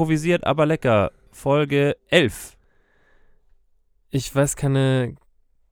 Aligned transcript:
Improvisiert, 0.00 0.46
aber 0.46 0.64
lecker. 0.64 1.12
Folge 1.30 1.94
11. 2.08 2.56
Ich 4.08 4.34
weiß 4.34 4.56
keine, 4.56 5.14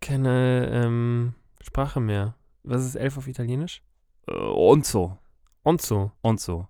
keine 0.02 0.69
ähm, 0.70 1.32
Sprache 1.62 1.98
mehr. 1.98 2.34
Was 2.62 2.84
ist 2.84 2.96
elf 2.96 3.16
auf 3.16 3.27
Italienisch? 3.27 3.80
Äh, 4.27 4.33
Onzo. 4.34 5.16
Onzo. 5.64 6.12
Onzo. 6.20 6.69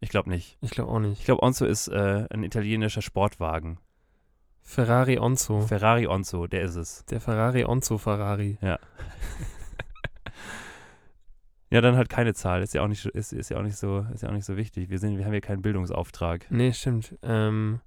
Ich 0.00 0.10
glaube 0.10 0.28
nicht. 0.28 0.58
Ich 0.60 0.70
glaube 0.70 0.92
auch 0.92 0.98
nicht. 0.98 1.20
Ich 1.20 1.24
glaube, 1.24 1.42
Onzo 1.42 1.64
ist 1.64 1.88
äh, 1.88 2.26
ein 2.28 2.44
italienischer 2.44 3.00
Sportwagen. 3.00 3.78
Ferrari 4.60 5.18
Onzo. 5.18 5.62
Ferrari 5.62 6.06
Onzo, 6.06 6.46
der 6.46 6.60
ist 6.60 6.76
es. 6.76 7.06
Der 7.06 7.22
Ferrari 7.22 7.64
Onzo 7.64 7.96
Ferrari. 7.96 8.58
Ja, 8.60 8.78
dann 11.80 11.96
halt 11.96 12.08
keine 12.08 12.34
Zahl. 12.34 12.62
Ist 12.62 12.74
ja 12.74 12.82
auch 12.82 12.88
nicht, 12.88 13.06
ist, 13.06 13.32
ist 13.32 13.48
ja 13.48 13.58
auch 13.58 13.62
nicht 13.62 13.76
so, 13.76 14.04
ist 14.12 14.22
ja 14.22 14.28
auch 14.28 14.34
nicht 14.34 14.44
so 14.44 14.56
wichtig. 14.56 14.90
Wir 14.90 14.98
sind, 14.98 15.16
wir 15.16 15.24
haben 15.24 15.32
ja 15.32 15.40
keinen 15.40 15.62
Bildungsauftrag. 15.62 16.46
Nee, 16.50 16.72
stimmt. 16.72 17.16
Ähm, 17.22 17.80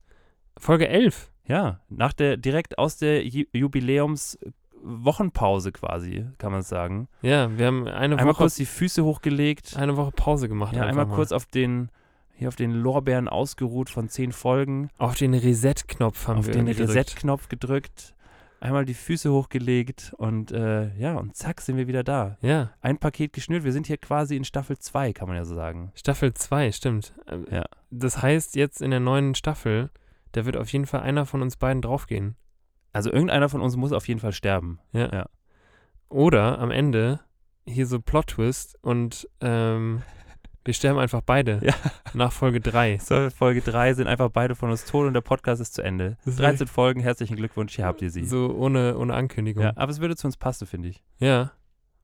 Folge 0.57 0.87
11. 0.87 1.31
Ja, 1.47 1.81
nach 1.89 2.13
der, 2.13 2.37
direkt 2.37 2.79
aus 2.79 2.97
der 2.97 3.23
Ju 3.25 3.43
Jubiläumswochenpause 3.53 5.71
quasi, 5.71 6.25
kann 6.39 6.51
man 6.51 6.63
sagen. 6.63 7.07
Ja, 7.21 7.55
wir 7.55 7.67
haben 7.67 7.87
eine 7.87 8.17
Einmal 8.17 8.33
Woche, 8.33 8.43
kurz 8.43 8.55
die 8.55 8.65
Füße 8.65 9.03
hochgelegt. 9.03 9.77
eine 9.77 9.95
Woche 9.97 10.11
Pause 10.11 10.49
gemacht. 10.49 10.75
Ja, 10.75 10.83
einmal 10.83 11.05
mal. 11.05 11.15
kurz 11.15 11.31
auf 11.31 11.45
den, 11.45 11.89
hier 12.33 12.47
auf 12.47 12.55
den 12.55 12.71
Lorbeeren 12.71 13.27
ausgeruht 13.27 13.91
von 13.91 14.09
zehn 14.09 14.31
Folgen. 14.31 14.89
Auf 14.97 15.13
den 15.15 15.35
Reset-Knopf 15.35 16.27
haben 16.27 16.39
auf 16.39 16.47
wir 16.47 16.53
den 16.53 16.65
gedrückt. 16.65 16.89
Reset-Knopf 16.89 17.49
gedrückt. 17.49 18.14
Einmal 18.65 18.85
die 18.85 18.95
Füße 18.95 19.31
hochgelegt 19.31 20.13
und 20.17 20.51
äh, 20.51 20.91
ja, 20.97 21.17
und 21.17 21.35
zack, 21.35 21.61
sind 21.61 21.77
wir 21.77 21.87
wieder 21.87 22.03
da. 22.03 22.37
Ja, 22.41 22.71
Ein 22.81 22.97
Paket 22.97 23.31
geschnürt. 23.33 23.63
Wir 23.63 23.71
sind 23.71 23.85
hier 23.85 23.97
quasi 23.97 24.35
in 24.35 24.43
Staffel 24.43 24.79
2, 24.79 25.13
kann 25.13 25.27
man 25.27 25.37
ja 25.37 25.45
so 25.45 25.53
sagen. 25.53 25.91
Staffel 25.93 26.33
2, 26.33 26.71
stimmt. 26.71 27.13
Ähm, 27.27 27.45
Ja. 27.51 27.65
Das 27.91 28.21
heißt, 28.23 28.55
jetzt 28.55 28.81
in 28.81 28.89
der 28.89 28.99
neuen 28.99 29.35
Staffel, 29.35 29.91
da 30.31 30.45
wird 30.45 30.57
auf 30.57 30.69
jeden 30.73 30.87
Fall 30.87 31.01
einer 31.01 31.27
von 31.27 31.43
uns 31.43 31.57
beiden 31.57 31.83
draufgehen. 31.83 32.37
Also 32.91 33.11
irgendeiner 33.11 33.49
von 33.49 33.61
uns 33.61 33.75
muss 33.75 33.91
auf 33.91 34.07
jeden 34.07 34.19
Fall 34.19 34.33
sterben. 34.33 34.79
Ja. 34.93 35.13
Ja. 35.13 35.25
Oder 36.09 36.57
am 36.57 36.71
Ende 36.71 37.19
hier 37.67 37.85
so 37.85 37.99
Plot-Twist 37.99 38.77
und 38.81 39.29
ähm, 39.41 40.01
wir 40.65 40.73
sterben 40.73 40.99
einfach 40.99 41.21
beide 41.21 41.59
Ja. 41.63 41.73
nach 42.13 42.31
Folge 42.33 42.59
3. 42.59 42.97
So, 43.01 43.29
Folge 43.29 43.61
3 43.61 43.93
sind 43.93 44.07
einfach 44.07 44.29
beide 44.29 44.55
von 44.55 44.69
uns 44.71 44.83
tot 44.85 45.07
und 45.07 45.13
der 45.13 45.21
Podcast 45.21 45.61
ist 45.61 45.73
zu 45.75 45.81
Ende. 45.83 46.17
Ist 46.25 46.39
13 46.39 46.67
Folgen, 46.67 46.99
herzlichen 46.99 47.35
Glückwunsch, 47.37 47.75
hier 47.75 47.85
habt 47.85 48.01
ihr 48.01 48.09
sie. 48.09 48.25
So 48.25 48.53
ohne, 48.53 48.97
ohne 48.97 49.13
Ankündigung. 49.13 49.63
Ja, 49.63 49.73
aber 49.75 49.91
es 49.91 50.01
würde 50.01 50.15
zu 50.15 50.27
uns 50.27 50.35
passen, 50.37 50.65
finde 50.67 50.89
ich. 50.89 51.03
Ja. 51.19 51.51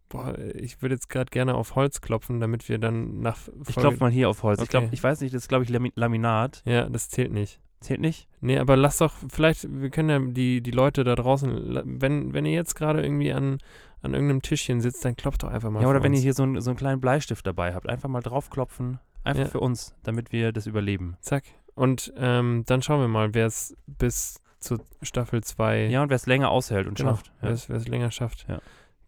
Boah, 0.10 0.38
ich 0.56 0.82
würde 0.82 0.96
jetzt 0.96 1.10
gerade 1.10 1.30
gerne 1.32 1.56
auf 1.56 1.76
Holz 1.76 2.02
klopfen, 2.02 2.40
damit 2.40 2.68
wir 2.70 2.78
dann 2.78 3.22
nach 3.22 3.38
Folge... 3.38 3.64
Ich 3.70 3.76
klopfe 3.76 4.00
mal 4.00 4.12
hier 4.12 4.30
auf 4.30 4.44
Holz. 4.44 4.60
Ich 4.60 4.64
Okay. 4.64 4.72
glaube, 4.80 4.90
ich 4.92 5.02
weiß 5.02 5.22
nicht, 5.22 5.34
das 5.34 5.44
ist, 5.44 5.48
glaube 5.48 5.64
ich, 5.64 5.70
Lami 5.70 5.92
Laminat. 5.96 6.62
Ja, 6.66 6.90
das 6.90 7.10
zählt 7.10 7.32
nicht. 7.32 7.62
Zählt 7.80 8.02
nicht? 8.02 8.28
Nee, 8.42 8.60
aber 8.60 8.78
lass 8.78 8.98
doch, 8.98 9.14
vielleicht, 9.30 9.66
wir 9.82 9.90
können 9.90 10.10
ja 10.10 10.20
die, 10.20 10.62
die 10.62 10.72
Leute 10.72 11.04
da 11.04 11.16
draußen, 11.16 11.82
wenn, 11.86 12.34
wenn 12.34 12.46
ihr 12.46 12.52
jetzt 12.54 12.76
gerade 12.76 13.02
irgendwie 13.02 13.32
an, 13.34 13.58
an 14.02 14.14
irgendeinem 14.14 14.42
Tischchen 14.42 14.82
sitzt, 14.82 15.04
dann 15.06 15.16
klopft 15.16 15.44
doch 15.44 15.50
einfach 15.50 15.70
mal 15.70 15.82
Ja, 15.82 15.88
oder 15.90 16.02
wenn 16.04 16.14
ihr 16.14 16.18
uns. 16.18 16.24
hier 16.24 16.34
so, 16.34 16.44
einen- 16.44 16.60
so 16.62 16.70
einen 16.72 16.78
kleinen 16.78 17.02
Bleistift 17.02 17.46
dabei 17.46 17.74
habt, 17.74 17.88
einfach 17.90 18.10
mal 18.10 18.22
draufklopfen. 18.22 19.00
Einfach 19.24 19.44
Ja. 19.44 19.50
für 19.50 19.60
uns, 19.60 19.94
damit 20.04 20.32
wir 20.32 20.52
das 20.52 20.66
überleben. 20.66 21.16
Zack. 21.22 21.44
Und 21.76 22.12
ähm, 22.18 22.64
dann 22.66 22.82
schauen 22.82 23.00
wir 23.02 23.08
mal, 23.08 23.34
wer 23.36 23.46
es 23.46 23.76
bis 23.86 24.42
zur 24.60 24.80
Staffel 25.04 25.44
2 25.44 25.86
Ja, 25.88 26.02
und 26.04 26.10
wer 26.10 26.16
es 26.16 26.26
länger 26.26 26.50
aushält 26.50 26.88
und 26.88 26.98
Genau, 26.98 27.12
schafft. 27.12 27.32
wer 27.40 27.50
Ja. 27.50 27.56
es 27.56 27.70
wer 27.70 27.76
es 27.78 27.88
länger 27.88 28.10
schafft. 28.12 28.46
Ja. 28.48 28.60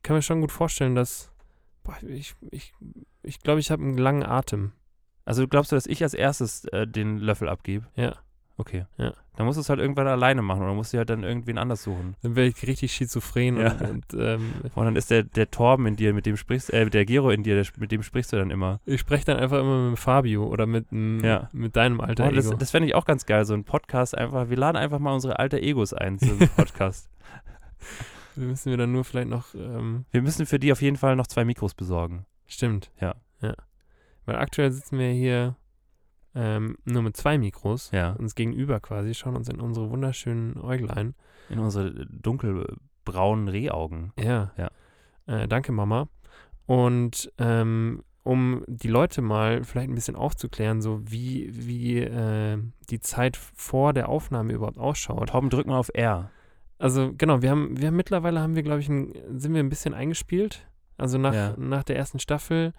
Kann 0.03 0.15
mir 0.15 0.21
schon 0.21 0.41
gut 0.41 0.51
vorstellen, 0.51 0.95
dass 0.95 1.31
boah, 1.83 1.95
ich 2.07 2.35
ich 2.51 2.73
ich 3.23 3.39
glaube, 3.41 3.59
ich 3.59 3.71
habe 3.71 3.81
einen 3.83 3.97
langen 3.97 4.23
Atem. 4.23 4.71
Also 5.25 5.47
glaubst 5.47 5.71
du, 5.71 5.75
dass 5.75 5.85
ich 5.87 6.03
als 6.03 6.13
erstes 6.13 6.65
äh, 6.65 6.85
den 6.87 7.17
Löffel 7.17 7.49
abgebe? 7.49 7.87
Ja. 7.95 8.15
Okay. 8.55 8.85
Ja. 8.97 9.13
Dann 9.35 9.47
musst 9.47 9.57
du 9.57 9.61
es 9.61 9.69
halt 9.69 9.79
irgendwann 9.79 10.05
alleine 10.05 10.43
machen 10.43 10.61
oder 10.61 10.75
musst 10.75 10.93
du 10.93 10.99
halt 10.99 11.09
dann 11.09 11.23
irgendwen 11.23 11.57
anders 11.57 11.81
suchen. 11.81 12.15
Dann 12.21 12.35
wäre 12.35 12.45
ich 12.47 12.67
richtig 12.67 12.91
schizophren 12.93 13.57
Ja. 13.57 13.71
und, 13.71 13.81
und 13.81 14.05
ähm, 14.13 14.53
Und 14.75 14.85
dann 14.85 14.95
ist 14.95 15.09
der, 15.09 15.23
der 15.23 15.49
Torben 15.49 15.87
in 15.87 15.95
dir, 15.95 16.13
mit 16.13 16.27
dem 16.27 16.37
sprichst, 16.37 16.71
äh, 16.71 16.87
der 16.87 17.03
Gero 17.05 17.31
in 17.31 17.41
dir, 17.41 17.55
der, 17.55 17.65
mit 17.79 17.91
dem 17.91 18.03
sprichst 18.03 18.31
du 18.31 18.37
dann 18.37 18.51
immer. 18.51 18.79
ich 18.85 18.99
spreche 19.01 19.25
dann 19.25 19.37
einfach 19.37 19.59
immer 19.59 19.89
mit 19.89 19.97
Fabio 19.97 20.45
oder 20.45 20.67
mit, 20.67 20.91
m- 20.91 21.21
Ja. 21.23 21.49
mit 21.51 21.75
deinem 21.75 21.99
alter 21.99 22.27
Oh, 22.27 22.31
das 22.31 22.45
Ego. 22.47 22.57
das 22.57 22.69
fände 22.69 22.87
ich 22.87 22.93
auch 22.93 23.05
ganz 23.05 23.25
geil, 23.25 23.43
so 23.45 23.55
ein 23.55 23.63
Podcast 23.63 24.15
einfach. 24.15 24.49
Wir 24.49 24.57
laden 24.57 24.77
einfach 24.77 24.99
mal 24.99 25.13
unsere 25.13 25.39
alter 25.39 25.57
Egos 25.57 25.93
ein 25.93 26.19
zu 26.19 26.25
einem 26.31 26.47
Podcast. 26.55 27.09
Wir 28.35 28.47
müssen 28.47 28.69
wir 28.69 28.77
dann 28.77 28.91
nur 28.91 29.03
vielleicht 29.03 29.29
noch 29.29 29.53
ähm, 29.55 30.05
Wir 30.11 30.21
müssen 30.21 30.45
für 30.45 30.59
die 30.59 30.71
auf 30.71 30.81
jeden 30.81 30.97
Fall 30.97 31.15
noch 31.15 31.27
zwei 31.27 31.43
Mikros 31.43 31.73
besorgen. 31.73 32.25
stimmt. 32.47 32.91
Ja. 33.01 33.15
Ja. 33.41 33.55
Weil 34.25 34.35
aktuell 34.37 34.71
sitzen 34.71 34.99
wir 34.99 35.09
hier 35.09 35.55
ähm, 36.35 36.77
nur 36.85 37.01
mit 37.03 37.16
zwei 37.17 37.38
Mikros. 37.38 37.91
Ja. 37.91 38.11
Uns 38.13 38.35
gegenüber 38.35 38.79
quasi, 38.79 39.13
schauen 39.13 39.35
uns 39.35 39.49
in 39.49 39.59
unsere 39.59 39.89
wunderschönen 39.89 40.59
Äuglein. 40.59 41.16
In 41.49 41.59
unsere 41.59 42.05
dunkelbraunen 42.07 43.47
Rehaugen. 43.47 44.13
Ja. 44.19 44.51
Ja. 44.57 44.69
Äh, 45.25 45.47
danke, 45.47 45.71
Mama. 45.71 46.07
Und 46.66 47.31
ähm, 47.38 48.03
um 48.23 48.63
die 48.67 48.88
Leute 48.88 49.21
mal 49.21 49.63
vielleicht 49.63 49.89
ein 49.89 49.95
bisschen 49.95 50.16
aufzuklären, 50.16 50.81
so 50.81 51.01
wie, 51.03 51.49
wie 51.51 51.99
äh, 51.99 52.57
die 52.89 53.00
Zeit 53.01 53.35
vor 53.38 53.91
der 53.94 54.07
Aufnahme 54.09 54.53
überhaupt 54.53 54.77
ausschaut. 54.77 55.29
Torben, 55.29 55.50
drück 55.50 55.67
mal 55.67 55.77
auf 55.77 55.91
R. 55.94 56.31
Also 56.79 57.13
genau, 57.17 57.41
wir 57.41 57.50
haben, 57.50 57.79
wir 57.79 57.88
haben 57.88 57.95
mittlerweile 57.95 58.39
haben 58.39 58.55
wir, 58.55 58.63
glaube 58.63 58.79
ich, 58.79 58.89
ein, 58.89 59.13
sind 59.38 59.53
wir 59.53 59.61
ein 59.61 59.69
bisschen 59.69 59.94
eingespielt. 59.94 60.65
Also 60.97 61.17
nach, 61.17 61.33
Ja. 61.33 61.53
nach 61.57 61.83
der 61.83 61.97
ersten 61.97 62.19
Staffel, 62.19 62.73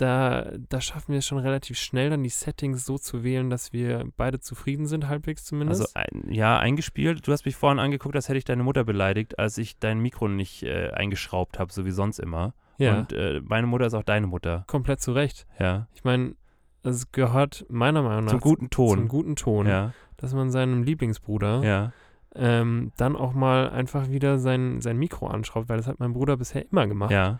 da, 0.00 0.50
da 0.68 0.80
schaffen 0.80 1.12
wir 1.12 1.18
es 1.18 1.26
schon 1.26 1.38
relativ 1.38 1.78
schnell, 1.78 2.10
dann 2.10 2.22
die 2.22 2.28
Settings 2.30 2.86
so 2.86 2.96
zu 2.98 3.22
wählen, 3.22 3.50
dass 3.50 3.72
wir 3.72 4.04
beide 4.16 4.40
zufrieden 4.40 4.86
sind, 4.86 5.08
halbwegs 5.08 5.44
zumindest. 5.44 5.82
Also 5.82 5.92
ein, 5.94 6.32
ja, 6.32 6.58
eingespielt. 6.58 7.26
Du 7.26 7.32
hast 7.32 7.44
mich 7.44 7.56
vorhin 7.56 7.78
angeguckt, 7.78 8.16
als 8.16 8.28
hätte 8.28 8.38
ich 8.38 8.44
deine 8.44 8.62
Mutter 8.62 8.84
beleidigt, 8.84 9.38
als 9.38 9.58
ich 9.58 9.78
dein 9.78 10.00
Mikro 10.00 10.28
nicht 10.28 10.62
äh, 10.62 10.90
eingeschraubt 10.90 11.58
habe, 11.58 11.72
so 11.72 11.84
wie 11.84 11.90
sonst 11.90 12.18
immer. 12.18 12.54
ja, 12.78 12.98
Und 12.98 13.12
äh, 13.12 13.40
meine 13.44 13.66
Mutter 13.66 13.86
ist 13.86 13.94
auch 13.94 14.02
deine 14.02 14.26
Mutter. 14.26 14.64
komplett 14.66 15.00
zu 15.00 15.12
Recht. 15.12 15.46
Ja. 15.58 15.86
Ich 15.94 16.04
meine, 16.04 16.34
es 16.82 17.12
gehört 17.12 17.66
meiner 17.68 18.02
Meinung 18.02 18.24
nach 18.24 18.30
Zum 18.32 18.40
guten 18.40 18.70
Ton. 18.70 18.98
zum 19.00 19.08
guten 19.08 19.36
Ton, 19.36 19.66
ja. 19.66 19.92
dass 20.16 20.32
man 20.32 20.50
seinem 20.50 20.82
Lieblingsbruder 20.82 21.62
Ja. 21.62 21.92
ähm, 22.34 22.92
dann 22.96 23.16
auch 23.16 23.34
mal 23.34 23.68
einfach 23.68 24.08
wieder 24.08 24.38
sein, 24.38 24.80
sein 24.80 24.96
Mikro 24.96 25.26
anschraubt, 25.26 25.68
weil 25.68 25.76
das 25.76 25.86
hat 25.86 26.00
mein 26.00 26.14
Bruder 26.14 26.38
bisher 26.38 26.64
immer 26.72 26.86
gemacht. 26.86 27.10
Ja. 27.10 27.38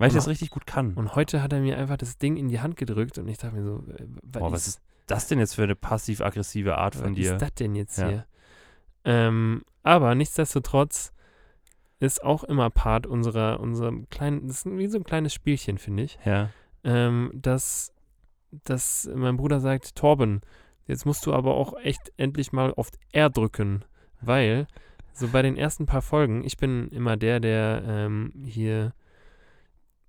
Weil 0.00 0.08
ich 0.08 0.14
das 0.14 0.28
richtig 0.28 0.48
gut 0.48 0.66
kann. 0.66 0.94
Und 0.94 1.14
heute 1.14 1.42
hat 1.42 1.52
er 1.52 1.60
mir 1.60 1.76
einfach 1.76 1.98
das 1.98 2.16
Ding 2.16 2.38
in 2.38 2.48
die 2.48 2.60
Hand 2.60 2.76
gedrückt 2.76 3.18
und 3.18 3.28
ich 3.28 3.36
dachte 3.36 3.54
mir 3.56 3.62
so, 3.64 3.84
äh, 3.92 4.06
was, 4.22 4.40
Boah, 4.40 4.52
was 4.52 4.66
ist 4.66 4.80
das 5.06 5.28
denn 5.28 5.38
jetzt 5.38 5.56
für 5.56 5.64
eine 5.64 5.74
passiv-aggressive 5.74 6.78
Art 6.78 6.94
von 6.94 7.10
was 7.10 7.16
dir? 7.16 7.32
ist 7.34 7.42
das 7.42 7.54
denn 7.54 7.74
jetzt 7.74 7.98
Ja. 7.98 8.08
hier? 8.08 8.26
Ähm, 9.04 9.62
aber 9.82 10.14
nichtsdestotrotz 10.14 11.12
ist 11.98 12.24
auch 12.24 12.44
immer 12.44 12.70
Part 12.70 13.06
unserer, 13.06 13.60
unserem 13.60 14.08
kleinen, 14.08 14.48
das 14.48 14.64
ist 14.64 14.78
wie 14.78 14.86
so 14.86 14.96
ein 14.96 15.04
kleines 15.04 15.34
Spielchen, 15.34 15.76
finde 15.76 16.04
ich, 16.04 16.18
Ja. 16.24 16.48
ähm, 16.82 17.30
dass, 17.34 17.92
dass 18.64 19.06
mein 19.14 19.36
Bruder 19.36 19.60
sagt, 19.60 19.96
Torben, 19.96 20.40
jetzt 20.86 21.04
musst 21.04 21.26
du 21.26 21.34
aber 21.34 21.54
auch 21.56 21.74
echt 21.78 22.10
endlich 22.16 22.52
mal 22.52 22.72
auf 22.72 22.88
R 23.12 23.28
drücken, 23.28 23.84
weil 24.22 24.66
so 25.12 25.28
bei 25.28 25.42
den 25.42 25.58
ersten 25.58 25.84
paar 25.84 26.00
Folgen, 26.00 26.42
ich 26.42 26.56
bin 26.56 26.88
immer 26.88 27.18
der, 27.18 27.38
der 27.40 27.82
ähm, 27.86 28.32
hier 28.46 28.94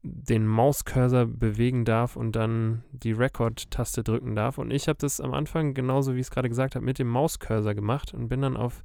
den 0.03 0.47
Mauscursor 0.47 1.25
bewegen 1.25 1.85
darf 1.85 2.15
und 2.15 2.35
dann 2.35 2.83
die 2.91 3.11
Record-Taste 3.11 4.03
drücken 4.03 4.35
darf. 4.35 4.57
Und 4.57 4.71
ich 4.71 4.87
habe 4.87 4.97
das 4.99 5.21
am 5.21 5.33
Anfang, 5.33 5.73
genauso 5.73 6.15
wie 6.15 6.19
ich 6.19 6.27
es 6.27 6.31
gerade 6.31 6.49
gesagt 6.49 6.75
habe, 6.75 6.83
mit 6.85 6.97
dem 6.97 7.07
Mauscursor 7.07 7.73
gemacht 7.75 8.13
und 8.13 8.27
bin 8.27 8.41
dann 8.41 8.57
auf, 8.57 8.83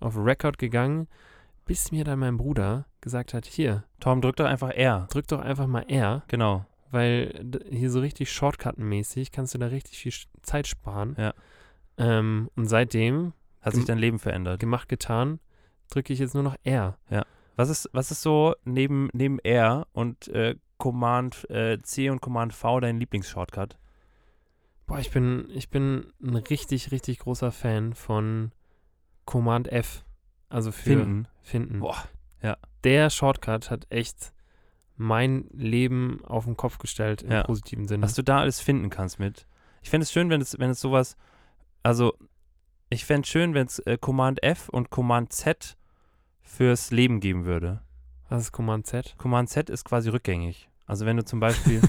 auf 0.00 0.16
Record 0.16 0.58
gegangen, 0.58 1.06
bis 1.64 1.92
mir 1.92 2.02
dann 2.04 2.18
mein 2.18 2.36
Bruder 2.38 2.86
gesagt 3.00 3.34
hat, 3.34 3.46
hier, 3.46 3.84
Tom, 4.00 4.20
drück 4.20 4.36
doch 4.36 4.46
einfach 4.46 4.70
R. 4.70 5.06
drück 5.10 5.28
doch 5.28 5.40
einfach 5.40 5.66
mal 5.66 5.84
R, 5.88 6.24
Genau. 6.28 6.64
weil 6.90 7.44
hier 7.70 7.90
so 7.90 8.00
richtig 8.00 8.32
Shortcut-mäßig 8.32 9.30
kannst 9.30 9.54
du 9.54 9.58
da 9.58 9.66
richtig 9.66 9.98
viel 9.98 10.12
Zeit 10.42 10.66
sparen. 10.66 11.14
Ja. 11.18 11.34
Ähm, 11.98 12.50
und 12.56 12.66
seitdem, 12.66 13.32
Hat 13.60 13.74
sich 13.74 13.84
dein 13.84 13.98
Leben 13.98 14.18
verändert. 14.18 14.58
gemacht, 14.60 14.88
getan, 14.88 15.38
drücke 15.90 16.12
ich 16.12 16.18
jetzt 16.18 16.34
nur 16.34 16.42
noch 16.42 16.56
R. 16.64 16.96
Was 17.58 17.70
ist, 17.70 17.90
was 17.92 18.12
ist 18.12 18.22
so 18.22 18.54
neben, 18.64 19.08
neben 19.12 19.40
R 19.40 19.88
und 19.92 20.28
äh, 20.28 20.54
Command 20.76 21.48
äh, 21.50 21.78
C 21.82 22.08
und 22.08 22.20
Command 22.20 22.52
V 22.54 22.78
dein 22.78 23.00
Lieblingsshortcut? 23.00 23.76
Boah, 24.86 25.00
ich 25.00 25.10
bin, 25.10 25.48
ich 25.50 25.68
bin 25.68 26.12
ein 26.22 26.36
richtig, 26.36 26.92
richtig 26.92 27.18
großer 27.18 27.50
Fan 27.50 27.94
von 27.94 28.52
Command 29.24 29.70
F. 29.72 30.04
Also 30.48 30.70
für 30.70 30.90
Finden. 30.90 31.28
finden. 31.42 31.80
Boah, 31.80 31.96
Der 32.84 33.10
Shortcut 33.10 33.70
hat 33.70 33.86
echt 33.90 34.32
mein 34.96 35.48
Leben 35.52 36.24
auf 36.24 36.44
den 36.44 36.56
Kopf 36.56 36.78
gestellt 36.78 37.22
im 37.22 37.32
Ja. 37.32 37.42
positiven 37.42 37.88
Sinne. 37.88 38.04
Was 38.04 38.14
du 38.14 38.22
da 38.22 38.38
alles 38.38 38.60
finden 38.60 38.88
kannst 38.88 39.18
mit. 39.18 39.48
Ich 39.82 39.90
fände 39.90 40.04
es 40.04 40.12
schön, 40.12 40.30
wenn 40.30 40.40
es, 40.40 40.58
wenn 40.60 40.70
es 40.70 40.80
sowas, 40.80 41.16
also 41.82 42.14
ich 42.88 43.04
fände 43.04 43.22
es 43.22 43.28
schön, 43.28 43.52
wenn 43.54 43.66
es 43.66 43.80
äh, 43.80 43.98
Command 44.00 44.42
F 44.44 44.68
und 44.68 44.90
Command 44.90 45.32
Z 45.32 45.76
fürs 46.48 46.90
Leben 46.90 47.20
geben 47.20 47.44
würde. 47.44 47.80
Was 48.28 48.42
ist 48.42 48.52
Command 48.52 48.86
Z? 48.86 49.14
Command 49.18 49.48
Z 49.48 49.70
ist 49.70 49.84
quasi 49.84 50.08
rückgängig. 50.10 50.68
Also 50.86 51.06
wenn 51.06 51.16
du 51.16 51.24
zum 51.24 51.40
Beispiel, 51.40 51.80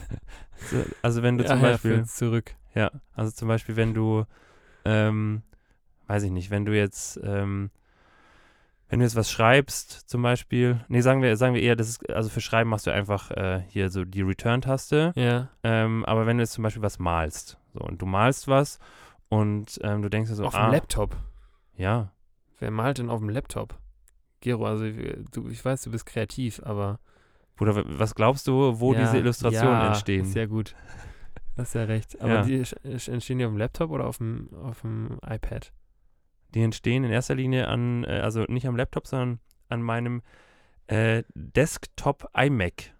so, 0.70 0.84
also 1.02 1.22
wenn 1.22 1.36
du 1.38 1.44
zum 1.44 1.56
ja, 1.56 1.62
Beispiel, 1.62 1.96
Ja, 1.98 2.04
zurück. 2.04 2.54
ja, 2.74 2.90
also 3.14 3.32
zum 3.32 3.48
Beispiel 3.48 3.76
wenn 3.76 3.94
du, 3.94 4.24
ähm, 4.84 5.42
weiß 6.06 6.22
ich 6.22 6.30
nicht, 6.30 6.50
wenn 6.50 6.64
du 6.64 6.76
jetzt, 6.76 7.20
ähm, 7.22 7.70
wenn 8.88 9.00
du 9.00 9.04
jetzt 9.04 9.16
was 9.16 9.30
schreibst, 9.30 10.08
zum 10.08 10.22
Beispiel, 10.22 10.80
nee, 10.88 11.00
sagen 11.00 11.22
wir, 11.22 11.36
sagen 11.36 11.54
wir 11.54 11.62
eher, 11.62 11.74
das 11.74 11.88
ist, 11.88 12.08
also 12.10 12.30
für 12.30 12.40
Schreiben 12.40 12.70
machst 12.70 12.86
du 12.86 12.92
einfach 12.92 13.32
äh, 13.32 13.62
hier 13.68 13.90
so 13.90 14.04
die 14.04 14.22
Return-Taste. 14.22 15.12
Ja. 15.16 15.48
Ähm, 15.64 16.04
aber 16.04 16.26
wenn 16.26 16.36
du 16.38 16.44
jetzt 16.44 16.52
zum 16.52 16.62
Beispiel 16.62 16.82
was 16.82 17.00
malst, 17.00 17.58
so 17.74 17.80
und 17.80 18.00
du 18.00 18.06
malst 18.06 18.46
was 18.46 18.78
und 19.28 19.80
ähm, 19.82 20.02
du 20.02 20.08
denkst 20.08 20.30
dir 20.30 20.36
so, 20.36 20.44
auf 20.44 20.54
ah, 20.54 20.68
dem 20.68 20.72
Laptop. 20.74 21.16
ja, 21.76 22.12
Wer 22.58 22.70
malt 22.70 22.98
denn 22.98 23.10
auf 23.10 23.20
dem 23.20 23.28
Laptop? 23.28 23.74
Gero, 24.46 24.64
also 24.64 24.84
äh, 24.84 25.24
du, 25.32 25.48
ich 25.48 25.64
weiß, 25.64 25.82
du 25.82 25.90
bist 25.90 26.06
kreativ, 26.06 26.60
aber. 26.62 27.00
Bruder, 27.56 27.82
was 27.98 28.14
glaubst 28.14 28.46
du, 28.46 28.78
wo 28.78 28.92
ja, 28.94 29.00
diese 29.00 29.18
Illustrationen 29.18 29.80
ja, 29.80 29.86
entstehen? 29.88 30.24
Sehr 30.24 30.46
gut. 30.46 30.76
Hast 31.56 31.74
ja 31.74 31.82
recht. 31.82 32.20
Aber 32.20 32.34
Ja. 32.34 32.42
die 32.42 32.62
entstehen 32.84 33.38
die 33.38 33.44
auf 33.44 33.50
dem 33.50 33.56
Laptop 33.56 33.90
oder 33.90 34.06
auf 34.06 34.18
dem, 34.18 34.48
auf 34.62 34.82
dem 34.82 35.18
iPad? 35.26 35.72
Die 36.54 36.62
entstehen 36.62 37.02
in 37.02 37.10
erster 37.10 37.34
Linie 37.34 37.66
an, 37.66 38.04
äh, 38.04 38.20
also 38.22 38.44
nicht 38.48 38.68
am 38.68 38.76
Laptop, 38.76 39.06
sondern 39.08 39.40
an 39.68 39.82
meinem 39.82 40.22
äh, 40.86 41.24
Desktop 41.34 42.28
iMac. 42.36 42.92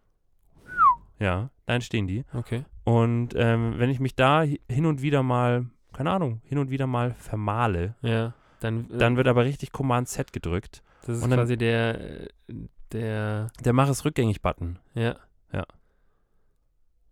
Ja, 1.21 1.51
da 1.67 1.75
entstehen 1.75 2.07
die. 2.09 2.25
Okay. 2.35 2.65
Und 2.85 3.35
ähm, 3.37 3.75
wenn 3.77 3.91
ich 3.91 4.01
mich 4.01 4.17
da 4.17 4.41
hi- 4.41 4.61
hin 4.69 4.87
und 4.87 5.01
wieder 5.01 5.23
mal, 5.23 5.67
keine 5.93 6.11
Ahnung, 6.11 6.41
hin 6.45 6.59
und 6.59 6.71
wieder 6.71 6.87
mal 6.89 7.15
vermale, 7.15 7.95
Ja. 8.03 8.35
Dann, 8.61 8.91
äh, 8.91 8.97
dann 8.99 9.17
wird 9.19 9.29
aber 9.29 9.45
richtig 9.45 9.71
Command 9.71 10.09
Z 10.09 10.33
gedrückt. 10.33 10.83
Das 11.07 11.19
ist 11.19 11.23
und 11.25 11.31
dann- 11.31 11.39
quasi 11.41 11.57
der, 11.57 12.29
der, 12.93 13.49
Der 13.65 13.73
Mach 13.73 13.89
es 13.89 14.05
rückgängig-Button. 14.05 14.79
ja. 14.95 15.17
Ja. 15.53 15.65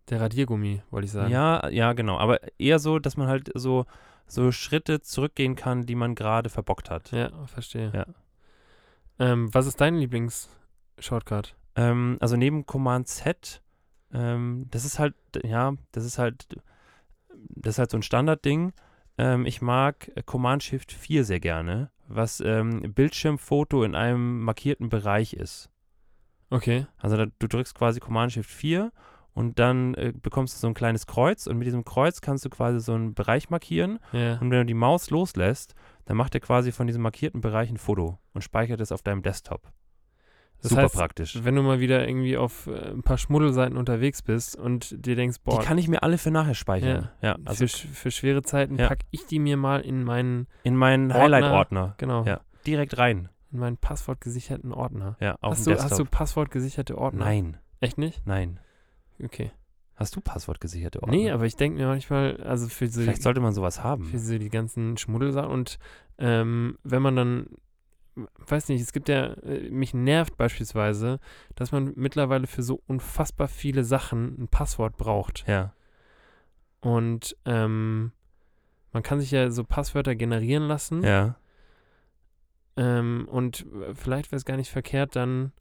Der 0.09 0.21
Radiergummi, 0.21 0.83
wollte 0.91 1.05
ich 1.05 1.11
sagen. 1.11 1.31
Ja, 1.31 1.67
ja, 1.69 1.93
genau. 1.93 2.17
Aber 2.19 2.39
eher 2.59 2.77
so, 2.77 2.99
dass 2.99 3.17
man 3.17 3.27
halt 3.27 3.49
so, 3.55 3.85
so 4.27 4.51
Schritte 4.51 5.01
zurückgehen 5.01 5.55
kann, 5.55 5.85
die 5.87 5.95
man 5.95 6.13
gerade 6.13 6.49
verbockt 6.49 6.91
hat. 6.91 7.11
Ja, 7.11 7.31
verstehe. 7.47 7.91
Ja. 7.93 8.05
Ähm, 9.17 9.51
was 9.53 9.65
ist 9.65 9.81
dein 9.81 9.95
Lieblings-Shortcut? 9.95 11.55
Ähm, 11.75 12.17
also 12.19 12.35
neben 12.37 12.65
Command 12.67 13.07
Z, 13.07 13.63
ähm, 14.13 14.67
das 14.69 14.85
ist 14.85 14.99
halt, 14.99 15.15
ja, 15.43 15.73
das 15.91 16.05
ist 16.05 16.19
halt, 16.19 16.55
das 17.49 17.75
ist 17.75 17.79
halt 17.79 17.89
so 17.91 17.97
ein 17.97 18.03
Standardding. 18.03 18.73
Ähm, 19.17 19.45
ich 19.47 19.61
mag 19.61 20.11
Command 20.25 20.61
Shift 20.63 20.91
4 20.91 21.23
sehr 21.25 21.39
gerne, 21.39 21.89
was 22.07 22.39
ähm, 22.41 22.93
Bildschirmfoto 22.93 23.83
in 23.83 23.95
einem 23.95 24.41
markierten 24.41 24.89
Bereich 24.89 25.33
ist. 25.33 25.69
Okay. 26.49 26.85
Also 26.97 27.17
da, 27.17 27.25
du 27.39 27.47
drückst 27.47 27.75
quasi 27.75 27.99
Command 27.99 28.31
Shift 28.33 28.49
4 28.49 28.91
und 29.33 29.59
dann 29.59 29.93
äh, 29.95 30.13
bekommst 30.15 30.55
du 30.55 30.59
so 30.59 30.67
ein 30.67 30.73
kleines 30.73 31.07
Kreuz 31.07 31.47
und 31.47 31.57
mit 31.57 31.65
diesem 31.67 31.83
Kreuz 31.83 32.21
kannst 32.21 32.45
du 32.45 32.49
quasi 32.49 32.79
so 32.79 32.93
einen 32.93 33.13
Bereich 33.13 33.49
markieren 33.49 33.99
Ja. 34.13 34.33
und 34.33 34.51
wenn 34.51 34.59
du 34.59 34.65
die 34.65 34.73
Maus 34.73 35.09
loslässt, 35.09 35.73
dann 36.05 36.17
macht 36.17 36.35
er 36.35 36.41
quasi 36.41 36.71
von 36.71 36.87
diesem 36.87 37.01
markierten 37.01 37.41
Bereich 37.41 37.69
ein 37.69 37.77
Foto 37.77 38.19
und 38.33 38.43
speichert 38.43 38.79
es 38.79 38.91
auf 38.91 39.01
deinem 39.01 39.23
Desktop. 39.23 39.71
Das 40.61 40.69
Super 40.71 40.83
heißt, 40.83 40.95
praktisch. 40.95 41.43
Wenn 41.43 41.55
du 41.55 41.61
mal 41.61 41.79
wieder 41.79 42.07
irgendwie 42.07 42.37
auf 42.37 42.65
äh, 42.67 42.89
ein 42.91 43.03
paar 43.03 43.17
Schmuddelseiten 43.19 43.77
unterwegs 43.77 44.21
bist 44.23 44.55
und 44.57 45.05
dir 45.05 45.15
denkst, 45.15 45.37
boah, 45.43 45.59
Die 45.59 45.65
kann 45.65 45.77
ich 45.77 45.87
mir 45.87 46.01
alle 46.01 46.17
für 46.17 46.31
nachher 46.31 46.55
speichern. 46.55 47.09
Ja, 47.21 47.37
also 47.45 47.67
für, 47.67 47.87
für 47.87 48.11
schwere 48.11 48.41
Zeiten 48.41 48.77
Ja. 48.77 48.87
pack 48.87 48.99
ich 49.11 49.25
die 49.27 49.37
mir 49.39 49.57
mal 49.57 49.81
in 49.81 50.03
meinen, 50.03 50.47
in 50.63 50.75
meinen 50.75 51.11
Ordner. 51.11 51.21
Highlight-Ordner. 51.23 51.95
genau, 51.97 52.25
Ja, 52.25 52.41
direkt 52.65 52.97
rein. 52.97 53.29
in 53.51 53.59
meinen 53.59 53.77
passwortgesicherten 53.77 54.73
Ordner. 54.73 55.17
Ja, 55.19 55.35
auf 55.41 55.53
Hast 55.57 55.67
du, 55.67 55.73
hast 55.75 55.99
du 55.99 56.05
passwortgesicherte 56.05 56.97
Ordner? 56.97 57.25
Nein, 57.25 57.57
Echt 57.79 57.97
nicht? 57.99 58.25
nein. 58.25 58.59
Okay. 59.23 59.51
Hast 59.97 60.15
du 60.15 60.19
passwortgesicherte 60.21 61.01
Ordner? 61.03 61.15
Nee, 61.15 61.29
aber 61.31 61.45
ich 61.45 61.55
denke 61.55 61.77
mir 61.79 61.87
manchmal, 61.87 62.41
also 62.43 62.67
für 62.67 62.87
so, 62.87 63.01
Vielleicht 63.01 63.21
sollte 63.21 63.39
man 63.39 63.53
sowas 63.53 63.81
haben. 63.83 64.05
für 64.05 64.19
so 64.19 64.37
die 64.37 64.49
ganzen 64.49 64.97
Schmuddelsachen 64.97 65.49
und 65.51 65.77
ähm, 66.17 66.77
wenn 66.83 67.01
man 67.01 67.15
dann, 67.15 67.47
weiß 68.47 68.69
nicht, 68.69 68.81
es 68.81 68.93
gibt 68.93 69.09
ja, 69.09 69.33
äh, 69.43 69.69
mich 69.69 69.93
nervt 69.93 70.37
beispielsweise, 70.37 71.19
dass 71.55 71.71
man 71.71 71.93
mittlerweile 71.95 72.47
für 72.47 72.63
so 72.63 72.81
unfassbar 72.87 73.47
viele 73.47 73.83
Sachen 73.83 74.35
ein 74.43 74.47
Passwort 74.47 74.97
braucht. 74.97 75.45
Ja, 75.47 75.73
Und 76.81 77.35
ähm, 77.45 78.11
man 78.91 79.03
kann 79.03 79.19
sich 79.19 79.31
ja 79.31 79.49
so 79.51 79.63
Passwörter 79.63 80.15
generieren 80.15 80.67
lassen. 80.67 81.03
ja. 81.03 81.37
Ähm, 82.77 83.27
und 83.31 83.65
äh, 83.73 83.95
vielleicht 83.95 84.31
wäre 84.31 84.37
es 84.37 84.43
gar 84.45 84.57
nicht 84.57 84.69
verkehrt, 84.69 85.15
dann 85.15 85.29
einen 85.29 85.51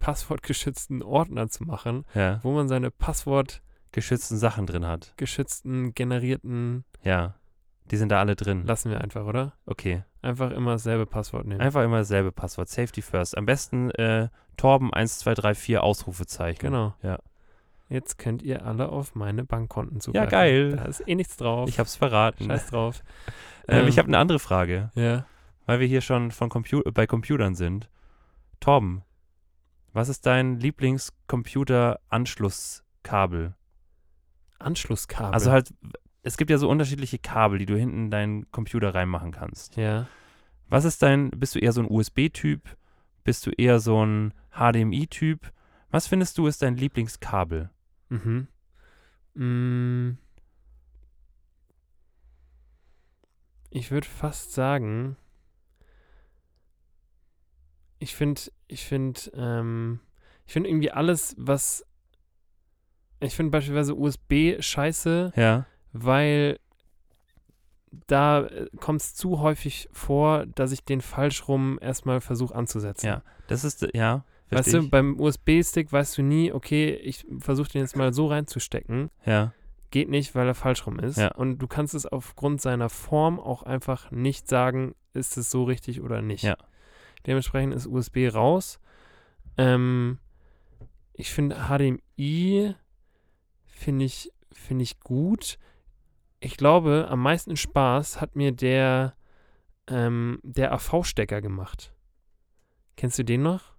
passwortgeschützten 0.00 1.02
Ordner 1.04 1.48
zu 1.48 1.62
machen, 1.62 2.04
ja. 2.14 2.40
wo 2.42 2.52
man 2.52 2.68
seine 2.68 2.90
passwortgeschützten, 2.90 3.64
Geschützten 3.92 4.38
Sachen 4.38 4.66
drin 4.66 4.84
hat. 4.84 5.14
generierten, 5.94 6.84
Ja. 7.04 7.36
Die 7.92 7.96
sind 7.96 8.08
da 8.08 8.18
alle 8.18 8.34
drin. 8.34 8.64
lassen 8.66 8.90
wir 8.90 9.00
einfach, 9.00 9.24
oder? 9.24 9.54
Okay. 9.66 10.02
Einfach 10.24 10.50
immer 10.52 10.72
dasselbe 10.72 11.06
Passwort 11.06 11.46
nehmen. 11.46 11.60
Einfach 11.60 11.82
immer 11.84 11.98
dasselbe 11.98 12.32
Passwort. 12.32 12.68
Safety 12.68 13.02
first. 13.02 13.36
Am 13.36 13.44
besten 13.46 13.90
äh, 13.92 14.28
Torben 14.56 14.92
1234 14.92 15.78
Ausrufezeichen. 15.78 16.58
Genau. 16.60 16.94
Ja. 17.02 17.18
Jetzt 17.90 18.18
könnt 18.18 18.42
ihr 18.42 18.64
alle 18.64 18.88
auf 18.88 19.14
meine 19.14 19.44
Bankkonten 19.44 20.00
zugreifen. 20.00 20.30
geil. 20.30 20.76
Da 20.76 20.84
ist 20.86 21.06
eh 21.06 21.14
nichts 21.14 21.36
drauf. 21.36 21.68
Ich 21.68 21.78
hab's 21.78 21.96
verraten. 21.96 22.46
Scheiß 22.46 22.68
drauf. 22.68 23.02
Ähm, 23.66 23.88
ich 23.88 23.94
Ähm, 23.96 24.00
habe 24.00 24.08
eine 24.08 24.18
andere 24.18 24.38
Frage, 24.38 24.90
Ja. 24.94 25.24
weil 25.64 25.80
wir 25.80 25.86
hier 25.86 26.02
schon 26.02 26.32
von 26.32 26.50
Compu 26.50 26.82
bei 26.92 27.06
Computern 27.06 27.54
sind. 27.54 27.88
Torben, 28.60 29.00
was 29.94 30.10
ist 30.10 30.26
dein 30.26 30.60
Lieblingscomputer-Anschlusskabel? 30.60 33.54
Anschlusskabel. 34.58 35.32
Also 35.34 35.50
halt, 35.50 35.72
es 36.24 36.38
gibt 36.38 36.50
ja 36.50 36.58
so 36.58 36.68
unterschiedliche 36.70 37.18
Kabel, 37.18 37.58
die 37.58 37.66
du 37.66 37.76
hinten 37.76 38.04
in 38.06 38.10
deinen 38.10 38.50
Computer 38.50 38.94
reinmachen 38.94 39.30
kannst. 39.30 39.76
Ja. 39.76 40.08
Was 40.68 40.86
ist 40.86 41.02
dein, 41.02 41.30
bist 41.30 41.54
du 41.54 41.58
eher 41.58 41.72
so 41.72 41.82
ein 41.82 41.90
USB-Typ? 41.90 42.62
Bist 43.24 43.46
du 43.46 43.50
eher 43.50 43.78
so 43.78 44.04
ein 44.04 44.32
HDMI-Typ? 44.52 45.52
Was 45.90 46.06
findest 46.06 46.38
du 46.38 46.46
ist 46.46 46.62
dein 46.62 46.76
Lieblingskabel? 46.76 47.70
Mhm. 48.08 48.48
Mm. 49.34 50.18
Ich 53.68 53.90
würde 53.90 54.06
fast 54.06 54.52
sagen, 54.52 55.16
ich 57.98 58.14
finde, 58.14 58.40
ich 58.66 58.84
finde, 58.84 59.20
ähm, 59.34 60.00
ich 60.46 60.54
finde 60.54 60.70
irgendwie 60.70 60.90
alles, 60.90 61.34
was, 61.36 61.84
ich 63.20 63.34
finde 63.34 63.50
beispielsweise 63.50 63.94
USB 63.94 64.62
scheiße, 64.62 65.32
Ja, 65.36 65.66
weil 65.94 66.58
da 68.06 68.48
kommt 68.80 69.00
es 69.00 69.14
zu 69.14 69.40
häufig 69.40 69.88
vor, 69.92 70.44
dass 70.46 70.72
ich 70.72 70.84
den 70.84 71.00
falsch 71.00 71.48
rum 71.48 71.78
erstmal 71.80 72.20
versuche 72.20 72.54
anzusetzen. 72.54 73.06
Ja, 73.06 73.22
das 73.46 73.64
ist, 73.64 73.86
ja, 73.94 74.24
Weißt 74.50 74.64
versteh 74.64 74.78
du, 74.78 74.84
ich. 74.84 74.90
beim 74.90 75.18
USB-Stick 75.18 75.92
weißt 75.92 76.18
du 76.18 76.22
nie, 76.22 76.52
okay, 76.52 76.94
ich 76.96 77.24
versuche 77.38 77.70
den 77.70 77.80
jetzt 77.80 77.96
mal 77.96 78.12
so 78.12 78.26
reinzustecken. 78.26 79.10
Ja, 79.24 79.52
Geht 79.90 80.08
nicht, 80.08 80.34
weil 80.34 80.48
er 80.48 80.56
falsch 80.56 80.88
rum 80.88 80.98
ist. 80.98 81.18
Ja. 81.18 81.32
Und 81.36 81.58
du 81.58 81.68
kannst 81.68 81.94
es 81.94 82.04
aufgrund 82.04 82.60
seiner 82.60 82.88
Form 82.88 83.38
auch 83.38 83.62
einfach 83.62 84.10
nicht 84.10 84.48
sagen, 84.48 84.96
ist 85.12 85.36
es 85.36 85.52
so 85.52 85.62
richtig 85.62 86.00
oder 86.02 86.20
nicht. 86.20 86.42
Ja. 86.42 86.56
Dementsprechend 87.28 87.74
ist 87.74 87.86
USB 87.86 88.28
raus. 88.34 88.80
Ähm, 89.56 90.18
ich 91.12 91.30
finde 91.32 91.68
HDMI 91.68 92.74
finde 93.66 94.04
ich, 94.04 94.32
finde 94.52 94.82
ich 94.82 94.98
gut. 94.98 95.58
Ich 96.44 96.56
glaube, 96.56 97.06
am 97.08 97.20
meisten 97.20 97.56
Spaß 97.56 98.20
hat 98.20 98.36
mir 98.36 98.52
der, 98.52 99.14
ähm, 99.88 100.40
der 100.42 100.72
AV-Stecker 100.72 101.40
gemacht. 101.40 101.94
Kennst 102.96 103.18
du 103.18 103.24
den 103.24 103.42
noch? 103.42 103.74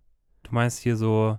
du 0.45 0.53
meinst 0.53 0.79
hier 0.79 0.95
so, 0.95 1.37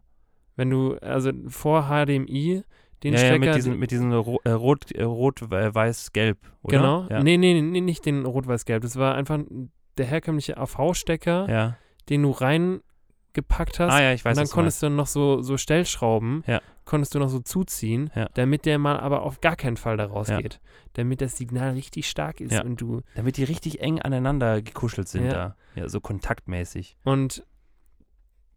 Wenn 0.57 0.71
du, 0.71 0.97
also 0.99 1.31
vor 1.49 1.89
HDMI, 1.89 2.63
den 3.03 3.15
ja, 3.15 3.21
ja, 3.21 3.27
Stecker. 3.27 3.39
mit 3.39 3.55
diesen, 3.55 3.79
mit 3.79 3.91
diesen 3.91 4.13
Ro 4.13 4.41
äh, 4.45 4.51
Rot, 4.51 4.91
äh, 4.93 5.03
Rot 5.03 5.43
äh, 5.43 5.75
Weiß, 5.75 6.13
Gelb, 6.13 6.39
oder? 6.63 6.79
genau. 6.79 7.07
Ja. 7.11 7.23
Nee, 7.23 7.37
nee, 7.37 7.61
nee, 7.61 7.81
nicht 7.81 8.07
den 8.07 8.25
Rot-Weiß-Gelb. 8.25 8.83
Das 8.83 8.97
war 8.97 9.15
einfach 9.15 9.41
der 9.99 10.07
herkömmliche 10.07 10.57
AV-Stecker, 10.57 11.49
ja. 11.49 11.77
den 12.09 12.23
du 12.23 12.31
reingepackt 12.31 13.79
hast. 13.81 13.93
Ah 13.93 14.03
ja, 14.03 14.13
ich 14.13 14.25
weiß 14.25 14.37
und 14.37 14.45
dann 14.45 14.53
konntest 14.53 14.83
du 14.83 14.91
noch 14.91 15.07
so, 15.07 15.43
so 15.43 15.57
Stellschrauben, 15.57 16.43
Ja. 16.47 16.61
Konntest 16.87 17.15
du 17.15 17.19
noch 17.19 17.29
so 17.29 17.41
zuziehen, 17.41 18.11
Ja. 18.15 18.29
damit 18.35 18.65
der 18.65 18.79
mal 18.79 18.99
aber 18.99 19.23
auf 19.23 19.41
gar 19.43 19.57
keinen 19.57 19.77
Fall 19.77 19.97
da 19.99 20.05
Ja. 20.05 20.11
rausgeht. 20.11 20.61
Damit 20.95 21.21
das 21.21 21.37
Signal 21.37 21.73
richtig 21.73 22.09
stark 22.09 22.41
ist 22.41 22.53
Ja. 22.53 22.63
und 22.65 22.81
du. 22.81 23.03
Damit 23.15 23.37
die 23.37 23.45
richtig 23.45 23.81
eng 23.83 24.01
aneinander 24.01 24.63
gekuschelt 24.63 25.09
sind 25.09 25.27
Ja. 25.27 25.33
da. 25.33 25.57
Ja, 25.75 25.89
so 25.91 26.01
kontaktmäßig. 26.01 26.97
Und 27.05 27.45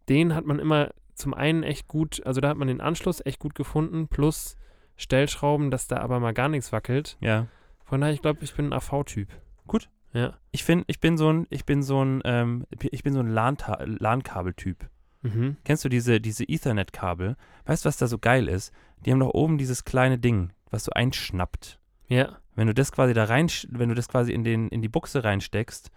den 0.08 0.34
hat 0.34 0.46
man 0.46 0.58
immer 0.58 0.90
zum 1.14 1.34
einen 1.34 1.62
echt 1.62 1.86
gut, 1.86 2.24
also 2.24 2.40
da 2.40 2.48
hat 2.48 2.56
man 2.56 2.68
den 2.68 2.80
Anschluss 2.80 3.20
echt 3.26 3.38
gut 3.40 3.54
gefunden, 3.54 4.08
plus 4.08 4.56
Stellschrauben, 4.96 5.70
dass 5.70 5.86
da 5.86 5.98
aber 5.98 6.18
mal 6.20 6.32
gar 6.32 6.48
nichts 6.48 6.72
wackelt. 6.72 7.16
Ja. 7.20 7.46
Von 7.84 8.00
daher, 8.00 8.14
ich 8.14 8.22
glaube, 8.22 8.38
ich 8.42 8.54
bin 8.54 8.66
ein 8.66 8.72
AV-Typ. 8.72 9.28
Gut. 9.66 9.88
Ja. 10.12 10.34
Ich 10.50 10.64
finde, 10.64 10.84
ich 10.88 11.00
bin 11.00 11.16
so 11.16 11.32
ein, 11.32 11.46
ich 11.50 11.64
bin 11.64 11.82
so 11.82 12.02
ein, 12.04 12.20
ähm, 12.24 12.64
ich 12.80 13.02
bin 13.02 13.12
so 13.12 13.20
ein 13.20 13.28
LAN-Kabel-Typ. 13.28 14.88
Mhm. 15.22 15.56
Kennst 15.64 15.84
du 15.84 15.88
diese, 15.88 16.20
diese 16.20 16.44
Ethernet-Kabel? 16.44 17.36
Weißt 17.66 17.84
du, 17.84 17.88
was 17.88 17.96
da 17.96 18.06
so 18.06 18.18
geil 18.18 18.48
ist? 18.48 18.72
Die 19.04 19.12
haben 19.12 19.20
doch 19.20 19.34
oben 19.34 19.58
dieses 19.58 19.84
kleine 19.84 20.18
Ding, 20.18 20.50
was 20.70 20.84
so 20.84 20.92
einschnappt. 20.92 21.78
Ja. 22.08 22.38
Wenn 22.54 22.66
du 22.66 22.74
das 22.74 22.92
quasi 22.92 23.14
da 23.14 23.24
rein, 23.24 23.48
wenn 23.68 23.88
du 23.88 23.94
das 23.94 24.08
quasi 24.08 24.32
in, 24.32 24.44
den, 24.44 24.68
in 24.68 24.82
die 24.82 24.88
Buchse 24.88 25.24
reinsteckst, 25.24 25.90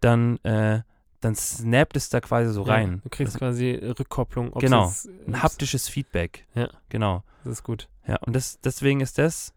dann, 0.00 0.38
äh, 0.44 0.82
dann 1.20 1.34
snappt 1.34 1.96
es 1.96 2.08
da 2.10 2.20
quasi 2.20 2.52
so 2.52 2.66
ja. 2.66 2.72
rein. 2.74 3.00
Du 3.04 3.08
kriegst 3.08 3.34
das, 3.34 3.38
quasi 3.38 3.70
Rückkopplung. 3.72 4.52
Genau. 4.54 4.86
jetzt- 4.86 5.08
ein 5.26 5.42
haptisches 5.42 5.88
Feedback. 5.88 6.46
Ja. 6.54 6.68
Genau. 6.88 7.22
Das 7.44 7.52
ist 7.54 7.62
gut. 7.62 7.88
Ja, 8.06 8.16
und 8.26 8.34
das, 8.34 8.60
deswegen 8.60 9.00
ist 9.00 9.18
das, 9.18 9.54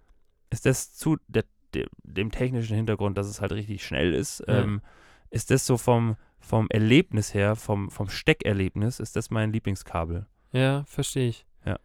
ist 0.49 0.65
das 0.65 0.93
zu 0.93 1.17
der, 1.27 1.43
der, 1.73 1.87
dem 2.03 2.31
technischen 2.31 2.75
Hintergrund, 2.75 3.17
dass 3.17 3.27
es 3.27 3.41
halt 3.41 3.51
richtig 3.51 3.85
schnell 3.85 4.13
ist, 4.13 4.43
Ja. 4.47 4.59
ähm, 4.61 4.81
ist 5.29 5.51
das 5.51 5.65
so 5.65 5.77
vom, 5.77 6.15
vom 6.47 6.67
Erlebnis 6.69 7.33
her, 7.33 7.55
vom, 7.55 7.89
vom 7.91 8.09
Steckerlebnis, 8.09 8.99
ist 8.99 9.15
das 9.15 9.29
mein 9.29 9.51
Lieblingskabel. 9.51 10.25
Ja, 10.51 10.83
verstehe 10.85 11.27
ich. 11.29 11.45
Ja. 11.65 11.77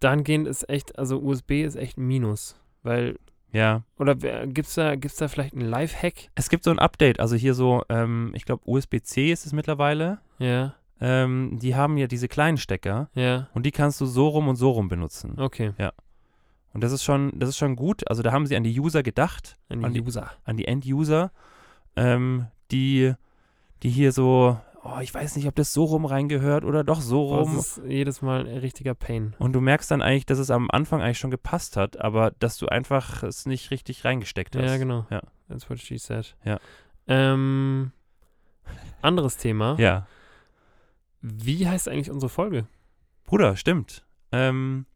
Dahingehend 0.00 0.48
ist 0.48 0.68
echt, 0.68 0.98
also 0.98 1.20
USB 1.20 1.62
ist 1.64 1.76
echt 1.76 1.98
ein 1.98 2.06
Minus. 2.06 2.56
Weil, 2.82 3.18
Ja. 3.52 3.82
oder 3.98 4.14
gibt 4.14 4.68
es 4.68 4.74
da, 4.74 4.96
gibt's 4.96 5.16
da 5.18 5.28
vielleicht 5.28 5.54
einen 5.54 5.68
Lifehack? 5.68 6.30
Es 6.34 6.48
gibt 6.48 6.64
so 6.64 6.70
ein 6.70 6.78
Update, 6.78 7.20
also 7.20 7.36
hier 7.36 7.54
so, 7.54 7.82
ähm, 7.88 8.32
ich 8.34 8.44
glaube 8.44 8.62
USB-C 8.66 9.30
ist 9.32 9.46
es 9.46 9.52
mittlerweile. 9.52 10.18
Ja, 10.38 10.74
Ähm, 11.02 11.58
die 11.60 11.74
haben 11.74 11.96
ja 11.96 12.06
diese 12.06 12.28
kleinen 12.28 12.58
Stecker 12.58 13.08
ja, 13.14 13.48
und 13.54 13.64
die 13.64 13.70
kannst 13.70 14.00
du 14.02 14.06
so 14.06 14.28
rum 14.28 14.48
und 14.48 14.56
so 14.56 14.70
rum 14.70 14.88
benutzen. 14.88 15.38
okay. 15.38 15.72
Und 16.72 16.84
das 16.84 16.92
ist 16.92 17.02
schon, 17.02 17.32
das 17.38 17.48
ist 17.48 17.56
schon 17.56 17.74
gut. 17.74 18.08
Also 18.08 18.22
da 18.22 18.30
haben 18.32 18.46
sie 18.46 18.54
an 18.54 18.62
die 18.62 18.78
User 18.78 19.02
gedacht, 19.02 19.58
An 19.70 19.84
An 19.84 19.92
die 19.92 20.00
die- 20.00 20.06
User. 20.06 20.30
an 20.44 20.56
die 20.56 20.66
End-User, 20.68 21.32
ähm, 21.96 22.46
die, 22.70 23.14
die 23.82 23.90
hier 23.90 24.12
so, 24.12 24.58
oh, 24.82 24.98
ich 25.00 25.12
weiß 25.12 25.36
nicht, 25.36 25.46
ob 25.46 25.54
das 25.54 25.72
so 25.72 25.84
rum 25.84 26.04
reingehört 26.04 26.64
oder 26.64 26.84
doch 26.84 27.00
so 27.00 27.22
rum. 27.24 27.56
Das 27.56 27.78
ist 27.78 27.86
jedes 27.86 28.22
Mal 28.22 28.46
ein 28.46 28.58
richtiger 28.58 28.94
Pain. 28.94 29.34
Und 29.38 29.52
du 29.52 29.60
merkst 29.60 29.90
dann 29.90 30.02
eigentlich, 30.02 30.26
dass 30.26 30.38
es 30.38 30.50
am 30.50 30.70
Anfang 30.70 31.02
eigentlich 31.02 31.18
schon 31.18 31.30
gepasst 31.30 31.76
hat, 31.76 32.00
aber 32.00 32.32
dass 32.38 32.56
du 32.56 32.66
einfach 32.66 33.22
es 33.22 33.46
nicht 33.46 33.70
richtig 33.70 34.04
reingesteckt 34.04 34.56
hast. 34.56 34.64
Ja, 34.64 34.76
genau. 34.76 35.06
Ja. 35.10 35.22
That's 35.48 35.68
what 35.68 35.78
she 35.78 35.98
said. 35.98 36.36
Ja. 36.44 36.58
Ähm, 37.06 37.92
anderes 39.02 39.36
Thema. 39.36 39.76
Ja. 39.78 40.06
Wie 41.20 41.68
heißt 41.68 41.88
eigentlich 41.88 42.10
unsere 42.10 42.30
Folge? 42.30 42.66
Bruder, 43.24 43.56
stimmt. 43.56 44.06
Ähm, 44.32 44.86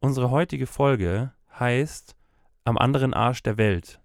unsere 0.00 0.30
heutige 0.30 0.66
Folge 0.66 1.32
heißt 1.58 2.16
Am 2.64 2.78
anderen 2.78 3.14
Arsch 3.14 3.42
der 3.42 3.56
Welt. 3.56 4.00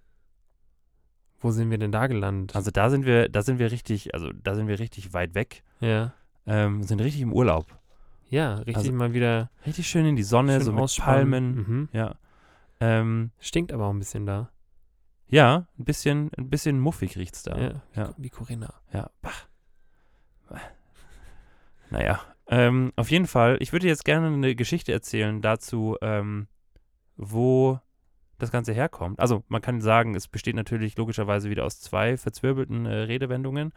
Wo 1.39 1.51
sind 1.51 1.69
wir 1.69 1.77
denn 1.77 1.91
da 1.91 2.07
gelandet? 2.07 2.55
Also 2.55 2.71
da 2.71 2.89
sind 2.89 3.05
wir, 3.05 3.29
da 3.29 3.41
sind 3.43 3.59
wir 3.59 3.71
richtig, 3.71 4.13
also 4.13 4.31
da 4.33 4.55
sind 4.55 4.67
wir 4.67 4.79
richtig 4.79 5.13
weit 5.13 5.35
weg. 5.35 5.63
ja. 5.79 6.13
Ähm, 6.49 6.81
sind 6.83 7.01
richtig 7.01 7.21
im 7.21 7.33
Urlaub. 7.33 7.65
Ja, 8.29 8.55
richtig 8.55 8.77
Also- 8.77 8.91
mal 8.93 9.13
wieder 9.13 9.49
Richtig 9.65 9.85
schön 9.87 10.05
in 10.05 10.15
die 10.15 10.23
Sonne, 10.23 10.61
so 10.61 10.71
mit 10.71 10.81
ausspannen. 10.81 11.29
Palmen. 11.31 11.55
Mhm. 11.55 11.89
Ja. 11.91 12.15
Ähm, 12.79 13.31
Stinkt 13.39 13.73
aber 13.73 13.85
auch 13.87 13.91
ein 13.93 13.99
bisschen 13.99 14.25
da. 14.25 14.49
ja, 15.27 15.67
ein 15.77 15.83
bisschen, 15.83 16.31
ein 16.37 16.49
bisschen 16.49 16.79
muffig 16.79 17.17
riecht's 17.17 17.43
da. 17.43 17.57
Ja. 17.57 17.81
Ja. 17.95 18.13
Wie 18.17 18.29
Corinna. 18.29 18.73
Ja, 18.93 19.09
bah. 19.21 19.31
Naja, 21.89 22.21
ähm, 22.47 22.91
auf 22.95 23.11
jeden 23.11 23.27
Fall, 23.27 23.57
ich 23.59 23.71
würde 23.71 23.87
jetzt 23.87 24.05
gerne 24.05 24.27
eine 24.27 24.55
Geschichte 24.55 24.91
erzählen 24.91 25.41
dazu, 25.41 25.97
ähm, 26.01 26.47
wo 27.15 27.79
das 28.37 28.51
Ganze 28.51 28.73
herkommt. 28.73 29.19
Also 29.19 29.43
man 29.47 29.61
kann 29.61 29.81
sagen, 29.81 30.15
es 30.15 30.27
besteht 30.27 30.55
natürlich 30.55 30.97
logischerweise 30.97 31.49
wieder 31.49 31.65
aus 31.65 31.79
zwei 31.81 32.17
verzwirbelten 32.17 32.85
äh, 32.85 32.93
Redewendungen. 32.93 33.73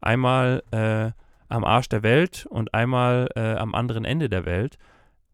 Einmal 0.00 0.62
äh, 0.70 1.10
am 1.48 1.64
Arsch 1.64 1.88
der 1.88 2.02
Welt 2.02 2.46
und 2.50 2.74
einmal 2.74 3.28
äh, 3.36 3.54
am 3.54 3.74
anderen 3.74 4.04
Ende 4.04 4.28
der 4.28 4.44
Welt. 4.44 4.78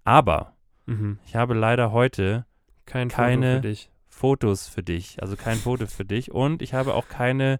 Aber 0.04 0.52
Mhm. 0.86 1.18
ich 1.24 1.34
habe 1.34 1.54
leider 1.54 1.92
heute 1.92 2.44
Kein 2.86 3.08
Keine- 3.08 3.56
Foto 3.56 3.68
für. 3.68 3.88
Fotos 4.08 4.68
für 4.68 4.82
dich, 4.82 5.20
also 5.22 5.34
kein 5.36 5.56
Foto 5.56 5.86
für 5.86 6.04
dich 6.04 6.30
und 6.30 6.62
ich 6.62 6.72
habe 6.74 6.94
auch 6.94 7.08
keine, 7.08 7.58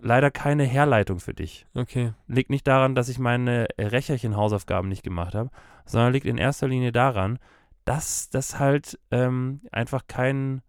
leider 0.00 0.30
keine 0.30 0.64
Herleitung 0.64 1.18
für 1.18 1.34
dich. 1.34 1.66
Okay. 1.74 2.12
Liegt 2.28 2.50
nicht 2.50 2.66
daran, 2.66 2.94
dass 2.94 3.08
ich 3.08 3.18
meine 3.18 3.66
Recherchen-Hausaufgaben 3.78 4.88
nicht 4.88 5.02
gemacht 5.02 5.34
habe, 5.34 5.50
sondern 5.84 6.12
liegt 6.12 6.26
in 6.26 6.38
erster 6.38 6.68
Linie 6.68 6.92
daran, 6.92 7.38
dass 7.86 8.28
das 8.28 8.58
halt 8.58 8.98
ähm, 9.10 9.62
einfach 9.72 10.06
keinen 10.06 10.60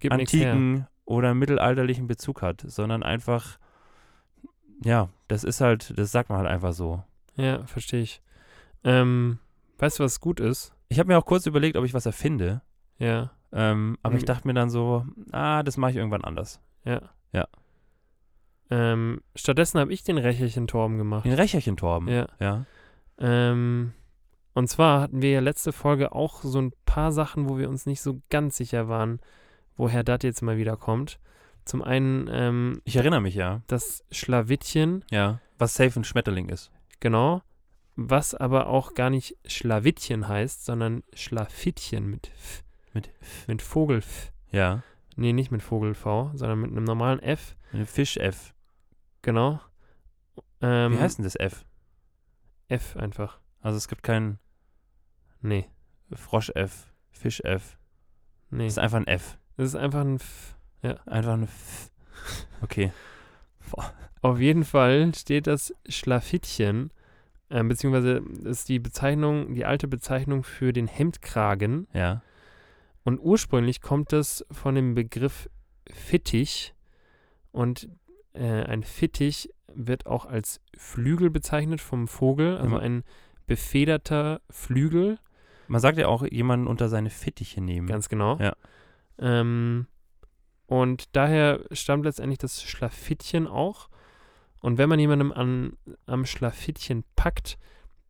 Gib 0.00 0.12
antiken 0.12 0.86
oder 1.04 1.32
mittelalterlichen 1.34 2.06
Bezug 2.08 2.42
hat, 2.42 2.62
sondern 2.66 3.02
einfach, 3.04 3.58
ja, 4.82 5.08
das 5.28 5.44
ist 5.44 5.60
halt, 5.60 5.96
das 5.98 6.10
sagt 6.10 6.28
man 6.30 6.38
halt 6.38 6.48
einfach 6.48 6.72
so. 6.72 7.02
Ja, 7.36 7.64
verstehe 7.66 8.02
ich. 8.02 8.20
Ähm, 8.82 9.38
weißt 9.78 9.98
du, 10.00 10.04
was 10.04 10.20
gut 10.20 10.40
ist? 10.40 10.72
Ich 10.88 10.98
habe 10.98 11.06
mir 11.08 11.18
auch 11.18 11.24
kurz 11.26 11.46
überlegt, 11.46 11.76
ob 11.76 11.84
ich 11.84 11.94
was 11.94 12.06
erfinde, 12.06 12.60
Ja. 12.98 13.30
ähm, 13.52 13.96
aber 14.02 14.16
ich 14.16 14.22
Mhm. 14.22 14.26
dachte 14.26 14.46
mir 14.48 14.54
dann 14.54 14.70
so, 14.70 15.06
ah, 15.32 15.62
das 15.62 15.76
mache 15.76 15.92
ich 15.92 15.96
irgendwann 15.98 16.24
anders. 16.24 16.60
Ja. 16.84 17.00
Ja. 17.32 17.46
Ähm, 18.70 19.20
stattdessen 19.36 19.78
habe 19.80 19.92
ich 19.92 20.02
den 20.04 20.18
Recherchen-Torben 20.18 20.96
gemacht. 20.98 21.24
Den 21.24 21.34
Recherchen-Torben. 21.34 22.08
Ja. 22.08 22.26
ja. 22.40 22.64
Ähm, 23.18 23.92
und 24.54 24.68
zwar 24.68 25.00
hatten 25.02 25.20
wir 25.22 25.30
ja 25.30 25.40
letzte 25.40 25.72
Folge 25.72 26.12
auch 26.12 26.42
so 26.42 26.60
ein 26.60 26.72
paar 26.86 27.12
Sachen, 27.12 27.48
wo 27.48 27.58
wir 27.58 27.68
uns 27.68 27.86
nicht 27.86 28.00
so 28.00 28.20
ganz 28.30 28.56
sicher 28.56 28.88
waren, 28.88 29.20
woher 29.76 30.02
das 30.04 30.20
jetzt 30.22 30.42
mal 30.42 30.56
wieder 30.56 30.76
kommt. 30.76 31.18
Zum 31.64 31.82
einen 31.82 32.28
ähm, 32.30 32.80
Ich 32.84 32.96
erinnere 32.96 33.20
mich, 33.20 33.34
ja. 33.34 33.62
das 33.66 34.04
Schlawittchen, 34.10 35.04
Ja. 35.10 35.40
Was 35.58 35.74
safe 35.74 35.98
ein 36.00 36.04
Schmetterling 36.04 36.48
ist. 36.48 36.70
genau, 37.00 37.42
was 37.96 38.34
aber 38.34 38.66
auch 38.66 38.94
gar 38.94 39.08
nicht 39.08 39.36
Schlawittchen 39.46 40.26
heißt, 40.28 40.64
sondern 40.64 41.04
Schlafittchen 41.14 42.06
mit 42.10 42.28
F. 42.34 42.64
Mit 42.92 43.10
Mit 43.46 43.62
Vogel 43.62 43.98
F. 43.98 44.32
Ja. 44.50 44.82
Nee, 45.16 45.32
nicht 45.32 45.52
mit 45.52 45.62
Vogel 45.62 45.94
V, 45.94 46.32
sondern 46.34 46.58
mit 46.60 46.70
einem 46.72 46.84
normalen 46.84 47.20
F. 47.20 47.56
Eine 47.72 47.86
Fisch-F. 47.86 48.52
Genau. 49.22 49.60
Ähm, 50.60 50.92
Wie 50.94 50.98
heißt 50.98 51.18
denn 51.18 51.24
das 51.24 51.36
F? 51.36 51.64
F 52.68 52.96
einfach. 52.96 53.38
Also 53.60 53.78
es 53.78 53.86
gibt 53.88 54.02
kein 54.02 54.38
Nee, 55.44 55.66
Frosch-F, 56.12 56.90
Fisch-F. 57.10 57.76
nee. 58.50 58.66
Es 58.66 58.72
ist 58.74 58.78
einfach 58.78 58.96
ein 58.98 59.06
F. 59.06 59.38
Das 59.58 59.66
ist 59.68 59.74
einfach 59.76 60.00
ein 60.00 60.16
F. 60.16 60.56
Einfach 61.06 61.34
eine 61.34 61.44
F. 61.44 61.90
Okay. 62.62 62.92
Auf 64.22 64.38
jeden 64.40 64.64
Fall 64.64 65.14
steht 65.14 65.46
das 65.46 65.74
Schlafittchen, 65.88 66.90
äh, 67.50 67.62
beziehungsweise 67.62 68.22
ist 68.44 68.68
die 68.70 68.78
Bezeichnung, 68.78 69.54
die 69.54 69.64
alte 69.66 69.86
Bezeichnung 69.86 70.44
für 70.44 70.72
den 70.72 70.86
Hemdkragen. 70.86 71.88
Ja. 71.92 72.22
Und 73.04 73.18
ursprünglich 73.18 73.82
kommt 73.82 74.12
es 74.14 74.46
von 74.50 74.74
dem 74.74 74.94
Begriff 74.94 75.50
Fittich. 75.90 76.74
Und 77.52 77.88
äh, 78.32 78.62
ein 78.64 78.82
Fittich 78.82 79.50
wird 79.74 80.06
auch 80.06 80.24
als 80.24 80.60
Flügel 80.76 81.28
bezeichnet 81.30 81.80
vom 81.82 82.08
Vogel, 82.08 82.56
also 82.56 82.76
Ja. 82.76 82.82
ein 82.82 83.04
befederter 83.46 84.40
Flügel, 84.48 85.18
Man 85.68 85.80
sagt 85.80 85.98
ja 85.98 86.08
auch, 86.08 86.24
jemanden 86.24 86.66
unter 86.66 86.88
seine 86.88 87.10
Fittiche 87.10 87.60
nehmen. 87.60 87.86
ganz 87.86 88.08
genau. 88.08 88.38
Ja. 88.38 88.54
Ähm, 89.18 89.86
und 90.66 91.14
daher 91.16 91.60
stammt 91.72 92.04
letztendlich 92.04 92.38
das 92.38 92.62
Schlafittchen 92.62 93.46
auch. 93.46 93.88
Und 94.60 94.78
wenn 94.78 94.88
man 94.88 94.98
jemandem 94.98 95.32
an, 95.32 95.76
am 96.06 96.24
Schlafittchen 96.24 97.04
packt, 97.16 97.58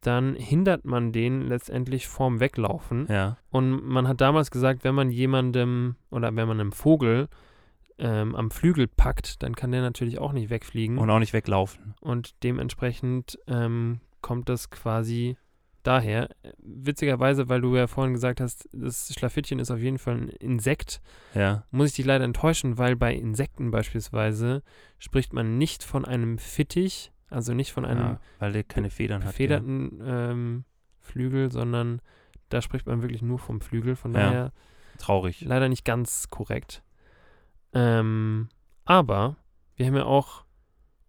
dann 0.01 0.35
hindert 0.35 0.85
man 0.85 1.13
den 1.13 1.43
letztendlich 1.43 2.07
vorm 2.07 2.39
Weglaufen. 2.39 3.07
Ja. 3.09 3.39
Und 3.51 3.85
man 3.85 4.07
hat 4.07 4.21
damals 4.21 4.51
gesagt, 4.51 4.85
wenn 4.85 4.95
man 4.95 5.11
jemandem 5.11 5.97
oder 6.11 6.35
wenn 6.37 6.47
man 6.47 6.61
einem 6.61 6.73
Vogel 6.73 7.29
ähm, 7.99 8.35
am 8.35 8.51
Flügel 8.51 8.87
packt, 8.87 9.43
dann 9.43 9.57
kann 9.57 9.73
der 9.73 9.83
natürlich 9.83 10.19
auch 10.19 10.33
nicht 10.33 10.51
wegfliegen. 10.51 10.99
Und 10.99 11.11
auch 11.11 11.19
nicht 11.19 11.33
weglaufen. 11.33 11.95
Und 12.01 12.43
dementsprechend 12.43 13.39
ähm, 13.47 14.01
kommt 14.21 14.49
das 14.49 14.71
quasi 14.71 15.37
daher. 15.87 16.29
Witzigerweise, 16.59 17.49
weil 17.49 17.61
du 17.61 17.77
ja 17.77 17.87
vorhin 17.87 18.13
gesagt 18.15 18.41
hast, 18.41 18.69
das 18.73 19.13
Schlafittchen 19.15 19.59
ist 19.61 19.71
auf 19.71 19.79
jeden 19.79 19.99
Fall 19.99 20.17
ein 20.17 20.29
Insekt, 20.29 21.01
Ja. 21.35 21.65
muss 21.71 21.91
ich 21.91 21.95
dich 21.97 22.07
leider 22.07 22.25
enttäuschen, 22.25 22.77
weil 22.79 22.97
bei 22.97 23.15
Insekten 23.15 23.71
beispielsweise 23.71 24.63
spricht 24.99 25.33
man 25.33 25.57
nicht 25.59 25.83
von 25.85 26.05
einem 26.05 26.39
Fittich, 26.39 27.13
also 27.31 27.55
nicht 27.55 27.73
von 27.73 27.85
einem 27.85 28.01
ja 28.01 28.21
weil 28.39 28.53
der 28.53 28.65
keine 28.65 28.91
Federn 28.91 29.21
hat. 29.23 29.27
Ja. 29.27 29.31
befederten 29.33 30.01
ähm, 30.05 30.65
Flügel, 31.01 31.51
sondern 31.53 32.01
da 32.49 32.61
spricht 32.63 32.87
man 32.87 33.03
wirklich 33.03 33.23
nur 33.23 33.39
vom 33.39 33.61
Flügel. 33.61 33.97
Von 33.97 34.13
Ja. 34.15 34.21
daher 34.21 34.53
Traurig. 34.99 35.41
leider 35.43 35.69
nicht 35.69 35.85
ganz 35.85 36.29
korrekt. 36.31 36.83
Ähm, 37.73 38.49
aber 38.85 39.37
wir 39.77 39.87
haben 39.87 39.97
ja 39.97 40.05
auch 40.05 40.45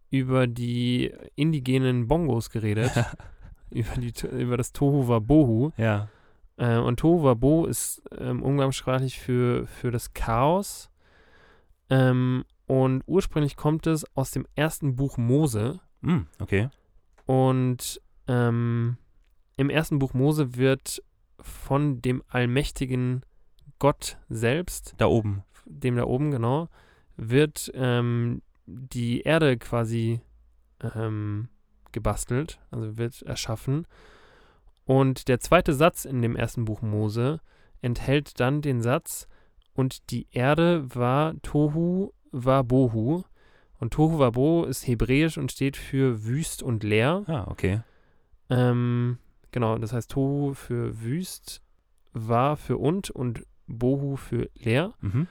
über 0.09 0.47
die 0.47 1.13
indigenen 1.35 2.07
Bongos 2.07 2.49
geredet, 2.49 2.91
über, 3.75 3.99
die, 3.99 4.13
über 4.27 4.57
das 4.57 4.71
Tohu 4.71 5.07
Wabohu. 5.07 5.71
ja. 5.77 6.07
Äh, 6.57 6.77
und 6.77 7.01
Tohu 7.01 7.23
Wabo 7.23 7.65
ist 7.65 8.01
ähm, 8.17 8.41
umgangssprachlich 8.41 9.19
für, 9.19 9.67
für 9.67 9.91
das 9.91 10.13
Chaos. 10.13 10.89
Ähm, 11.89 12.45
und 12.65 13.03
ursprünglich 13.07 13.57
kommt 13.57 13.87
es 13.87 14.05
aus 14.15 14.31
dem 14.31 14.47
ersten 14.55 14.95
Buch 14.95 15.17
Mose. 15.17 15.81
Hm, 16.01 16.27
okay. 16.39 16.69
Und 17.25 18.01
ähm, 18.27 18.95
im 19.57 19.69
ersten 19.69 19.99
Buch 19.99 20.13
Mose 20.13 20.55
wird 20.55 21.03
von 21.41 22.01
dem 22.01 22.23
allmächtigen 22.29 23.23
Gott 23.79 24.17
selbst, 24.29 24.93
Da 24.97 25.07
oben. 25.07 25.43
dem 25.65 25.97
da 25.97 26.05
oben 26.05 26.31
genau, 26.31 26.69
wird 27.17 27.69
ähm, 27.75 28.41
die 28.65 29.21
Erde 29.21 29.57
quasi 29.57 30.21
ähm, 30.95 31.49
gebastelt, 31.95 32.59
also 32.69 32.97
wird 32.97 33.23
erschaffen. 33.23 33.87
Und 34.85 35.27
der 35.29 35.39
zweite 35.39 35.73
Satz 35.73 36.05
in 36.05 36.21
dem 36.21 36.35
ersten 36.35 36.65
Buch 36.65 36.83
Mose 36.83 37.41
enthält 37.81 38.39
dann 38.39 38.61
den 38.61 38.83
Satz, 38.83 39.27
und 39.75 40.09
die 40.09 40.27
Erde 40.31 40.85
war 40.95 41.35
Tohu 41.41 42.13
war 42.31 42.63
Bohu. 42.63 43.23
Und 43.77 43.93
Tohu 43.93 44.17
war 44.19 44.31
Bohu 44.31 44.63
ist 44.63 44.87
hebräisch 44.87 45.37
und 45.37 45.51
steht 45.51 45.75
für 45.75 46.23
wüst 46.25 46.63
und 46.63 46.83
leer. 46.83 47.23
Ah, 47.27 47.45
okay. 47.47 47.81
Ähm, 48.49 49.17
genau, 49.51 49.77
das 49.77 49.91
heißt 49.91 50.09
Tohu 50.09 50.53
für 50.53 51.01
wüst, 51.01 51.61
war 52.13 52.55
für 52.55 52.77
und 52.77 53.11
und 53.11 53.45
Bohu 53.67 54.15
für 54.15 54.49
leer. 54.55 54.93
Mhm. 55.01 55.27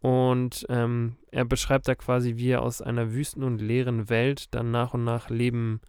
Und 0.00 0.66
ähm, 0.68 1.16
er 1.30 1.44
beschreibt 1.44 1.86
da 1.86 1.94
quasi, 1.94 2.36
wie 2.36 2.50
er 2.50 2.62
aus 2.62 2.82
einer 2.82 3.12
wüsten 3.12 3.44
und 3.44 3.60
leeren 3.60 4.08
Welt 4.08 4.52
dann 4.54 4.72
nach 4.72 4.94
und 4.94 5.04
nach 5.04 5.30
Leben 5.30 5.80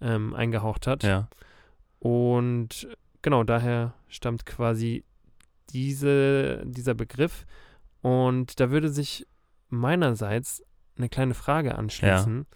ähm, 0.00 0.34
eingehaucht 0.34 0.86
hat. 0.86 1.02
Ja. 1.02 1.28
Und 1.98 2.88
genau, 3.22 3.44
daher 3.44 3.94
stammt 4.08 4.46
quasi 4.46 5.04
diese, 5.70 6.62
dieser 6.66 6.94
Begriff. 6.94 7.44
Und 8.00 8.60
da 8.60 8.70
würde 8.70 8.88
sich 8.88 9.26
meinerseits 9.68 10.62
eine 10.96 11.08
kleine 11.08 11.34
Frage 11.34 11.76
anschließen. 11.76 12.46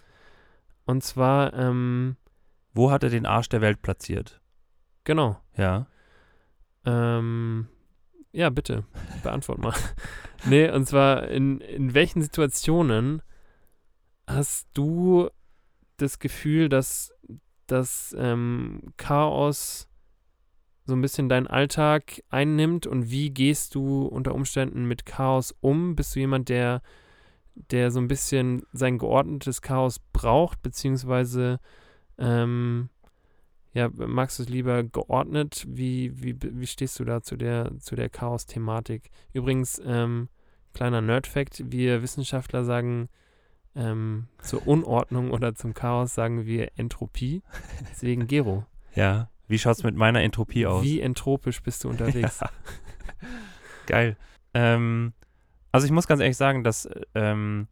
Und 0.87 1.05
zwar, 1.05 1.53
ähm, 1.55 2.17
Wo 2.75 2.91
hat 2.91 3.03
er 3.03 3.11
den 3.11 3.27
Arsch 3.27 3.49
der 3.49 3.61
Welt 3.61 3.83
platziert? 3.83 4.41
genau, 5.05 5.37
Ja. 5.57 5.87
ähm, 6.85 7.67
ja, 8.33 8.49
bitte, 8.51 8.85
beantwort 9.23 9.59
mal. 9.59 9.75
nee, 10.47 10.71
und 10.71 10.87
zwar, 10.87 11.29
in, 11.29 11.61
in 11.61 11.93
welchen 11.93 12.23
Situationen 12.23 13.21
hast 14.27 14.69
du 14.75 15.29
das 16.03 16.19
Gefühl, 16.19 16.69
dass 16.69 17.13
das 17.67 18.15
ähm, 18.19 18.93
Chaos 18.97 19.89
so 20.85 20.95
ein 20.95 21.01
bisschen 21.01 21.29
deinen 21.29 21.47
Alltag 21.47 22.23
einnimmt 22.29 22.87
und 22.87 23.11
wie 23.11 23.31
gehst 23.31 23.75
du 23.75 24.07
unter 24.07 24.35
Umständen 24.35 24.85
mit 24.85 25.07
Chaos 25.07 25.55
um? 25.61 25.95
Bist 25.95 26.15
du 26.15 26.21
jemand, 26.21 26.49
der, 26.49 26.83
der 27.55 27.91
so 27.91 28.01
ein 28.01 28.09
bisschen 28.09 28.65
sein 28.73 28.99
geordnetes 28.99 29.63
Chaos 29.63 30.01
braucht, 30.13 30.61
beziehungsweise 30.63 31.61
ähm, 32.19 32.91
ja, 33.75 33.89
magst 33.95 34.39
du 34.39 34.43
es 34.43 34.49
lieber 34.49 34.83
geordnet? 34.83 35.65
Wie, 35.69 36.21
wie, 36.23 36.37
wie 36.41 36.67
stehst 36.67 36.99
du 36.99 37.05
da 37.05 37.23
zu 37.23 37.37
der, 37.37 37.73
zu 37.79 37.97
der 37.97 38.11
Chaos-Thematik? 38.11 39.11
Übrigens, 39.33 39.81
ähm, 39.85 40.29
kleiner 40.75 41.01
Nerd-Fact, 41.01 41.71
wir 41.71 42.03
Wissenschaftler 42.03 42.65
sagen 42.65 43.09
ähm, 43.75 44.27
zur 44.43 44.67
Unordnung 44.67 45.31
oder 45.31 45.55
zum 45.55 45.75
Chaos 45.75 46.15
sagen 46.15 46.47
wir 46.47 46.73
Entropie. 46.77 47.43
Deswegen 47.91 48.27
Gero. 48.27 48.67
Ja. 48.95 49.29
Wie 49.49 49.59
schaut's 49.59 49.83
mit 49.83 49.97
meiner 49.97 50.23
Entropie 50.23 50.67
aus? 50.67 50.83
Wie 50.83 51.01
entropisch 51.01 51.63
bist 51.63 51.85
du 51.85 51.89
unterwegs? 51.89 52.41
Ja. 52.41 52.51
Geil. 53.87 54.17
Ähm, 54.55 55.13
also 55.73 55.87
ich 55.87 55.93
muss 55.93 56.07
ganz 56.07 56.21
ehrlich 56.21 56.37
sagen, 56.37 56.65
dass 56.65 56.89
ähm, 57.15 57.69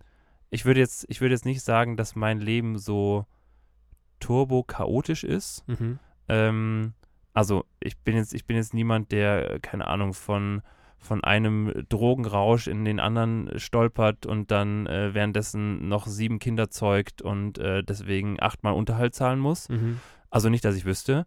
ich 0.50 0.64
würde 0.64 0.80
jetzt, 0.80 1.06
ich 1.08 1.20
würde 1.20 1.34
jetzt 1.34 1.44
nicht 1.44 1.62
sagen, 1.62 1.96
dass 1.96 2.16
mein 2.16 2.40
Leben 2.40 2.78
so 2.78 3.26
turbo 4.18 4.62
chaotisch 4.62 5.24
ist. 5.24 5.66
Mhm. 5.68 5.98
Ähm, 6.28 6.92
also 7.32 7.64
ich 7.78 7.98
bin 7.98 8.16
jetzt, 8.16 8.34
ich 8.34 8.44
bin 8.46 8.56
jetzt 8.56 8.74
niemand, 8.74 9.12
der, 9.12 9.60
keine 9.60 9.86
Ahnung, 9.86 10.12
von, 10.14 10.62
von 11.00 11.24
einem 11.24 11.72
Drogenrausch 11.88 12.66
in 12.66 12.84
den 12.84 13.00
anderen 13.00 13.58
stolpert 13.58 14.26
und 14.26 14.50
dann 14.50 14.86
äh, 14.86 15.14
währenddessen 15.14 15.88
noch 15.88 16.06
sieben 16.06 16.38
Kinder 16.38 16.70
zeugt 16.70 17.22
und 17.22 17.58
äh, 17.58 17.82
deswegen 17.82 18.40
achtmal 18.40 18.74
Unterhalt 18.74 19.14
zahlen 19.14 19.40
muss. 19.40 19.68
Mhm. 19.68 19.98
Also 20.28 20.48
nicht, 20.50 20.64
dass 20.64 20.76
ich 20.76 20.84
wüsste. 20.84 21.26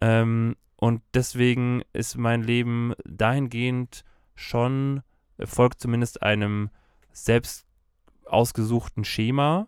Ähm, 0.00 0.56
und 0.76 1.02
deswegen 1.14 1.82
ist 1.92 2.16
mein 2.16 2.42
Leben 2.42 2.92
dahingehend 3.04 4.04
schon, 4.34 5.02
äh, 5.38 5.46
folgt 5.46 5.80
zumindest 5.80 6.22
einem 6.22 6.68
selbst 7.12 7.66
ausgesuchten 8.26 9.04
Schema. 9.04 9.66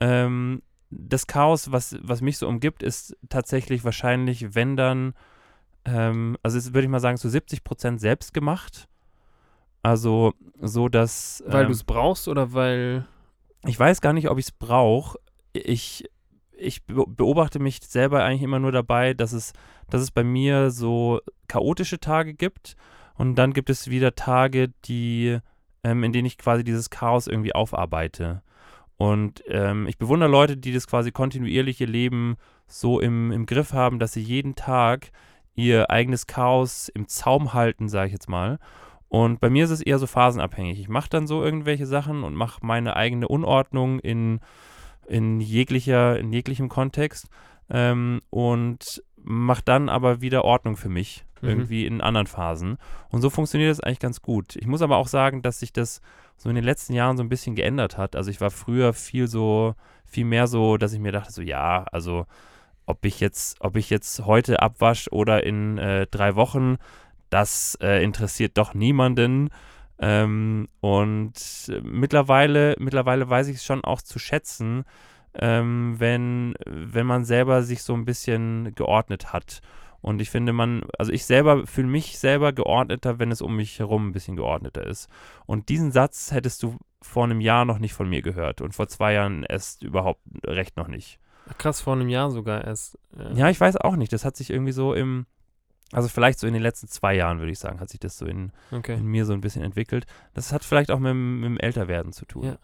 Ähm, 0.00 0.62
das 0.90 1.26
Chaos, 1.26 1.72
was, 1.72 1.96
was 2.02 2.20
mich 2.20 2.38
so 2.38 2.46
umgibt, 2.46 2.82
ist 2.82 3.16
tatsächlich 3.28 3.84
wahrscheinlich, 3.84 4.54
wenn 4.54 4.76
dann, 4.76 5.14
ähm, 5.86 6.36
also 6.42 6.58
es 6.58 6.72
würde 6.74 6.82
ich 6.84 6.90
mal 6.90 7.00
sagen, 7.00 7.16
zu 7.16 7.28
70 7.28 7.64
Prozent 7.64 8.00
selbst 8.00 8.34
gemacht. 8.34 8.88
Also 9.82 10.34
so, 10.60 10.88
dass. 10.88 11.42
Weil 11.46 11.62
ähm, 11.62 11.66
du 11.68 11.72
es 11.72 11.84
brauchst 11.84 12.28
oder 12.28 12.52
weil. 12.52 13.06
ich 13.66 13.78
weiß 13.78 14.00
gar 14.00 14.12
nicht, 14.12 14.28
ob 14.28 14.38
ich 14.38 14.46
es 14.46 14.52
brauche. 14.52 15.18
Ich, 15.52 16.04
ich 16.56 16.84
be- 16.84 17.06
beobachte 17.06 17.58
mich 17.58 17.80
selber 17.82 18.24
eigentlich 18.24 18.42
immer 18.42 18.58
nur 18.58 18.72
dabei, 18.72 19.14
dass 19.14 19.32
es, 19.32 19.52
dass 19.88 20.02
es 20.02 20.10
bei 20.10 20.24
mir 20.24 20.70
so 20.70 21.20
chaotische 21.48 22.00
Tage 22.00 22.34
gibt 22.34 22.76
und 23.14 23.36
dann 23.36 23.52
gibt 23.52 23.70
es 23.70 23.88
wieder 23.88 24.14
Tage, 24.14 24.68
die, 24.84 25.38
ähm, 25.84 26.02
in 26.04 26.12
denen 26.12 26.26
ich 26.26 26.36
quasi 26.36 26.64
dieses 26.64 26.90
Chaos 26.90 27.26
irgendwie 27.26 27.54
aufarbeite. 27.54 28.42
Und 28.98 29.44
ähm, 29.46 29.86
ich 29.86 29.98
bewundere 29.98 30.30
Leute, 30.30 30.56
die 30.56 30.72
das 30.72 30.86
quasi 30.86 31.12
kontinuierliche 31.12 31.84
Leben 31.84 32.36
so 32.66 32.98
im, 32.98 33.30
im 33.30 33.46
Griff 33.46 33.72
haben, 33.72 33.98
dass 33.98 34.12
sie 34.14 34.22
jeden 34.22 34.54
Tag 34.56 35.10
ihr 35.56 35.90
eigenes 35.90 36.26
Chaos 36.26 36.88
im 36.88 37.08
Zaum 37.08 37.54
halten, 37.54 37.88
sage 37.88 38.06
ich 38.06 38.12
jetzt 38.12 38.28
mal. 38.28 38.58
Und 39.08 39.40
bei 39.40 39.50
mir 39.50 39.64
ist 39.64 39.70
es 39.70 39.80
eher 39.80 39.98
so 39.98 40.06
phasenabhängig. 40.06 40.78
Ich 40.80 40.88
mache 40.88 41.08
dann 41.10 41.26
so 41.26 41.42
irgendwelche 41.42 41.86
Sachen 41.86 42.22
und 42.24 42.34
mache 42.34 42.64
meine 42.64 42.96
eigene 42.96 43.28
Unordnung 43.28 43.98
in, 44.00 44.40
in, 45.06 45.40
jeglicher, 45.40 46.18
in 46.18 46.32
jeglichem 46.32 46.68
Kontext 46.68 47.28
ähm, 47.70 48.20
und 48.30 49.02
mache 49.16 49.62
dann 49.64 49.88
aber 49.88 50.20
wieder 50.20 50.44
Ordnung 50.44 50.76
für 50.76 50.88
mich, 50.88 51.24
Mhm. 51.42 51.48
irgendwie 51.48 51.86
in 51.86 52.00
anderen 52.00 52.26
Phasen. 52.26 52.78
Und 53.10 53.20
so 53.20 53.28
funktioniert 53.30 53.70
das 53.70 53.80
eigentlich 53.80 53.98
ganz 54.00 54.22
gut. 54.22 54.56
Ich 54.56 54.66
muss 54.66 54.82
aber 54.82 54.96
auch 54.96 55.08
sagen, 55.08 55.42
dass 55.42 55.60
sich 55.60 55.72
das 55.72 56.00
so 56.36 56.48
in 56.48 56.54
den 56.54 56.64
letzten 56.64 56.94
Jahren 56.94 57.16
so 57.16 57.22
ein 57.22 57.28
bisschen 57.28 57.54
geändert 57.54 57.98
hat. 57.98 58.16
Also 58.16 58.30
ich 58.30 58.40
war 58.40 58.50
früher 58.50 58.92
viel 58.92 59.26
so, 59.28 59.74
viel 60.04 60.24
mehr 60.24 60.46
so, 60.46 60.76
dass 60.78 60.92
ich 60.92 60.98
mir 61.00 61.12
dachte, 61.12 61.32
so 61.32 61.42
ja, 61.42 61.84
also 61.92 62.26
ob 62.86 63.04
ich 63.04 63.20
jetzt, 63.20 63.60
ob 63.60 63.76
ich 63.76 63.90
jetzt 63.90 64.24
heute 64.24 64.62
abwasch 64.62 65.08
oder 65.10 65.44
in 65.44 65.78
äh, 65.78 66.06
drei 66.06 66.36
Wochen, 66.36 66.76
das 67.30 67.76
äh, 67.82 68.02
interessiert 68.02 68.56
doch 68.56 68.74
niemanden. 68.74 69.50
Ähm, 69.98 70.68
und 70.80 71.32
mittlerweile, 71.82 72.76
mittlerweile 72.78 73.28
weiß 73.28 73.48
ich 73.48 73.56
es 73.56 73.64
schon 73.64 73.82
auch 73.82 74.02
zu 74.02 74.18
schätzen, 74.18 74.84
ähm, 75.34 75.96
wenn, 75.98 76.54
wenn 76.66 77.06
man 77.06 77.24
selber 77.24 77.62
sich 77.62 77.82
so 77.82 77.94
ein 77.94 78.04
bisschen 78.04 78.74
geordnet 78.74 79.32
hat. 79.32 79.60
Und 80.00 80.20
ich 80.20 80.30
finde, 80.30 80.52
man, 80.52 80.84
also 80.98 81.12
ich 81.12 81.24
selber 81.24 81.66
fühle 81.66 81.88
mich 81.88 82.18
selber 82.18 82.52
geordneter, 82.52 83.18
wenn 83.18 83.32
es 83.32 83.42
um 83.42 83.56
mich 83.56 83.78
herum 83.78 84.08
ein 84.08 84.12
bisschen 84.12 84.36
geordneter 84.36 84.86
ist. 84.86 85.08
Und 85.46 85.68
diesen 85.68 85.90
Satz 85.90 86.30
hättest 86.30 86.62
du 86.62 86.76
vor 87.02 87.24
einem 87.24 87.40
Jahr 87.40 87.64
noch 87.64 87.78
nicht 87.78 87.94
von 87.94 88.08
mir 88.08 88.22
gehört 88.22 88.60
und 88.60 88.74
vor 88.74 88.88
zwei 88.88 89.14
Jahren 89.14 89.42
erst 89.42 89.82
überhaupt 89.82 90.20
recht 90.44 90.76
noch 90.76 90.88
nicht. 90.88 91.18
Krass, 91.58 91.80
vor 91.80 91.94
einem 91.94 92.08
Jahr 92.08 92.30
sogar 92.30 92.64
erst. 92.64 92.98
äh, 93.16 93.34
Ja, 93.34 93.48
ich 93.50 93.60
weiß 93.60 93.76
auch 93.76 93.96
nicht. 93.96 94.12
Das 94.12 94.24
hat 94.24 94.36
sich 94.36 94.50
irgendwie 94.50 94.72
so 94.72 94.94
im, 94.94 95.26
also 95.92 96.08
vielleicht 96.08 96.38
so 96.40 96.46
in 96.46 96.52
den 96.54 96.62
letzten 96.62 96.88
zwei 96.88 97.14
Jahren, 97.14 97.38
würde 97.38 97.52
ich 97.52 97.58
sagen, 97.58 97.78
hat 97.80 97.88
sich 97.90 98.00
das 98.00 98.18
so 98.18 98.26
in, 98.26 98.52
Okay. 98.72 98.94
in 98.94 99.06
mir 99.06 99.24
so 99.26 99.32
ein 99.32 99.40
bisschen 99.40 99.62
entwickelt. 99.62 100.06
Das 100.34 100.52
hat 100.52 100.64
vielleicht 100.64 100.90
auch 100.90 100.98
mit, 100.98 101.10
dem- 101.10 101.40
mit 101.40 101.46
dem 101.50 101.58
Älterwerden 101.58 102.12
zu 102.12 102.24
tun. 102.26 102.44
Ja. 102.44 102.58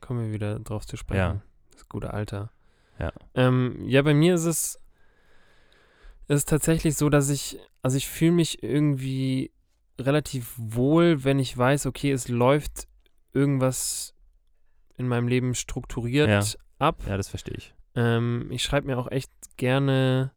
Kommen 0.00 0.24
wir 0.26 0.32
wieder 0.32 0.58
drauf 0.58 0.86
zu 0.86 0.96
sprechen. 0.96 1.18
Ja. 1.18 1.40
Das 1.72 1.86
gute 1.88 2.14
Alter. 2.14 2.50
Ja. 2.98 3.12
Ähm, 3.34 3.84
ja, 3.86 4.00
bei 4.02 4.14
mir 4.14 4.34
ist 4.34 4.44
es, 4.46 4.80
ist 6.28 6.48
tatsächlich 6.48 6.96
so, 6.96 7.10
dass 7.10 7.28
ich, 7.28 7.58
also 7.82 7.96
ich 7.98 8.08
fühle 8.08 8.32
mich 8.32 8.62
irgendwie 8.62 9.52
relativ 9.98 10.54
wohl, 10.56 11.24
wenn 11.24 11.38
ich 11.38 11.56
weiß, 11.56 11.84
okay, 11.86 12.12
es 12.12 12.28
läuft 12.28 12.88
irgendwas 13.34 14.14
in 14.96 15.06
meinem 15.08 15.28
Leben 15.28 15.54
strukturiert 15.54 16.28
Ja. 16.28 16.60
Ab. 16.80 17.02
Ja, 17.06 17.16
das 17.16 17.28
verstehe 17.28 17.56
ich. 17.56 17.74
Ähm, 17.94 18.48
ich 18.50 18.62
schreibe 18.62 18.86
mir 18.86 18.98
auch 18.98 19.10
echt 19.10 19.30
gerne 19.56 20.32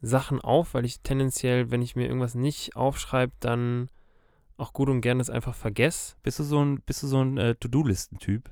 Sachen 0.00 0.40
auf, 0.40 0.74
weil 0.74 0.84
ich 0.84 1.00
tendenziell, 1.00 1.70
wenn 1.70 1.82
ich 1.82 1.96
mir 1.96 2.06
irgendwas 2.06 2.34
nicht 2.34 2.76
aufschreibe, 2.76 3.32
dann 3.40 3.88
auch 4.56 4.72
gut 4.72 4.88
und 4.88 5.00
gerne 5.00 5.20
es 5.20 5.30
einfach 5.30 5.54
vergesse. 5.54 6.16
Bist 6.22 6.38
du 6.38 6.44
so 6.44 6.64
ein, 6.64 6.80
bist 6.82 7.02
du 7.02 7.06
so 7.06 7.22
ein 7.22 7.38
äh, 7.38 7.54
To-Do-Listen-Typ? 7.54 8.50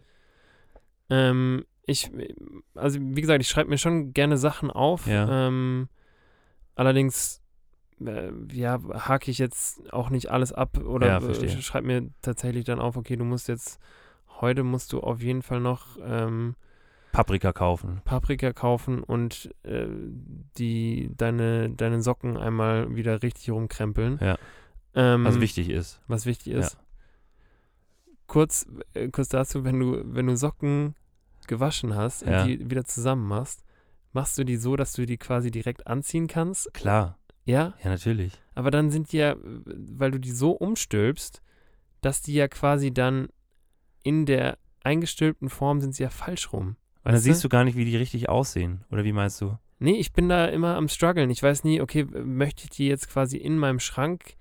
Ähm, 1.11 1.65
ich, 1.85 2.11
also 2.75 2.99
wie 3.01 3.21
gesagt, 3.21 3.43
ich 3.43 3.49
schreibe 3.49 3.71
mir 3.71 3.79
schon 3.79 4.13
gerne 4.13 4.39
Sachen 4.39 4.71
auf. 4.71 5.07
Ja. 5.07 5.49
Ähm, 5.49 5.89
allerdings, 6.77 7.43
äh, 8.01 8.31
ja, 8.53 8.81
hake 9.09 9.31
ich 9.31 9.39
jetzt 9.39 9.93
auch 9.93 10.11
nicht 10.11 10.31
alles 10.31 10.53
ab 10.53 10.79
oder 10.79 11.09
Ja, 11.09 11.21
schreibe 11.63 11.87
mir 11.87 12.11
tatsächlich 12.23 12.65
dann 12.65 12.81
auf, 12.81 12.97
okay, 12.97 13.17
du 13.17 13.25
musst 13.25 13.49
jetzt, 13.49 13.81
heute 14.41 14.63
musst 14.63 14.93
du 14.93 15.01
auf 15.01 15.21
jeden 15.21 15.43
Fall 15.43 15.61
noch 15.61 15.99
ähm, 16.03 16.55
Paprika 17.13 17.53
kaufen. 17.53 18.01
Paprika 18.05 18.53
kaufen 18.53 19.03
und 19.03 19.55
äh, 19.65 19.87
die, 20.59 21.11
deine, 21.17 21.71
deine 21.71 22.03
Socken 22.03 22.37
einmal 22.37 22.95
wieder 22.95 23.23
richtig 23.23 23.51
rumkrempeln. 23.51 24.19
Ja. 24.21 24.39
Ähm, 24.95 25.25
Was 25.25 25.41
wichtig 25.41 25.71
ist. 25.71 26.01
was 26.09 26.27
wichtig 26.27 26.53
ist. 26.55 26.77
Kurz, 28.27 28.67
äh, 28.95 29.09
kurz 29.09 29.29
dazu, 29.29 29.65
wenn 29.65 29.81
du, 29.81 30.03
wenn 30.05 30.27
du 30.27 30.37
Socken 30.37 30.95
gewaschen 31.47 31.95
hast 31.97 32.23
Ja. 32.23 32.43
und 32.43 32.49
die 32.49 32.71
wieder 32.71 32.85
zusammen 32.85 33.27
machst, 33.27 33.65
machst 34.13 34.39
du 34.39 34.45
die 34.45 34.57
so, 34.57 34.77
dass 34.77 34.93
du 34.93 35.05
die 35.07 35.17
quasi 35.19 35.51
direkt 35.51 35.87
anziehen 35.87 36.27
kannst. 36.29 36.73
Klar. 36.75 37.19
Ja, 37.45 37.75
Ja, 37.83 37.91
natürlich. 37.91 38.39
aber 38.55 38.71
dann 38.71 38.91
sind 38.91 39.13
die 39.13 39.17
ja, 39.19 39.35
weil 39.43 40.11
du 40.13 40.21
die 40.21 40.31
so 40.31 40.53
umstülpst, 40.53 41.43
dass 42.03 42.23
die 42.23 42.35
ja 42.35 42.47
quasi 42.49 42.93
dann 42.93 43.29
in 44.03 44.27
der 44.27 44.59
eingestülpten 44.85 45.49
Form 45.49 45.81
sind 45.81 45.95
sie 45.95 46.03
ja 46.05 46.11
falsch 46.11 46.53
rum. 46.53 46.77
Weil 47.03 47.13
dann 47.15 47.21
siehst 47.23 47.43
du 47.45 47.49
gar 47.49 47.65
nicht, 47.65 47.77
wie 47.77 47.85
die 47.85 47.97
richtig 47.97 48.29
aussehen. 48.29 48.85
Oder 48.91 49.05
wie 49.05 49.13
meinst 49.13 49.41
du? 49.41 49.57
Nee, 49.79 49.97
ich 49.97 50.13
bin 50.13 50.29
da 50.29 50.47
immer 50.47 50.77
am 50.77 50.89
struggeln. 50.89 51.31
Ich 51.31 51.43
weiß 51.43 51.65
nie, 51.65 51.81
okay, 51.81 52.05
möchte 52.05 52.65
ich 52.65 52.71
die 52.71 52.87
jetzt 52.87 53.09
quasi 53.09 53.39
in 53.39 53.57
meinem 53.57 53.81
Schrank 53.81 54.35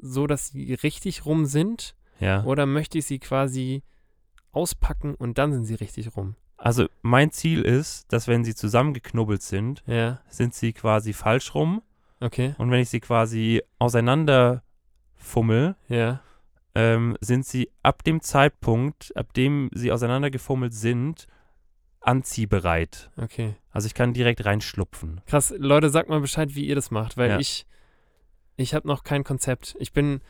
so, 0.00 0.26
dass 0.26 0.48
sie 0.48 0.74
richtig 0.74 1.24
rum 1.26 1.46
sind? 1.46 1.96
Ja. 2.20 2.44
Oder 2.44 2.64
möchte 2.66 2.98
ich 2.98 3.06
sie 3.06 3.18
quasi 3.18 3.82
auspacken 4.52 5.14
und 5.14 5.38
dann 5.38 5.52
sind 5.52 5.64
sie 5.64 5.74
richtig 5.74 6.16
rum? 6.16 6.36
Also 6.56 6.86
mein 7.02 7.30
Ziel 7.32 7.62
ist, 7.62 8.12
dass 8.12 8.28
wenn 8.28 8.44
sie 8.44 8.54
zusammengeknubbelt 8.54 9.42
sind, 9.42 9.82
Ja, 9.86 10.20
sind 10.28 10.54
sie 10.54 10.72
quasi 10.72 11.12
falsch 11.12 11.54
rum. 11.54 11.82
okay, 12.20 12.54
Und 12.58 12.70
wenn 12.70 12.80
ich 12.80 12.88
sie 12.88 13.00
quasi 13.00 13.62
auseinander 13.78 14.62
fummel, 15.16 15.74
ja, 15.88 16.20
ähm, 16.76 17.16
sind 17.20 17.44
sie 17.46 17.70
ab 17.82 18.04
dem 18.04 18.20
Zeitpunkt, 18.20 19.12
ab 19.16 19.32
dem 19.34 19.68
sie 19.74 19.90
auseinandergefummelt 19.92 20.72
sind, 20.74 21.26
anziehbereit. 22.06 23.10
okay. 23.16 23.54
Also 23.70 23.86
ich 23.86 23.94
kann 23.94 24.12
direkt 24.12 24.44
reinschlupfen. 24.44 25.20
Krass, 25.26 25.52
Leute, 25.58 25.90
sagt 25.90 26.08
mal 26.08 26.20
Bescheid, 26.20 26.54
wie 26.54 26.66
ihr 26.66 26.74
das 26.76 26.90
macht, 26.92 27.16
weil 27.16 27.30
Ja. 27.30 27.38
ich, 27.40 27.66
ich 28.56 28.72
habe 28.74 28.86
noch 28.86 29.02
kein 29.02 29.24
Konzept. 29.24 29.74
Ich 29.80 29.92
bin, 29.92 30.20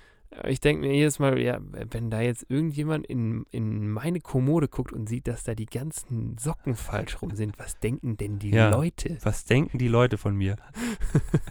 ich 0.46 0.60
denke 0.60 0.86
mir 0.86 0.94
jedes 0.94 1.18
Mal, 1.18 1.38
ja, 1.38 1.58
wenn 1.90 2.10
da 2.10 2.22
jetzt 2.22 2.46
irgendjemand 2.48 3.06
in, 3.06 3.44
in 3.50 3.90
meine 3.90 4.20
Kommode 4.20 4.68
guckt 4.68 4.92
und 4.92 5.08
sieht, 5.08 5.26
dass 5.28 5.44
da 5.44 5.54
die 5.54 5.66
ganzen 5.66 6.38
Socken 6.38 6.74
falsch 6.74 7.20
rum 7.20 7.34
sind, 7.36 7.58
was 7.58 7.78
denken 7.80 8.16
denn 8.16 8.38
die 8.38 8.50
Ja. 8.50 8.70
Leute? 8.70 9.18
Was 9.22 9.44
denken 9.44 9.76
die 9.78 9.88
Leute 9.88 10.16
von 10.16 10.34
mir? 10.34 10.56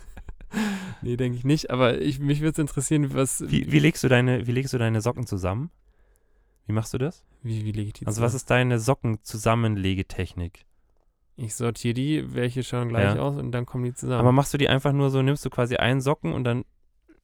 Nee, 1.02 1.18
denke 1.18 1.38
ich 1.38 1.44
nicht, 1.44 1.72
aber 1.72 2.00
ich, 2.00 2.20
mich 2.20 2.40
würde 2.42 2.52
es 2.52 2.60
interessieren, 2.60 3.14
was, 3.16 3.44
Wie, 3.50 3.72
wie, 3.72 3.80
legst 3.80 4.04
du 4.04 4.08
deine, 4.08 4.46
wie 4.46 4.52
legst 4.52 4.72
du 4.72 4.78
deine 4.78 5.02
Socken 5.02 5.26
zusammen? 5.26 5.72
Wie 6.66 6.74
machst 6.74 6.94
du 6.94 6.98
das? 6.98 7.24
wie, 7.42 7.66
wie 7.66 7.72
lege 7.74 7.88
ich 7.88 7.94
die 7.94 8.08
Also 8.08 8.22
was 8.22 8.32
zusammen? 8.32 8.38
ist 8.38 8.50
deine 8.50 8.80
Sockenzusammenlegetechnik? 8.80 10.66
Ich 11.36 11.56
sortiere 11.56 11.94
die, 11.94 12.34
welche 12.36 12.64
schauen 12.64 12.90
gleich 12.90 13.16
Ja. 13.16 13.22
aus 13.22 13.36
und 13.38 13.52
dann 13.52 13.66
kommen 13.66 13.84
die 13.84 13.94
zusammen. 13.94 14.20
Aber 14.20 14.32
machst 14.32 14.54
du 14.54 14.58
die 14.58 14.70
einfach 14.70 14.94
nur 14.94 15.10
so, 15.10 15.22
nimmst 15.22 15.44
du 15.44 15.50
quasi 15.50 15.76
einen 15.78 16.00
Socken 16.00 16.32
und 16.34 16.44
dann 16.44 16.64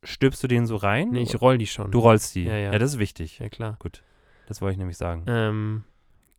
stülpst 0.03 0.43
du 0.43 0.47
den 0.47 0.65
so 0.65 0.75
rein? 0.77 1.11
nee, 1.11 1.21
ich 1.21 1.39
roll 1.39 1.57
die 1.57 1.67
schon. 1.67 1.91
du 1.91 1.99
rollst 1.99 2.33
die. 2.35 2.43
Ja, 2.45 2.55
ja. 2.57 2.77
das 2.77 2.93
ist 2.93 2.99
wichtig. 2.99 3.39
ja, 3.39 3.49
klar. 3.49 3.77
Das 4.47 4.61
wollte 4.61 4.73
ich 4.73 4.77
nämlich 4.79 4.97
sagen. 4.97 5.23
Ähm, 5.27 5.83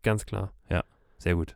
ganz 0.03 0.27
klar. 0.27 0.53
Sehr 1.19 1.35
gut. 1.35 1.55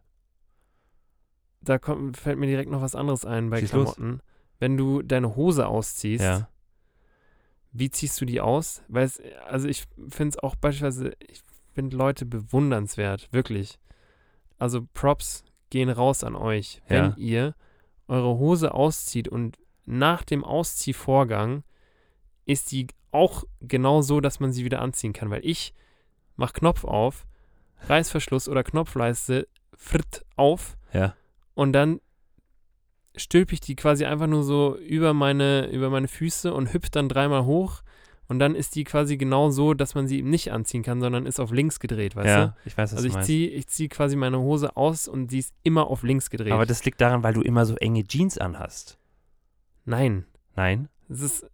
Da 1.62 1.78
kommt, 1.78 2.18
fällt 2.18 2.38
mir 2.38 2.46
direkt 2.46 2.70
noch 2.70 2.82
was 2.82 2.94
anderes 2.94 3.24
ein 3.24 3.48
bei 3.48 3.60
Schieß 3.60 3.72
los. 3.72 3.94
Klamotten. 3.94 4.20
Wenn 4.58 4.76
du 4.76 5.00
deine 5.00 5.34
Hose 5.36 5.66
ausziehst, 5.66 6.22
Ja. 6.22 6.48
Wie 7.74 7.90
ziehst 7.90 8.18
du 8.20 8.24
die 8.24 8.40
aus? 8.40 8.82
Weil 8.88 9.04
es, 9.04 9.20
also 9.48 9.68
ich 9.68 9.84
finde 10.08 10.30
es 10.30 10.38
auch 10.38 10.54
beispielsweise, 10.54 11.12
ich 11.18 11.42
finde 11.74 11.96
Leute 11.96 12.24
bewundernswert, 12.24 13.28
wirklich. 13.32 13.78
Also 14.58 14.86
Props 14.94 15.44
gehen 15.70 15.90
raus 15.90 16.22
an 16.24 16.36
euch, 16.36 16.80
wenn 16.88 17.04
Ja. 17.10 17.14
ihr 17.16 17.54
eure 18.06 18.38
Hose 18.38 18.72
auszieht 18.72 19.28
und 19.28 19.58
nach 19.86 20.22
dem 20.22 20.44
Ausziehvorgang 20.44 21.64
ist 22.46 22.70
die 22.72 22.86
auch 23.10 23.44
genau 23.60 24.02
so, 24.02 24.20
dass 24.20 24.38
man 24.40 24.52
sie 24.52 24.64
wieder 24.64 24.80
anziehen 24.80 25.12
kann. 25.12 25.30
Weil 25.30 25.44
ich 25.44 25.74
mach 26.36 26.52
Knopf 26.52 26.84
auf, 26.84 27.26
Reißverschluss 27.88 28.48
oder 28.48 28.62
Knopfleiste 28.62 29.48
fritt 29.76 30.24
auf 30.36 30.76
Ja. 30.92 31.16
und 31.54 31.72
dann 31.72 32.00
stülpe 33.16 33.54
ich 33.54 33.60
die 33.60 33.76
quasi 33.76 34.04
einfach 34.04 34.26
nur 34.26 34.42
so 34.42 34.76
über 34.76 35.14
meine, 35.14 35.68
über 35.70 35.90
meine 35.90 36.08
Füße 36.08 36.52
und 36.52 36.72
hüpfe 36.72 36.90
dann 36.90 37.08
dreimal 37.08 37.44
hoch. 37.44 37.82
Und 38.26 38.38
dann 38.38 38.54
ist 38.54 38.74
die 38.74 38.84
quasi 38.84 39.18
genau 39.18 39.50
so, 39.50 39.74
dass 39.74 39.94
man 39.94 40.08
sie 40.08 40.18
eben 40.18 40.30
nicht 40.30 40.50
anziehen 40.50 40.82
kann, 40.82 41.00
sondern 41.00 41.26
ist 41.26 41.40
auf 41.40 41.52
links 41.52 41.78
gedreht, 41.78 42.16
weißt 42.16 42.26
ja, 42.26 42.46
du? 42.46 42.54
ich 42.64 42.76
weiß, 42.76 42.92
was 42.92 43.04
Also 43.04 43.18
ich 43.18 43.24
ziehe 43.24 43.48
ich 43.50 43.66
zieh 43.66 43.88
quasi 43.88 44.16
meine 44.16 44.38
Hose 44.38 44.76
aus 44.78 45.08
und 45.08 45.30
sie 45.30 45.40
ist 45.40 45.52
immer 45.62 45.88
auf 45.88 46.02
links 46.02 46.30
gedreht. 46.30 46.52
Aber 46.52 46.64
das 46.64 46.84
liegt 46.86 47.00
daran, 47.02 47.22
weil 47.22 47.34
du 47.34 47.42
immer 47.42 47.66
so 47.66 47.76
enge 47.76 48.02
Jeans 48.04 48.38
anhast. 48.38 48.98
Nein, 49.84 50.24
Nein? 50.56 50.88
es 51.10 51.20
ist, 51.20 51.46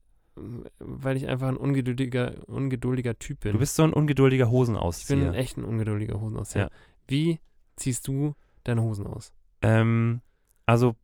weil 0.79 1.17
ich 1.17 1.27
einfach 1.27 1.49
ein 1.49 1.57
ungeduldiger, 1.57 2.35
ungeduldiger 2.47 3.19
Typ 3.19 3.41
bin. 3.41 3.53
Du 3.53 3.59
bist 3.59 3.75
so 3.75 3.83
ein 3.83 3.93
ungeduldiger 3.93 4.45
ich 4.45 4.51
Hosenauszieher. 4.51 5.17
bin 5.19 5.35
echt 5.35 5.57
ein 5.57 5.65
ungeduldiger 5.65 6.21
Hosenauszieher. 6.21 6.65
Ja. 6.65 6.71
Wie 7.09 7.41
ziehst 7.77 8.07
du 8.07 8.35
deine 8.65 8.83
Hosen 8.83 9.07
aus? 9.07 9.33
Ähm, 9.63 10.21
also, 10.67 10.95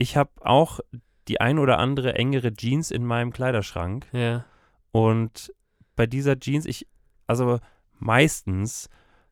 ich 0.00 0.16
habe 0.16 0.30
auch 0.40 0.80
die 1.28 1.40
ein 1.40 1.58
oder 1.58 1.78
andere 1.78 2.14
engere 2.14 2.52
Jeans 2.54 2.90
in 2.90 3.04
meinem 3.04 3.32
Kleiderschrank. 3.32 4.06
Ja, 4.12 4.44
Und 4.92 5.52
bei 5.94 6.06
dieser 6.06 6.40
Jeans, 6.40 6.64
ich, 6.64 6.86
also 7.26 7.60
meistens, 7.98 8.88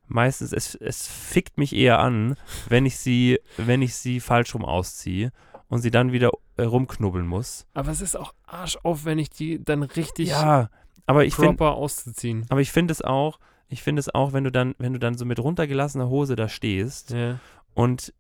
meistens, 0.07 0.53
es, 0.53 0.75
es 0.75 1.09
fickt 1.09 1.59
mich 1.59 1.75
eher 1.75 1.99
an, 1.99 2.37
wenn 2.69 2.87
ich 2.87 2.99
sie, 2.99 3.41
wenn 3.57 3.83
ich 3.83 3.95
sie 3.97 4.21
falsch 4.21 4.55
rum 4.55 4.65
ausziehe 4.65 5.33
und 5.69 5.81
sie 5.81 5.91
dann 5.91 6.13
wieder 6.13 6.31
äh, 6.57 6.63
rumknubbeln 6.65 7.27
muss. 7.27 7.67
aber 7.75 7.91
es 7.91 8.01
ist 8.01 8.17
auch 8.17 8.35
arschaufwendig, 8.47 9.31
die 9.31 9.65
dann 9.65 9.83
richtig 9.83 10.29
Ja, 10.29 10.71
aber 11.07 11.25
ich 11.25 11.35
finde, 11.35 11.55
proper 11.57 11.75
auszuziehen. 11.75 12.45
aber 12.51 12.61
ich 12.61 12.71
finde 12.71 12.93
es 12.93 13.03
auch, 13.03 13.39
ich 13.69 13.83
finde 13.83 14.01
es 14.01 14.15
auch, 14.15 14.33
wenn 14.35 14.45
du 14.45 14.53
dann, 14.53 14.75
wenn 14.79 14.93
du 14.93 14.99
dann 14.99 15.17
so 15.17 15.25
mit 15.25 15.41
runtergelassener 15.41 16.09
Hose 16.09 16.37
da 16.37 16.49
stehst 16.49 17.11
Ja, 17.11 17.39
und 17.75 18.13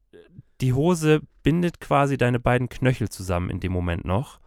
die 0.60 0.72
Hose 0.72 1.20
bindet 1.42 1.80
quasi 1.80 2.16
deine 2.16 2.40
beiden 2.40 2.68
Knöchel 2.68 3.08
zusammen 3.08 3.50
in 3.50 3.60
dem 3.60 3.72
Moment 3.72 4.04
noch, 4.04 4.40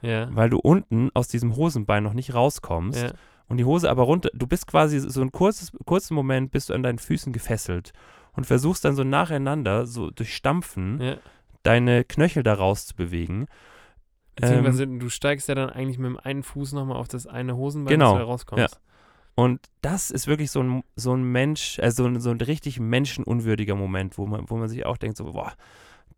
ja, 0.00 0.28
weil 0.34 0.50
du 0.50 0.58
unten 0.58 1.10
aus 1.14 1.28
diesem 1.28 1.56
Hosenbein 1.56 2.02
noch 2.02 2.14
nicht 2.14 2.34
rauskommst. 2.34 3.02
ja. 3.02 3.12
und 3.48 3.58
die 3.58 3.64
Hose 3.64 3.90
aber 3.90 4.02
runter, 4.02 4.30
du 4.34 4.46
bist 4.46 4.66
quasi 4.66 4.98
so 4.98 5.20
ein 5.20 5.30
kurzes, 5.30 5.72
kurzen 5.84 6.14
Moment 6.14 6.50
bist 6.50 6.70
du 6.70 6.74
an 6.74 6.82
deinen 6.82 6.98
Füßen 6.98 7.32
gefesselt 7.32 7.92
und 8.32 8.46
versuchst 8.46 8.84
dann 8.84 8.96
so 8.96 9.04
nacheinander, 9.04 9.86
so 9.86 10.10
durch 10.10 10.34
Stampfen, 10.34 11.00
ja. 11.00 11.16
deine 11.62 12.04
Knöchel 12.04 12.42
da 12.42 12.54
rauszubewegen. 12.54 13.46
Beziehungsweise 14.34 14.86
du 14.86 15.08
steigst 15.10 15.48
ja 15.48 15.54
dann 15.54 15.70
eigentlich 15.70 15.98
mit 15.98 16.08
dem 16.08 16.18
einen 16.18 16.42
Fuß 16.42 16.72
nochmal 16.72 16.96
auf 16.96 17.08
das 17.08 17.26
eine 17.26 17.56
Hosenbein, 17.56 17.92
Genau, 17.92 18.12
dass 18.12 18.14
du 18.14 18.18
da 18.18 18.24
rauskommst. 18.24 18.80
Und 19.34 19.60
das 19.80 20.10
ist 20.10 20.26
wirklich 20.26 20.50
so 20.50 20.62
ein, 20.62 20.82
so 20.94 21.14
ein 21.14 21.22
Mensch, 21.24 21.78
also 21.78 22.02
so 22.02 22.08
ein, 22.08 22.20
so 22.20 22.30
ein 22.30 22.40
richtig 22.40 22.78
menschenunwürdiger 22.78 23.74
Moment, 23.74 24.18
wo 24.18 24.26
man, 24.26 24.48
wo 24.50 24.56
man 24.56 24.68
sich 24.68 24.84
auch 24.84 24.98
denkt, 24.98 25.16
so, 25.16 25.24
boah, 25.24 25.54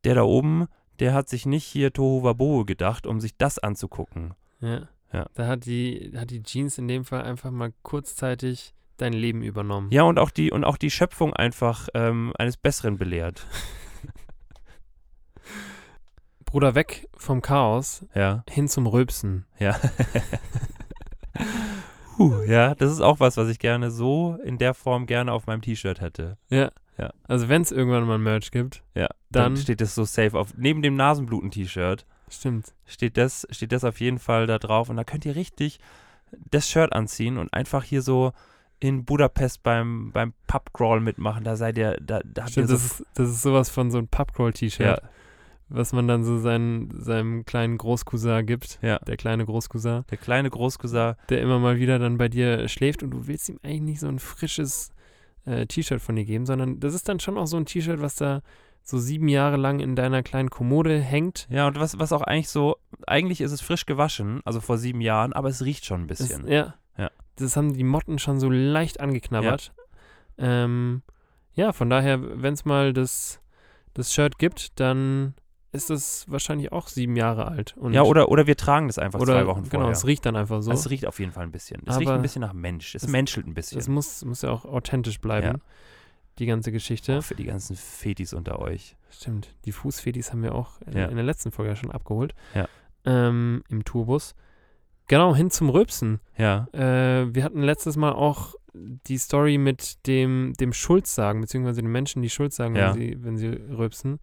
der 0.02 0.16
da 0.16 0.22
oben, 0.22 0.66
der 0.98 1.14
hat 1.14 1.28
sich 1.28 1.46
nicht 1.46 1.64
hier 1.64 1.92
Tohu 1.92 2.24
Wabohu 2.24 2.64
gedacht, 2.64 3.06
um 3.06 3.20
sich 3.20 3.36
das 3.36 3.58
anzugucken. 3.58 4.34
Ja. 4.60 4.88
Ja. 5.12 5.26
Da 5.34 5.46
hat 5.46 5.66
die, 5.66 6.12
hat 6.16 6.30
die 6.30 6.42
Jeans 6.42 6.76
in 6.78 6.88
dem 6.88 7.04
Fall 7.04 7.22
einfach 7.22 7.52
mal 7.52 7.72
kurzzeitig 7.82 8.74
dein 8.96 9.12
Leben 9.12 9.42
übernommen. 9.42 9.90
Ja, 9.92 10.02
und 10.02 10.18
auch 10.18 10.30
die, 10.30 10.50
und 10.50 10.64
auch 10.64 10.76
die 10.76 10.90
Schöpfung 10.90 11.32
einfach 11.32 11.88
ähm, 11.94 12.32
eines 12.36 12.56
Besseren 12.56 12.98
belehrt. 12.98 13.46
Bruder, 16.44 16.74
weg 16.74 17.08
vom 17.16 17.42
Chaos 17.42 18.04
Ja. 18.14 18.44
hin 18.48 18.68
zum 18.68 18.86
Rülpsen. 18.86 19.46
Ja. 19.58 19.78
Puh, 22.16 22.42
ja, 22.46 22.74
das 22.74 22.92
ist 22.92 23.00
auch 23.00 23.20
was, 23.20 23.36
was 23.36 23.48
ich 23.48 23.58
gerne 23.58 23.90
so 23.90 24.38
in 24.44 24.58
der 24.58 24.74
Form 24.74 25.06
gerne 25.06 25.32
auf 25.32 25.46
meinem 25.46 25.62
T-Shirt 25.62 26.00
hätte. 26.00 26.36
Ja. 26.50 26.70
Ja. 26.96 27.10
Also 27.26 27.48
wenn 27.48 27.62
es 27.62 27.72
irgendwann 27.72 28.06
mal 28.06 28.18
Merch 28.18 28.50
gibt, 28.52 28.82
Ja. 28.94 29.08
Dann, 29.30 29.54
Dann- 29.54 29.56
steht 29.56 29.80
das 29.80 29.94
so 29.96 30.04
safe 30.04 30.38
auf. 30.38 30.54
Neben 30.56 30.80
dem 30.82 30.94
Nasenbluten-T-Shirt 30.96 32.06
stimmt. 32.30 32.72
steht 32.86 33.16
das, 33.16 33.46
steht 33.50 33.72
das 33.72 33.82
auf 33.84 33.98
jeden 34.00 34.18
Fall 34.20 34.46
da 34.46 34.58
drauf. 34.58 34.88
Und 34.90 34.96
da 34.96 35.02
könnt 35.04 35.24
ihr 35.26 35.34
richtig 35.34 35.80
das 36.50 36.68
Shirt 36.70 36.92
anziehen 36.92 37.36
und 37.38 37.52
einfach 37.52 37.82
hier 37.82 38.00
so 38.02 38.32
in 38.80 39.04
Budapest 39.04 39.62
beim, 39.64 40.12
beim 40.12 40.34
Pubcrawl 40.46 41.00
mitmachen. 41.00 41.42
Da 41.42 41.56
seid 41.56 41.78
ihr, 41.78 41.96
da, 42.00 42.20
da 42.24 42.42
habt 42.42 42.52
Stimmt, 42.52 42.68
ihr 42.68 42.72
das 42.74 42.98
so. 42.98 43.02
ist, 43.04 43.06
das 43.14 43.28
ist 43.30 43.42
sowas 43.42 43.70
von 43.70 43.90
so 43.90 43.98
ein 43.98 44.06
Pubcrawl-T-Shirt, 44.08 44.86
Ja, 45.02 45.08
was 45.68 45.92
man 45.92 46.06
dann 46.06 46.24
so 46.24 46.38
seinen, 46.38 46.90
seinem 47.00 47.44
kleinen 47.44 47.78
Großcousin 47.78 48.46
gibt. 48.46 48.78
ja. 48.82 48.98
Der 49.00 49.16
kleine 49.16 49.44
Großcousin, 49.46 50.04
Der 50.10 50.18
kleine 50.18 50.50
Großcousin. 50.50 51.14
der 51.28 51.40
immer 51.40 51.58
mal 51.58 51.78
wieder 51.78 51.98
dann 51.98 52.18
bei 52.18 52.28
dir 52.28 52.68
schläft 52.68 53.02
und 53.02 53.10
du 53.10 53.26
willst 53.26 53.48
ihm 53.48 53.58
eigentlich 53.62 53.80
nicht 53.82 54.00
so 54.00 54.08
ein 54.08 54.18
frisches 54.18 54.92
äh, 55.46 55.66
T-Shirt 55.66 56.00
von 56.00 56.16
dir 56.16 56.24
geben, 56.24 56.46
sondern 56.46 56.80
das 56.80 56.94
ist 56.94 57.08
dann 57.08 57.20
schon 57.20 57.38
auch 57.38 57.46
so 57.46 57.56
ein 57.56 57.66
T-Shirt, 57.66 58.00
was 58.00 58.16
da 58.16 58.40
so 58.82 58.98
sieben 58.98 59.28
Jahre 59.28 59.56
lang 59.56 59.80
in 59.80 59.96
deiner 59.96 60.22
kleinen 60.22 60.50
Kommode 60.50 61.00
hängt. 61.00 61.46
Ja, 61.50 61.66
und 61.66 61.80
was, 61.80 61.98
was 61.98 62.12
auch 62.12 62.20
eigentlich 62.20 62.50
so, 62.50 62.76
eigentlich 63.06 63.40
ist 63.40 63.52
es 63.52 63.62
frisch 63.62 63.86
gewaschen, 63.86 64.42
also 64.44 64.60
vor 64.60 64.76
sieben 64.76 65.00
Jahren, 65.00 65.32
aber 65.32 65.48
es 65.48 65.64
riecht 65.64 65.86
schon 65.86 66.02
ein 66.02 66.06
bisschen. 66.06 66.46
ja. 66.48 66.74
Ja. 66.96 67.10
Das 67.36 67.56
haben 67.56 67.72
die 67.72 67.82
Motten 67.82 68.20
schon 68.20 68.38
so 68.38 68.48
leicht 68.48 69.00
angeknabbert. 69.00 69.72
Ähm, 70.38 71.02
ja, 71.54 71.72
von 71.72 71.90
daher, 71.90 72.20
wenn 72.42 72.54
es 72.54 72.64
mal 72.64 72.92
das, 72.92 73.40
das 73.94 74.12
Shirt 74.14 74.38
gibt, 74.38 74.78
dann 74.78 75.34
ist 75.74 75.90
es 75.90 76.24
wahrscheinlich 76.30 76.72
auch 76.72 76.88
sieben 76.88 77.16
Jahre 77.16 77.48
alt. 77.48 77.76
Und 77.76 77.92
Ja, 77.92 78.02
oder, 78.02 78.28
oder 78.30 78.46
wir 78.46 78.56
tragen 78.56 78.86
das 78.86 78.98
einfach 78.98 79.20
oder 79.20 79.34
zwei 79.34 79.46
Wochen 79.46 79.62
genau, 79.64 79.82
vorher. 79.82 79.90
es 79.92 80.06
riecht 80.06 80.24
dann 80.24 80.36
einfach 80.36 80.62
so. 80.62 80.70
Es 80.72 80.88
riecht 80.88 81.06
auf 81.06 81.18
jeden 81.20 81.32
Fall 81.32 81.42
ein 81.44 81.52
bisschen. 81.52 81.82
Es 81.86 81.98
riecht 81.98 82.08
Aber 82.08 82.16
ein 82.16 82.22
bisschen 82.22 82.40
nach 82.40 82.52
Mensch. 82.52 82.94
Es, 82.94 83.02
es- 83.02 83.08
menschelt 83.10 83.46
ein 83.46 83.54
bisschen. 83.54 83.78
Es 83.78 83.88
muss, 83.88 84.24
muss 84.24 84.42
ja 84.42 84.50
auch 84.50 84.64
authentisch 84.64 85.20
bleiben, 85.20 85.46
Ja. 85.46 85.54
die 86.38 86.46
ganze 86.46 86.72
Geschichte. 86.72 87.18
Auch 87.18 87.22
für 87.24 87.34
die 87.34 87.44
ganzen 87.44 87.76
Fetis 87.76 88.32
unter 88.32 88.58
euch. 88.60 88.96
Stimmt, 89.10 89.54
die 89.64 89.72
Fußfedis 89.72 90.32
haben 90.32 90.42
wir 90.42 90.54
auch 90.54 90.80
in, 90.86 90.96
Ja. 90.96 91.06
in 91.06 91.16
der 91.16 91.24
letzten 91.24 91.50
Folge 91.52 91.70
ja 91.70 91.76
schon 91.76 91.90
abgeholt. 91.92 92.34
Ja. 92.54 92.68
Ähm, 93.04 93.62
Im 93.68 93.84
Tourbus. 93.84 94.34
Genau, 95.08 95.34
hin 95.36 95.50
zum 95.50 95.68
Rülpsen. 95.68 96.20
Ja, 96.38 96.66
Äh, 96.72 97.34
wir 97.34 97.44
hatten 97.44 97.60
letztes 97.62 97.96
Mal 97.96 98.12
auch 98.12 98.54
die 98.72 99.18
Story 99.18 99.58
mit 99.58 100.06
dem, 100.06 100.54
dem 100.58 100.72
Schulz 100.72 101.14
sagen, 101.14 101.42
beziehungsweise 101.42 101.82
den 101.82 101.92
Menschen, 101.92 102.22
die 102.22 102.30
Schulz 102.30 102.56
sagen, 102.56 102.74
Ja. 102.74 102.94
wenn, 102.94 103.00
sie, 103.00 103.22
wenn 103.22 103.36
sie 103.36 103.48
rülpsen. 103.48 104.18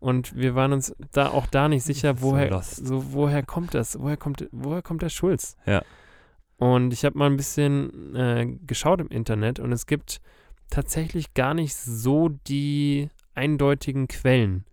Und 0.00 0.36
wir 0.36 0.54
waren 0.54 0.72
uns 0.72 0.94
da 1.12 1.28
auch 1.28 1.46
da 1.46 1.68
nicht 1.68 1.82
sicher, 1.82 2.20
woher, 2.22 2.62
so, 2.62 3.12
woher 3.12 3.42
kommt 3.42 3.74
das? 3.74 3.98
Woher 4.00 4.16
kommt, 4.16 4.48
woher 4.52 4.82
kommt 4.82 5.02
der 5.02 5.08
Schulz? 5.08 5.56
Ja. 5.66 5.82
Und 6.56 6.92
ich 6.92 7.04
habe 7.04 7.18
mal 7.18 7.26
ein 7.26 7.36
bisschen 7.36 8.14
äh, 8.14 8.46
geschaut 8.66 9.00
im 9.00 9.08
Internet 9.08 9.58
und 9.60 9.72
es 9.72 9.86
gibt 9.86 10.20
tatsächlich 10.70 11.34
gar 11.34 11.54
nicht 11.54 11.74
so 11.74 12.28
die 12.28 13.08
eindeutigen 13.34 14.08
Quellen. 14.08 14.64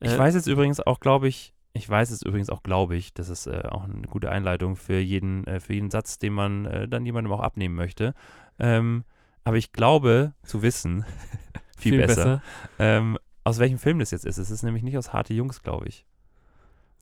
Ich 0.00 0.12
Äh, 0.12 0.18
weiß 0.18 0.34
jetzt 0.34 0.46
übrigens 0.46 0.80
auch, 0.80 1.00
glaube 1.00 1.28
ich, 1.28 1.54
ich 1.72 1.88
weiß 1.88 2.10
jetzt 2.10 2.24
übrigens 2.24 2.50
auch, 2.50 2.62
glaube 2.62 2.96
ich, 2.96 3.14
das 3.14 3.28
ist 3.28 3.46
äh, 3.46 3.62
auch 3.68 3.84
eine 3.84 4.02
gute 4.02 4.30
Einleitung 4.30 4.76
für 4.76 4.98
jeden, 4.98 5.46
äh, 5.46 5.60
für 5.60 5.74
jeden 5.74 5.90
Satz, 5.90 6.18
den 6.18 6.32
man 6.32 6.66
äh, 6.66 6.88
dann 6.88 7.04
jemandem 7.04 7.32
auch 7.32 7.40
abnehmen 7.40 7.74
möchte. 7.74 8.14
Ähm, 8.58 9.04
aber 9.44 9.56
ich 9.56 9.72
glaube 9.72 10.34
zu 10.42 10.62
wissen, 10.62 11.04
viel, 11.76 11.98
besser, 11.98 12.42
Ähm, 12.78 13.18
aus 13.44 13.58
welchem 13.58 13.78
Film 13.78 13.98
das 13.98 14.10
jetzt 14.10 14.24
ist. 14.26 14.38
Es 14.38 14.50
ist 14.50 14.62
nämlich 14.62 14.82
nicht 14.82 14.96
aus 14.98 15.12
Harte 15.12 15.34
Jungs, 15.34 15.62
glaube 15.62 15.86
ich. 15.88 16.04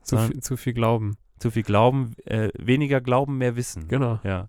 Zu, 0.01 0.17
viel, 0.17 0.39
zu 0.41 0.55
viel 0.57 0.73
Glauben. 0.73 1.17
zu 1.39 1.51
viel 1.51 1.63
Glauben, 1.63 2.13
äh, 2.25 2.49
weniger 2.57 3.01
Glauben, 3.01 3.37
mehr 3.37 3.55
Wissen. 3.55 3.87
Genau. 3.89 4.19
Ja. 4.23 4.47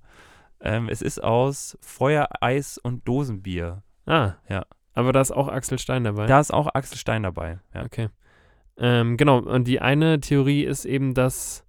Ähm, 0.61 0.89
es 0.89 1.03
ist 1.03 1.23
aus 1.23 1.77
Feuer, 1.81 2.29
Eis 2.41 2.79
und 2.79 3.07
Dosenbier. 3.09 3.83
Ah. 4.07 4.35
Ja. 4.49 4.65
Aber 4.95 5.13
da 5.13 5.21
ist 5.21 5.31
auch 5.33 5.49
Axel 5.49 5.79
Stein 5.79 6.05
dabei. 6.05 6.27
Da 6.27 6.41
ist 6.41 6.53
auch 6.53 6.69
Axel 6.75 6.97
Stein 6.99 7.23
dabei. 7.25 7.59
Ja. 7.75 7.85
Okay. 7.85 8.09
Ähm, 8.77 9.17
genau, 9.17 9.39
und 9.39 9.67
die 9.67 9.81
eine 9.81 10.21
Theorie 10.21 10.65
ist 10.65 10.85
eben, 10.85 11.15
dass 11.15 11.65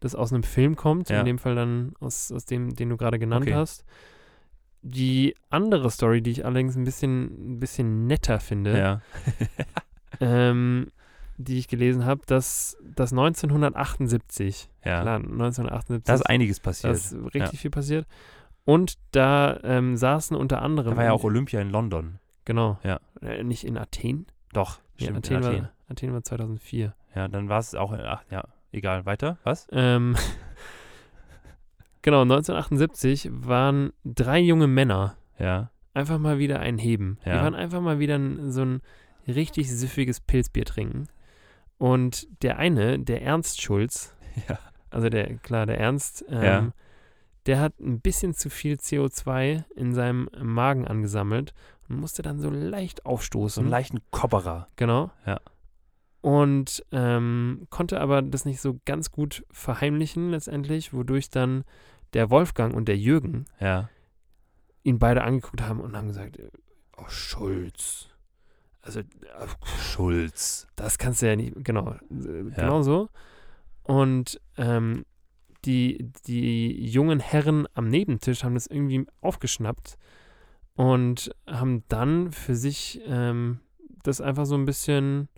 das 0.00 0.14
aus 0.14 0.32
einem 0.32 0.42
Film 0.42 0.74
kommt, 0.76 1.08
Ja. 1.10 1.20
in 1.20 1.26
dem 1.26 1.38
Fall 1.38 1.54
dann 1.54 1.92
aus, 2.00 2.32
aus 2.32 2.44
dem, 2.46 2.74
den 2.74 2.88
du 2.88 2.96
gerade 2.96 3.18
genannt 3.18 3.46
Okay. 3.46 3.54
hast. 3.54 3.84
Die 4.82 5.34
andere 5.50 5.90
Story, 5.90 6.22
die 6.22 6.30
ich 6.30 6.44
allerdings 6.44 6.76
ein 6.76 6.84
bisschen, 6.84 7.54
ein 7.54 7.60
bisschen 7.60 8.06
netter 8.06 8.40
finde, 8.40 8.78
ja. 8.78 9.00
ähm, 10.20 10.88
die 11.36 11.58
ich 11.58 11.68
gelesen 11.68 12.04
habe, 12.04 12.22
dass, 12.26 12.76
dass 12.82 13.12
1978, 13.12 14.68
ja. 14.84 15.02
klar, 15.02 15.16
1978, 15.16 16.04
Da 16.04 16.14
ist 16.14 16.22
einiges 16.22 16.60
passiert. 16.60 16.92
da 16.92 16.96
ist 16.96 17.14
richtig 17.34 17.60
viel 17.60 17.70
passiert. 17.70 18.06
Und 18.64 18.98
da 19.12 19.58
ähm, 19.64 19.96
saßen 19.96 20.36
unter 20.36 20.62
anderem. 20.62 20.90
Da 20.92 20.96
war 20.96 21.04
ja 21.04 21.12
auch 21.12 21.24
Olympia 21.24 21.60
in 21.60 21.70
London. 21.70 22.18
Genau. 22.44 22.78
Ja. 22.82 23.00
Äh, 23.22 23.42
nicht 23.42 23.64
in 23.64 23.76
Athen? 23.78 24.26
Doch, 24.52 24.80
Ja, 24.98 25.06
stimmt, 25.06 25.18
Athen, 25.18 25.36
in 25.36 25.44
Athen. 25.44 25.62
War, 25.62 25.70
Athen 25.88 26.12
war 26.12 26.22
2004. 26.22 26.94
Ja, 27.14 27.28
dann 27.28 27.48
war 27.48 27.58
es 27.58 27.74
auch 27.74 27.92
in, 27.92 28.00
ach 28.00 28.22
ja, 28.30 28.44
egal, 28.72 29.06
weiter, 29.06 29.38
was? 29.44 29.66
Ähm, 29.72 30.14
genau, 32.02 32.22
1978 32.22 33.28
waren 33.32 33.92
drei 34.04 34.38
junge 34.40 34.66
Männer 34.66 35.16
Ja, 35.38 35.70
einfach 35.94 36.18
mal 36.18 36.38
wieder 36.38 36.60
ein 36.60 36.78
Heben. 36.78 37.18
Die 37.24 37.30
Ja. 37.30 37.42
waren 37.42 37.54
einfach 37.54 37.80
mal 37.80 37.98
wieder 37.98 38.18
so 38.50 38.62
ein 38.62 38.82
richtig 39.26 39.70
süffiges 39.70 40.20
Pilzbier 40.20 40.64
trinken. 40.64 41.08
Und 41.78 42.26
der 42.42 42.58
eine, 42.58 42.98
der 42.98 43.22
Ernst 43.22 43.60
Schulz, 43.62 44.14
ja, 44.48 44.58
also 44.90 45.08
der, 45.08 45.36
klar, 45.38 45.66
der 45.66 45.78
Ernst, 45.80 46.24
ähm, 46.28 46.42
Ja. 46.42 46.70
der 47.46 47.60
hat 47.60 47.78
ein 47.80 48.00
bisschen 48.00 48.34
zu 48.34 48.50
viel 48.50 48.74
CO2 48.76 49.64
in 49.76 49.94
seinem 49.94 50.28
Magen 50.42 50.86
angesammelt 50.86 51.54
und 51.88 51.96
musste 52.00 52.22
dann 52.22 52.38
so 52.38 52.50
leicht 52.50 52.98
so 53.04 53.10
aufstoßen. 53.10 53.62
einen 53.62 53.70
leichten 53.70 54.00
Kopperer. 54.10 54.68
Genau. 54.76 55.10
Ja. 55.26 55.40
Und 56.20 56.84
ähm, 56.92 57.66
konnte 57.70 57.98
aber 58.00 58.20
das 58.20 58.44
nicht 58.44 58.60
so 58.60 58.78
ganz 58.84 59.10
gut 59.10 59.42
verheimlichen 59.50 60.30
letztendlich, 60.30 60.92
wodurch 60.92 61.30
dann 61.30 61.64
der 62.12 62.30
Wolfgang 62.30 62.74
und 62.74 62.88
der 62.88 62.96
Jürgen 62.96 63.46
Ja, 63.60 63.88
ihn 64.82 64.98
beide 64.98 65.22
angeguckt 65.22 65.62
haben 65.62 65.80
und 65.80 65.96
haben 65.96 66.08
gesagt, 66.08 66.38
oh 66.96 67.08
Schulz, 67.08 68.08
also 68.82 69.00
äh, 69.00 69.04
Schulz. 69.80 70.66
das 70.76 70.98
kannst 70.98 71.22
du 71.22 71.26
ja 71.26 71.36
nicht, 71.36 71.54
genau, 71.64 71.92
äh, 71.92 72.50
genau 72.54 72.82
so. 72.82 73.08
Und 73.82 74.40
ähm, 74.56 75.04
die, 75.64 76.10
die 76.26 76.86
jungen 76.86 77.20
Herren 77.20 77.66
am 77.74 77.88
Nebentisch 77.88 78.44
haben 78.44 78.54
das 78.54 78.66
irgendwie 78.66 79.06
aufgeschnappt 79.20 79.98
und 80.74 81.34
haben 81.46 81.84
dann 81.88 82.32
für 82.32 82.54
sich 82.54 83.00
ähm, 83.06 83.60
das 84.02 84.20
einfach 84.20 84.46
so 84.46 84.54
ein 84.54 84.64
bisschen 84.64 85.28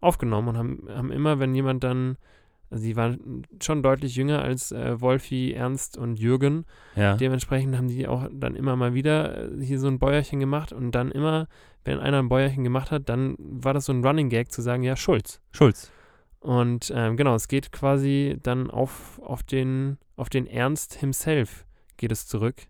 aufgenommen 0.00 0.48
und 0.48 0.56
haben, 0.56 0.88
haben 0.88 1.12
immer, 1.12 1.38
wenn 1.38 1.54
jemand 1.54 1.84
dann, 1.84 2.16
also 2.70 2.84
die 2.84 2.96
waren 2.96 3.42
schon 3.62 3.82
deutlich 3.82 4.14
jünger 4.16 4.42
als 4.42 4.72
äh, 4.72 5.00
Wolfi, 5.00 5.52
Ernst 5.52 5.96
und 5.96 6.18
Jürgen, 6.18 6.64
Ja, 6.96 7.16
dementsprechend 7.16 7.76
haben 7.76 7.88
die 7.88 8.06
auch 8.06 8.28
dann 8.32 8.54
immer 8.54 8.76
mal 8.76 8.94
wieder 8.94 9.52
äh, 9.52 9.64
hier 9.64 9.78
so 9.78 9.88
ein 9.88 9.98
Bäuerchen 9.98 10.40
gemacht 10.40 10.72
und 10.72 10.92
dann 10.92 11.10
immer, 11.10 11.48
wenn 11.84 11.98
einer 11.98 12.18
ein 12.18 12.28
Bäuerchen 12.28 12.64
gemacht 12.64 12.90
hat, 12.90 13.08
dann 13.08 13.36
war 13.38 13.74
das 13.74 13.86
so 13.86 13.92
ein 13.92 14.04
Running 14.04 14.28
Gag 14.28 14.52
zu 14.52 14.60
sagen, 14.62 14.82
ja, 14.82 14.96
Schulz. 14.96 15.40
Schulz. 15.52 15.90
Und 16.40 16.92
ähm, 16.94 17.16
genau, 17.16 17.34
es 17.34 17.48
geht 17.48 17.72
quasi 17.72 18.38
dann 18.42 18.70
auf, 18.70 19.18
auf, 19.24 19.42
den, 19.42 19.98
auf 20.16 20.28
den 20.28 20.46
Ernst 20.46 20.94
himself 20.94 21.66
geht 21.96 22.12
es 22.12 22.26
zurück, 22.28 22.62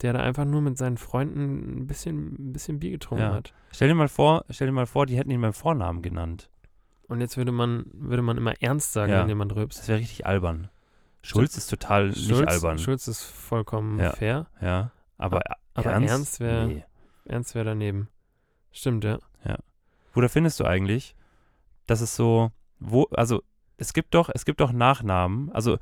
der 0.00 0.14
da 0.14 0.20
einfach 0.20 0.44
nur 0.46 0.62
mit 0.62 0.78
seinen 0.78 0.96
Freunden 0.96 1.80
ein 1.80 1.86
bisschen, 1.86 2.34
ein 2.48 2.52
bisschen 2.52 2.78
Bier 2.80 2.92
getrunken 2.92 3.24
Ja. 3.24 3.32
hat. 3.34 3.52
Stell 3.72 3.88
dir 3.88 3.94
mal 3.94 4.08
vor, 4.08 4.44
stell 4.48 4.68
dir 4.68 4.72
mal 4.72 4.86
vor, 4.86 5.04
die 5.06 5.16
hätten 5.16 5.30
ihn 5.30 5.40
beim 5.42 5.52
Vornamen 5.52 6.00
genannt. 6.00 6.48
Und 7.08 7.20
jetzt 7.20 7.36
würde 7.36 7.52
man, 7.52 7.84
würde 7.92 8.22
man 8.22 8.36
immer 8.36 8.54
Ernst 8.62 8.92
sagen, 8.92 9.12
Ja. 9.12 9.20
wenn 9.20 9.28
jemand 9.28 9.54
rülpst. 9.54 9.80
Das 9.80 9.88
wäre 9.88 9.98
richtig 10.00 10.26
albern. 10.26 10.70
Schulz 11.22 11.56
ist 11.56 11.68
total 11.68 12.08
nicht 12.08 12.28
Schulz, 12.28 12.48
albern. 12.50 12.78
Schulz 12.78 13.08
ist 13.08 13.22
vollkommen 13.22 13.98
Ja. 13.98 14.12
fair, 14.12 14.46
Ja, 14.60 14.90
aber, 15.16 15.40
aber 15.74 15.90
Ernst, 15.90 16.10
Ernst 16.10 16.40
wäre 16.40 16.66
nee. 16.66 16.84
Ernst 17.24 17.54
daneben. 17.54 18.08
Stimmt, 18.72 19.04
ja. 19.04 19.18
Woher 20.12 20.28
findest 20.28 20.60
du 20.60 20.64
eigentlich, 20.64 21.16
dass 21.86 22.00
es 22.00 22.14
so, 22.14 22.52
wo, 22.78 23.04
also 23.12 23.42
es 23.78 23.92
gibt 23.92 24.14
doch, 24.14 24.30
es 24.32 24.44
gibt 24.44 24.60
doch 24.60 24.70
Nachnamen, 24.72 25.50
also 25.52 25.78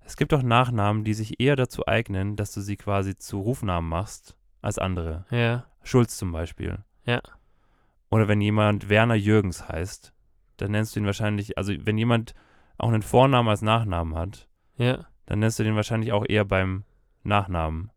es 0.00 0.16
gibt 0.16 0.32
doch 0.32 0.42
Nachnamen, 0.42 1.04
die 1.04 1.12
sich 1.12 1.38
eher 1.40 1.54
dazu 1.56 1.86
eignen, 1.86 2.36
dass 2.36 2.52
du 2.52 2.60
sie 2.62 2.76
quasi 2.76 3.16
zu 3.18 3.40
Rufnamen 3.40 3.88
machst, 3.88 4.36
als 4.62 4.78
andere. 4.78 5.26
Ja, 5.30 5.66
Schulz 5.82 6.16
zum 6.16 6.32
Beispiel. 6.32 6.78
Ja. 7.04 7.20
Oder 8.10 8.26
wenn 8.28 8.40
jemand 8.40 8.88
Werner 8.88 9.16
Jürgens 9.16 9.68
heißt, 9.68 10.13
dann 10.56 10.70
nennst 10.70 10.94
du 10.94 11.00
ihn 11.00 11.06
wahrscheinlich, 11.06 11.58
also 11.58 11.72
wenn 11.78 11.98
jemand 11.98 12.34
auch 12.78 12.88
einen 12.88 13.02
Vornamen 13.02 13.48
als 13.48 13.62
Nachnamen 13.62 14.14
hat, 14.14 14.48
ja. 14.76 15.06
dann 15.26 15.38
nennst 15.38 15.58
du 15.58 15.64
den 15.64 15.76
wahrscheinlich 15.76 16.12
auch 16.12 16.24
eher 16.28 16.44
beim 16.44 16.84
Nachnamen. 17.22 17.90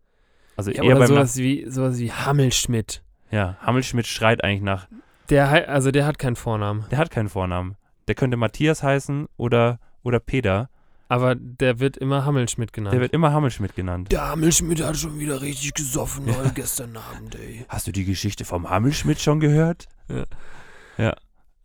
Also 0.56 0.72
ja 0.72 0.84
eher 0.84 0.96
oder 0.98 1.00
beim 1.00 1.02
Nach 1.02 1.08
sowas 1.10 1.38
wie, 1.38 1.70
sowas 1.70 2.00
wie 2.00 2.12
Hammelschmidt. 2.12 3.04
Ja, 3.32 3.58
Hammelschmidt 3.62 4.08
schreit 4.08 4.43
eigentlich 4.43 4.62
nach, 4.62 4.88
Der, 5.30 5.70
also 5.70 5.91
der 5.91 6.06
hat 6.06 6.17
keinen 6.17 6.36
Vornamen. 6.36 6.86
der 6.91 6.98
hat 6.98 7.12
keinen 7.12 7.30
Vornamen. 7.30 7.76
Der 8.08 8.15
könnte 8.15 8.38
Matthias 8.38 8.84
heißen 8.84 9.28
oder, 9.36 9.80
oder 10.04 10.20
Peter. 10.20 10.70
Aber 11.10 11.36
der 11.36 11.80
wird 11.80 11.96
immer 11.98 12.26
Hammelschmidt 12.26 12.74
genannt. 12.74 12.93
Der 12.93 13.00
wird 13.00 13.13
immer 13.13 13.32
Hammelschmidt 13.32 13.76
genannt. 13.76 14.12
der 14.12 14.28
Hammelschmidt 14.30 14.84
hat 14.84 14.98
schon 14.98 15.20
wieder 15.20 15.41
richtig 15.41 15.74
gesoffen 15.74 16.28
ja. 16.28 16.34
gestern 16.54 16.98
Abend, 16.98 17.36
ey. 17.36 17.65
Hast 17.70 17.88
du 17.88 17.91
die 17.91 18.04
Geschichte 18.04 18.43
vom 18.43 18.70
Hammelschmidt 18.70 19.22
schon 19.22 19.39
gehört? 19.39 19.88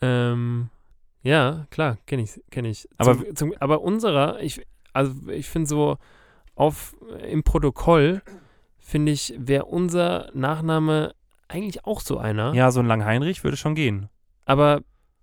Ähm, 0.00 0.68
ja, 1.22 1.66
klar, 1.70 1.98
kenne 2.06 2.22
ich, 2.22 2.40
kenne 2.50 2.68
ich. 2.68 2.88
Aber- 2.98 3.16
zum, 3.16 3.36
zum, 3.36 3.54
aber 3.60 3.80
unserer, 3.82 4.40
ich, 4.40 4.64
also 4.92 5.12
ich 5.28 5.48
finde 5.48 5.68
so 5.68 5.96
auf 6.54 6.94
im 7.30 7.42
Protokoll 7.42 8.22
finde 8.78 9.12
ich, 9.12 9.34
wäre 9.38 9.64
unser 9.66 10.30
Nachname 10.34 11.14
eigentlich 11.48 11.84
auch 11.86 12.00
so 12.00 12.18
einer. 12.18 12.52
Ja, 12.54 12.70
so 12.70 12.80
ein 12.80 12.86
Langheinrich 12.86 13.44
würde 13.44 13.56
schon 13.56 13.74
gehen. 13.74 14.08
Aber 14.44 14.82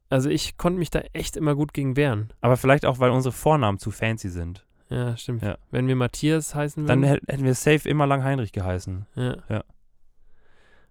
also 0.09 0.29
ich 0.29 0.57
konnte 0.57 0.79
mich 0.79 0.89
da 0.89 0.99
echt 1.13 1.37
immer 1.37 1.53
gut 1.55 1.73
gegen 1.73 1.95
wehren. 1.95 2.31
Aber 2.41 2.57
vielleicht 2.57 2.85
auch, 2.85 2.99
weil 2.99 3.11
unsere 3.11 3.31
Vornamen 3.33 3.77
zu 3.77 3.91
fancy 3.91 4.29
sind. 4.29 4.65
Ja, 4.89 5.15
stimmt. 5.17 5.43
Ja. 5.43 5.57
Wenn 5.69 5.87
wir 5.87 5.95
Matthias 5.95 6.55
heißen 6.55 6.87
Dann 6.87 7.01
würden. 7.01 7.11
hätt- 7.11 7.27
hätten 7.31 7.43
wir 7.43 7.53
safe 7.53 7.87
immer 7.87 8.07
Langheinrich 8.07 8.51
geheißen. 8.53 9.05
ja. 9.15 9.37
Ja. 9.49 9.63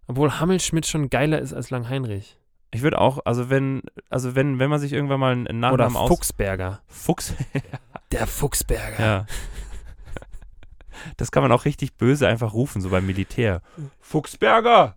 Obwohl 0.07 0.39
Hammelschmidt 0.41 0.87
schon 0.87 1.11
geiler 1.11 1.39
ist 1.41 1.53
als 1.53 1.71
Langheinrich. 1.71 2.38
Ich 2.71 2.83
würde 2.83 3.01
auch, 3.01 3.21
also 3.25 3.49
wenn, 3.51 3.83
also 4.11 4.35
wenn, 4.35 4.59
wenn 4.59 4.69
man 4.69 4.79
sich 4.79 4.93
irgendwann 4.93 5.21
mal 5.21 5.33
einen 5.33 5.47
Oder 5.47 5.55
Nachnamen 5.55 5.97
aus... 5.97 6.09
Fuchsberger. 6.09 6.83
Fuchs. 6.87 7.35
Der 8.13 8.27
Fuchsberger. 8.27 9.05
ja. 9.05 9.27
Das 11.17 11.31
kann 11.31 11.43
man 11.43 11.53
auch 11.53 11.65
richtig 11.65 11.95
böse 11.95 12.27
einfach 12.27 12.53
rufen, 12.55 12.83
so 12.83 12.91
beim 12.91 13.07
Militär. 13.07 13.63
Fuchsberger! 14.01 14.97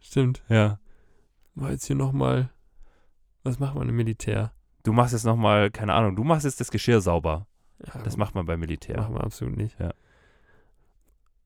Stimmt. 0.00 0.42
Ja. 0.48 0.78
Mal 1.54 1.72
jetzt 1.72 1.86
hier 1.86 1.96
nochmal. 1.96 2.50
Was 3.42 3.58
macht 3.58 3.74
man 3.74 3.88
im 3.88 3.96
Militär? 3.96 4.52
Du 4.84 4.92
machst 4.92 5.12
jetzt 5.12 5.24
nochmal, 5.24 5.70
keine 5.70 5.94
Ahnung, 5.94 6.14
du 6.16 6.22
machst 6.24 6.44
jetzt 6.44 6.60
das 6.60 6.70
Geschirr 6.70 7.00
sauber. 7.00 7.46
Ja, 7.84 8.00
Das 8.02 8.16
macht 8.16 8.34
man 8.34 8.46
beim 8.46 8.60
Militär. 8.60 8.96
Machen 8.98 9.14
wir 9.14 9.24
absolut 9.24 9.56
nicht. 9.56 9.78
Ja. 9.78 9.92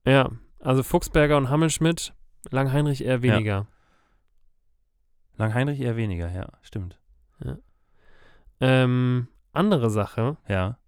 Ja, 0.05 0.31
also 0.61 0.83
Fuchsberger 0.83 1.37
und 1.37 1.49
Hammelschmidt, 1.49 2.15
Langheinrich 2.51 3.05
eher 3.05 3.23
weniger. 3.23 3.67
Langheinrich 5.40 5.81
eher 5.81 5.96
weniger, 5.96 6.31
ja, 6.31 6.48
stimmt. 6.62 6.98
Ähm, 8.61 9.29
andere 9.53 9.88
Sache. 9.90 10.37
Ja. 10.46 10.79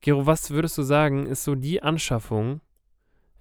Gero, 0.00 0.26
was 0.26 0.50
würdest 0.50 0.78
du 0.78 0.82
sagen, 0.82 1.26
ist 1.26 1.42
so 1.44 1.56
die 1.56 1.82
Anschaffung 1.82 2.60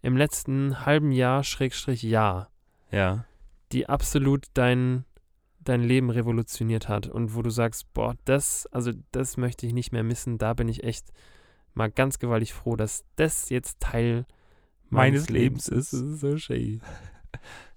im 0.01 0.17
letzten 0.17 0.85
halben 0.85 1.11
Jahr, 1.11 1.43
Schrägstrich 1.43 2.01
Jahr, 2.01 2.49
Ja. 2.91 3.25
die 3.71 3.87
absolut 3.87 4.47
dein, 4.55 5.05
dein 5.59 5.81
Leben 5.83 6.09
revolutioniert 6.09 6.89
hat 6.89 7.07
und 7.07 7.35
wo 7.35 7.41
du 7.43 7.51
sagst, 7.51 7.93
boah, 7.93 8.15
das, 8.25 8.65
also 8.71 8.91
das 9.11 9.37
möchte 9.37 9.67
ich 9.67 9.73
nicht 9.73 9.91
mehr 9.91 10.03
missen, 10.03 10.37
da 10.39 10.53
bin 10.53 10.67
ich 10.67 10.83
echt 10.83 11.13
mal 11.75 11.91
ganz 11.91 12.17
gewaltig 12.17 12.53
froh, 12.53 12.75
dass 12.75 13.05
das 13.17 13.49
jetzt 13.49 13.79
Teil 13.79 14.25
Meines 14.89 15.29
Lebens 15.29 15.67
ist. 15.67 15.93
Das 15.93 16.01
ist 16.01 16.19
so 16.19 16.37
schön. 16.37 16.81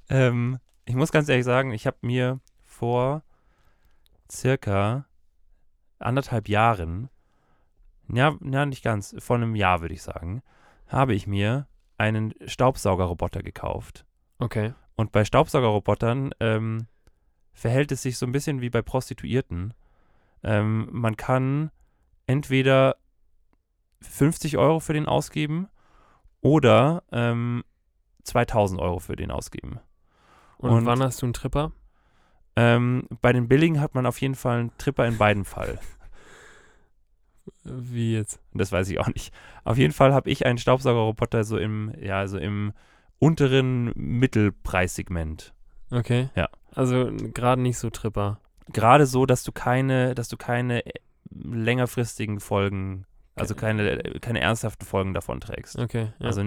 Ähm, 0.08 0.58
ich 0.86 0.94
muss 0.94 1.12
ganz 1.12 1.28
ehrlich 1.28 1.44
sagen, 1.44 1.72
ich 1.72 1.86
habe 1.86 1.98
mir 2.00 2.40
vor 2.64 3.22
circa 4.30 5.06
anderthalb 5.98 6.48
Jahren, 6.48 7.10
ja, 8.08 8.36
ja, 8.40 8.66
nicht 8.66 8.84
ganz, 8.84 9.14
vor 9.18 9.36
einem 9.36 9.56
Jahr 9.56 9.80
würde 9.80 9.94
ich 9.94 10.02
sagen, 10.02 10.42
habe 10.86 11.14
ich 11.14 11.26
mir 11.26 11.66
einen 11.98 12.34
Staubsaugerroboter 12.46 13.42
gekauft. 13.42 14.06
Okay. 14.38 14.74
Und 14.94 15.12
bei 15.12 15.24
Staubsaugerrobotern 15.24 16.32
ähm, 16.40 16.86
verhält 17.52 17.90
es 17.90 18.02
sich 18.02 18.16
so 18.18 18.26
ein 18.26 18.32
bisschen 18.32 18.60
wie 18.60 18.70
bei 18.70 18.82
Prostituierten. 18.82 19.74
Ähm, 20.42 20.88
man 20.92 21.16
kann 21.16 21.70
entweder 22.26 22.96
50 24.02 24.56
Euro 24.56 24.78
für 24.78 24.92
den 24.92 25.06
ausgeben 25.06 25.68
oder 26.40 27.02
ähm, 27.10 27.64
2000 28.22 28.80
Euro 28.80 29.00
für 29.00 29.16
den 29.16 29.30
ausgeben. 29.30 29.80
Und, 30.58 30.70
Und- 30.70 30.86
wann 30.86 31.02
hast 31.02 31.22
du 31.22 31.26
einen 31.26 31.32
Tripper? 31.32 31.72
Ähm, 32.58 33.06
bei 33.20 33.32
den 33.34 33.48
billigen 33.48 33.80
hat 33.80 33.94
man 33.94 34.06
auf 34.06 34.20
jeden 34.20 34.34
Fall 34.34 34.60
einen 34.60 34.78
Tripper 34.78 35.06
in 35.06 35.18
beiden 35.18 35.44
Fall. 35.44 35.78
Wie 37.64 38.14
jetzt? 38.14 38.40
Das 38.54 38.72
weiß 38.72 38.88
ich 38.88 38.98
auch 38.98 39.08
nicht. 39.08 39.32
Auf 39.64 39.76
jeden 39.78 39.92
Fall 39.92 40.12
habe 40.14 40.30
ich 40.30 40.46
einen 40.46 40.58
Staubsaugerroboter 40.58 41.44
so 41.44 41.58
im, 41.58 41.92
ja, 42.00 42.26
so 42.26 42.38
im 42.38 42.72
unteren 43.18 43.92
Mittelpreissegment. 43.94 45.52
Okay. 45.90 46.28
Ja. 46.34 46.48
Also 46.74 47.10
gerade 47.34 47.60
nicht 47.62 47.78
so 47.78 47.90
Tripper. 47.90 48.40
Gerade 48.72 49.06
so, 49.06 49.26
dass 49.26 49.44
du 49.44 49.52
keine, 49.52 50.14
dass 50.14 50.28
du 50.28 50.36
keine 50.36 50.84
äh, 50.86 50.92
längerfristigen 51.30 52.40
Folgen, 52.40 53.06
also 53.36 53.54
keine, 53.54 53.98
keine 54.20 54.40
ernsthaften 54.40 54.84
Folgen 54.86 55.14
davon 55.14 55.40
trägst. 55.40 55.78
Okay. 55.78 56.12
Ja. 56.18 56.26
Also, 56.26 56.42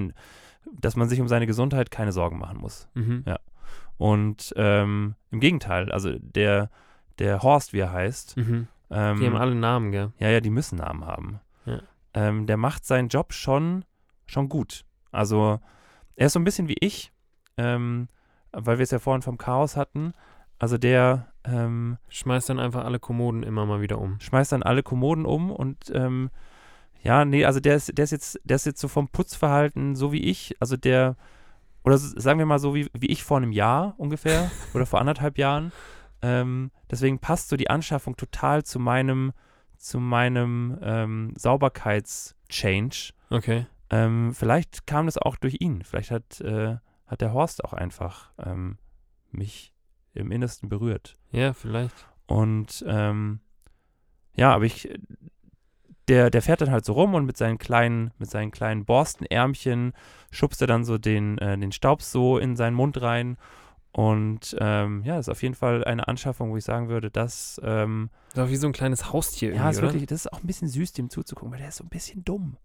dass 0.73 0.95
man 0.95 1.07
sich 1.07 1.21
um 1.21 1.27
seine 1.27 1.47
Gesundheit 1.47 1.91
keine 1.91 2.11
Sorgen 2.11 2.39
machen 2.39 2.59
muss. 2.59 2.89
mhm. 2.95 3.23
ja. 3.25 3.39
Und 3.99 4.53
ähm, 4.55 5.13
im 5.29 5.39
Gegenteil, 5.41 5.91
also 5.91 6.17
der, 6.19 6.71
der 7.19 7.43
Horst, 7.43 7.73
wie 7.73 7.79
er 7.79 7.91
heißt, 7.91 8.37
Mhm. 8.37 8.67
ähm, 8.89 9.19
Die 9.19 9.25
haben 9.27 9.35
alle 9.35 9.53
Namen, 9.53 9.91
gell? 9.91 10.13
Ja, 10.17 10.29
ja, 10.29 10.39
die 10.39 10.49
müssen 10.49 10.77
Namen 10.77 11.05
haben. 11.05 11.39
Ja. 11.65 11.81
Ähm, 12.13 12.47
der 12.47 12.57
macht 12.57 12.85
seinen 12.85 13.09
Job 13.09 13.33
schon, 13.33 13.83
schon 14.25 14.49
gut. 14.49 14.85
Also, 15.11 15.59
er 16.15 16.27
ist 16.27 16.33
so 16.33 16.39
ein 16.39 16.45
bisschen 16.45 16.69
wie 16.69 16.77
ich, 16.79 17.11
ähm, 17.57 18.07
weil 18.53 18.77
wir 18.79 18.83
es 18.83 18.91
ja 18.91 18.99
vorhin 18.99 19.21
vom 19.21 19.37
Chaos 19.37 19.75
hatten. 19.75 20.13
Also, 20.59 20.77
der 20.77 21.27
ähm, 21.43 21.97
Schmeißt 22.07 22.49
dann 22.49 22.59
einfach 22.59 22.85
alle 22.85 22.99
Kommoden 22.99 23.43
immer 23.43 23.65
mal 23.65 23.81
wieder 23.81 23.99
um. 23.99 24.17
schmeißt 24.21 24.53
dann 24.53 24.63
alle 24.63 24.81
Kommoden 24.81 25.25
um 25.25 25.51
und 25.51 25.91
ähm, 25.93 26.29
ja, 27.01 27.25
nee, 27.25 27.43
also 27.45 27.59
der 27.59 27.75
ist, 27.75 27.97
der 27.97 28.03
ist 28.03 28.11
jetzt, 28.11 28.39
der 28.43 28.55
ist 28.55 28.65
jetzt 28.65 28.79
so 28.81 28.87
vom 28.87 29.07
Putzverhalten 29.09 29.95
so 29.95 30.11
wie 30.13 30.23
ich. 30.23 30.55
Also 30.59 30.75
der, 30.77 31.15
oder 31.83 31.97
sagen 31.97 32.39
wir 32.39 32.45
mal 32.45 32.59
so 32.59 32.75
wie, 32.75 32.87
wie 32.93 33.07
ich 33.07 33.23
vor 33.23 33.37
einem 33.37 33.51
Jahr 33.51 33.95
ungefähr 33.97 34.51
oder 34.73 34.85
vor 34.85 34.99
anderthalb 34.99 35.37
Jahren. 35.37 35.71
Ähm, 36.21 36.71
deswegen 36.91 37.19
passt 37.19 37.49
so 37.49 37.57
die 37.57 37.69
Anschaffung 37.69 38.17
total 38.17 38.63
zu 38.63 38.79
meinem, 38.79 39.31
zu 39.77 39.99
meinem 39.99 40.77
ähm, 40.81 41.33
Sauberkeits-Change. 41.37 43.13
Okay. 43.29 43.67
Ähm, 43.89 44.33
vielleicht 44.33 44.85
kam 44.85 45.05
das 45.05 45.17
auch 45.17 45.37
durch 45.37 45.57
ihn. 45.59 45.83
Vielleicht 45.83 46.11
hat, 46.11 46.41
äh, 46.41 46.77
hat 47.07 47.21
der 47.21 47.33
Horst 47.33 47.63
auch 47.63 47.73
einfach 47.73 48.31
ähm, 48.37 48.77
mich 49.31 49.73
im 50.13 50.31
Innersten 50.31 50.69
berührt. 50.69 51.15
Ja, 51.31 51.53
vielleicht. 51.53 52.07
Und 52.27 52.83
ähm, 52.87 53.39
ja, 54.35 54.53
aber 54.53 54.65
ich, 54.65 54.89
der, 56.09 56.29
der 56.29 56.41
fährt 56.41 56.61
dann 56.61 56.71
halt 56.71 56.83
so 56.85 56.93
rum 56.93 57.13
und 57.13 57.25
mit 57.25 57.37
seinen 57.37 57.57
kleinen, 57.57 58.11
mit 58.17 58.29
seinen 58.29 58.51
kleinen 58.51 58.83
Borstenärmchen 58.85 59.93
schubst 60.31 60.59
er 60.61 60.67
dann 60.67 60.83
so 60.83 60.97
den, 60.97 61.37
äh, 61.37 61.57
den 61.57 61.71
Staub 61.71 62.01
so 62.01 62.37
in 62.37 62.55
seinen 62.55 62.73
Mund 62.73 63.01
rein. 63.01 63.37
Und 63.91 64.55
ähm, 64.59 65.03
ja, 65.03 65.15
das 65.15 65.27
ist 65.27 65.31
auf 65.31 65.41
jeden 65.41 65.55
Fall 65.55 65.83
eine 65.83 66.07
Anschaffung, 66.07 66.51
wo 66.51 66.57
ich 66.57 66.63
sagen 66.63 66.89
würde, 66.89 67.09
dass 67.09 67.59
ähm, 67.63 68.09
Das 68.35 68.45
ist 68.47 68.51
wie 68.51 68.55
so 68.57 68.67
ein 68.67 68.73
kleines 68.73 69.11
Haustier 69.11 69.49
ja, 69.49 69.55
irgendwie, 69.55 69.69
ist 69.71 69.81
wirklich, 69.81 70.05
das 70.05 70.25
ist 70.25 70.33
auch 70.33 70.41
ein 70.41 70.47
bisschen 70.47 70.67
süß, 70.67 70.93
dem 70.93 71.09
zuzugucken, 71.09 71.51
weil 71.51 71.59
der 71.59 71.69
ist 71.69 71.77
so 71.77 71.83
ein 71.83 71.89
bisschen 71.89 72.23
dumm. 72.23 72.57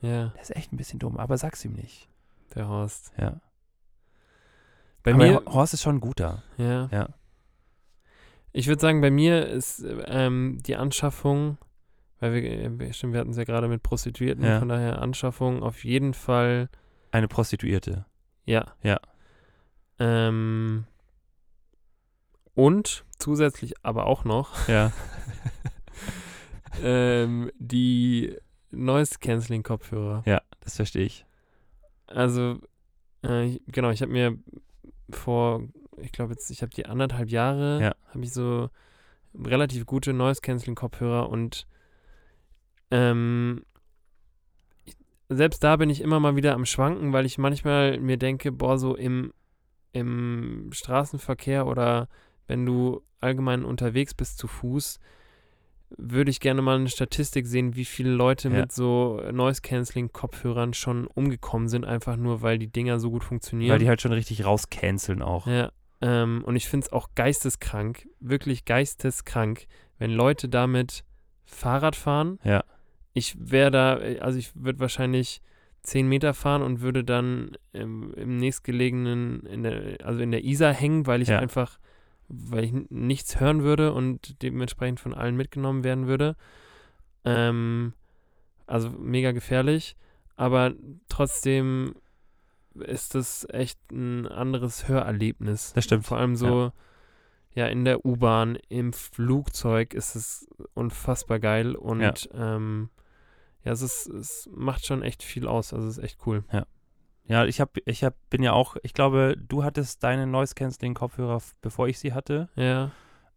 Ja, 0.00 0.28
Der 0.28 0.42
ist 0.42 0.54
echt 0.54 0.72
ein 0.72 0.76
bisschen 0.76 0.98
dumm, 1.00 1.16
aber 1.16 1.36
sag's 1.38 1.64
ihm 1.64 1.72
nicht. 1.72 2.08
der 2.54 2.68
Horst. 2.68 3.12
Ja. 3.18 3.40
Bei 5.02 5.12
aber 5.14 5.24
mir, 5.24 5.34
Ho- 5.44 5.52
Horst 5.54 5.74
ist 5.74 5.82
schon 5.82 5.96
ein 5.96 6.00
guter. 6.00 6.42
ja. 6.56 6.88
Ja. 6.92 7.08
Ich 8.52 8.66
würde 8.66 8.80
sagen, 8.80 9.00
bei 9.02 9.10
mir 9.10 9.46
ist 9.46 9.84
ähm, 10.06 10.58
die 10.66 10.74
Anschaffung, 10.76 11.58
weil 12.20 12.32
wir, 12.34 12.42
äh, 12.44 12.78
wir- 12.78 12.92
stimmt, 12.92 13.12
wir 13.14 13.20
hatten 13.20 13.30
es 13.30 13.36
ja 13.36 13.44
gerade 13.44 13.68
mit 13.68 13.82
Prostituierten, 13.82 14.44
Ja. 14.44 14.58
von 14.58 14.68
daher 14.68 15.00
Anschaffung 15.02 15.62
auf 15.62 15.84
jeden 15.84 16.14
Fall, 16.14 16.68
Eine 17.10 17.28
Prostituierte. 17.28 18.04
ja. 18.44 18.66
Ja. 18.82 19.00
Ähm, 20.00 20.84
und 22.54 23.04
zusätzlich 23.18 23.74
aber 23.84 24.06
auch 24.06 24.24
noch 24.24 24.52
Ja. 24.68 24.92
ähm, 26.82 27.50
die 27.58 28.36
Noise-Canceling-Kopfhörer. 28.70 30.22
ja, 30.26 30.42
das 30.60 30.76
verstehe 30.76 31.04
ich. 31.04 31.24
Also, 32.06 32.58
äh, 33.24 33.46
ich- 33.46 33.62
genau, 33.66 33.90
ich 33.90 34.02
habe 34.02 34.12
mir 34.12 34.36
vor, 35.10 35.62
ich 35.96 36.12
glaube 36.12 36.32
jetzt, 36.34 36.50
ich 36.50 36.62
habe 36.62 36.70
die 36.74 36.86
anderthalb 36.86 37.30
Jahre, 37.30 37.80
Ja. 37.82 37.94
habe 38.12 38.24
ich 38.24 38.32
so 38.32 38.68
relativ 39.34 39.86
gute 39.86 40.12
Noise-Canceling-Kopfhörer 40.12 41.28
und 41.28 41.66
ähm, 42.90 43.62
ich, 44.84 44.96
selbst 45.28 45.62
da 45.62 45.76
bin 45.76 45.90
ich 45.90 46.00
immer 46.00 46.20
mal 46.20 46.36
wieder 46.36 46.54
am 46.54 46.66
Schwanken, 46.66 47.12
weil 47.12 47.26
ich 47.26 47.38
manchmal 47.38 48.00
mir 48.00 48.16
denke, 48.16 48.52
boah, 48.52 48.78
so 48.78 48.96
im, 48.96 49.32
im 49.92 50.70
Straßenverkehr 50.72 51.66
oder 51.66 52.08
wenn 52.46 52.64
du 52.64 53.02
allgemein 53.20 53.64
unterwegs 53.64 54.14
bist 54.14 54.38
zu 54.38 54.46
Fuß, 54.46 55.00
würde 55.96 56.30
ich 56.30 56.40
gerne 56.40 56.60
mal 56.60 56.76
eine 56.76 56.88
Statistik 56.88 57.46
sehen, 57.46 57.74
wie 57.74 57.84
viele 57.86 58.10
Leute 58.10 58.48
Ja. 58.48 58.60
mit 58.60 58.72
so 58.72 59.20
Noise-Canceling-Kopfhörern 59.32 60.74
schon 60.74 61.06
umgekommen 61.06 61.68
sind, 61.68 61.84
einfach 61.84 62.16
nur, 62.16 62.42
weil 62.42 62.58
die 62.58 62.70
Dinger 62.70 63.00
so 63.00 63.10
gut 63.10 63.24
funktionieren. 63.24 63.72
Weil 63.72 63.78
die 63.78 63.88
halt 63.88 64.02
schon 64.02 64.12
richtig 64.12 64.44
rauscanceln 64.44 65.22
auch. 65.22 65.46
Ja, 65.46 65.70
ähm, 66.00 66.42
und 66.44 66.56
ich 66.56 66.68
finde 66.68 66.86
es 66.86 66.92
auch 66.92 67.08
geisteskrank, 67.14 68.06
wirklich 68.20 68.64
geisteskrank, 68.64 69.66
wenn 69.98 70.10
Leute 70.10 70.48
damit 70.48 71.04
Fahrrad 71.44 71.96
fahren. 71.96 72.38
Ja. 72.44 72.62
Ich 73.18 73.36
wäre 73.38 73.70
da, 73.70 73.94
also 74.20 74.38
ich 74.38 74.52
würde 74.54 74.78
wahrscheinlich 74.78 75.42
10 75.82 76.08
Meter 76.08 76.34
fahren 76.34 76.62
und 76.62 76.80
würde 76.80 77.02
dann 77.04 77.56
im, 77.72 78.14
im 78.14 78.36
nächstgelegenen, 78.36 79.40
in 79.46 79.62
der, 79.62 79.98
also 80.04 80.20
in 80.20 80.30
der 80.30 80.44
Isar 80.44 80.72
hängen, 80.72 81.06
weil 81.06 81.22
ich 81.22 81.28
Ja. 81.28 81.38
einfach, 81.38 81.78
weil 82.28 82.64
ich 82.64 82.72
nichts 82.90 83.40
hören 83.40 83.62
würde 83.62 83.92
und 83.92 84.42
dementsprechend 84.42 85.00
von 85.00 85.14
allen 85.14 85.36
mitgenommen 85.36 85.82
werden 85.84 86.06
würde. 86.06 86.36
Ähm, 87.24 87.92
also 88.66 88.90
mega 88.90 89.32
gefährlich, 89.32 89.96
aber 90.36 90.74
trotzdem 91.08 91.94
ist 92.74 93.14
das 93.14 93.46
echt 93.50 93.78
ein 93.90 94.26
anderes 94.28 94.88
Hörerlebnis. 94.88 95.72
Das 95.72 95.84
stimmt. 95.84 96.04
Vor 96.06 96.18
allem 96.18 96.36
so, 96.36 96.72
ja, 97.54 97.66
in 97.66 97.84
der 97.84 98.04
U-Bahn, 98.04 98.56
im 98.68 98.92
Flugzeug 98.92 99.94
ist 99.94 100.14
es 100.14 100.46
unfassbar 100.74 101.40
geil 101.40 101.74
und 101.74 102.00
Ja. 102.02 102.14
ähm, 102.56 102.90
ja, 103.68 103.74
es, 103.74 103.82
ist, 103.82 104.06
es 104.06 104.48
macht 104.50 104.86
schon 104.86 105.02
echt 105.02 105.22
viel 105.22 105.46
aus. 105.46 105.74
Also 105.74 105.88
es 105.88 105.98
ist 105.98 106.04
echt 106.04 106.26
cool. 106.26 106.42
Ja, 107.26 107.44
ich 107.44 107.60
hab, 107.60 107.76
ich 107.84 108.02
hab, 108.02 108.14
bin 108.30 108.42
ja 108.42 108.54
auch, 108.54 108.76
ich 108.82 108.94
glaube, 108.94 109.36
du 109.36 109.62
hattest 109.62 110.02
deine 110.02 110.26
Noise 110.26 110.54
Cancelling 110.54 110.94
Kopfhörer, 110.94 111.42
bevor 111.60 111.86
ich 111.86 111.98
sie 111.98 112.14
hatte. 112.14 112.48
Ja, 112.56 112.92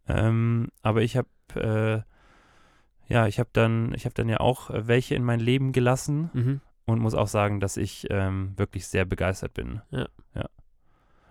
Ähm, 0.08 0.68
aber 0.80 1.02
ich 1.02 1.18
habe, 1.18 1.28
äh, 1.54 3.12
ja, 3.12 3.26
ich 3.26 3.38
habe 3.38 3.50
dann, 3.52 3.92
ich 3.92 4.06
habe 4.06 4.14
dann 4.14 4.30
ja 4.30 4.40
auch 4.40 4.70
äh, 4.70 4.88
welche 4.88 5.14
in 5.14 5.22
mein 5.22 5.38
Leben 5.38 5.72
gelassen 5.72 6.30
mhm. 6.32 6.60
und 6.86 6.98
muss 6.98 7.14
auch 7.14 7.28
sagen, 7.28 7.60
dass 7.60 7.76
ich 7.76 8.06
ähm, 8.08 8.54
wirklich 8.56 8.86
sehr 8.86 9.04
begeistert 9.04 9.52
bin. 9.52 9.82
Ja. 9.90 10.08
ja. 10.34 10.46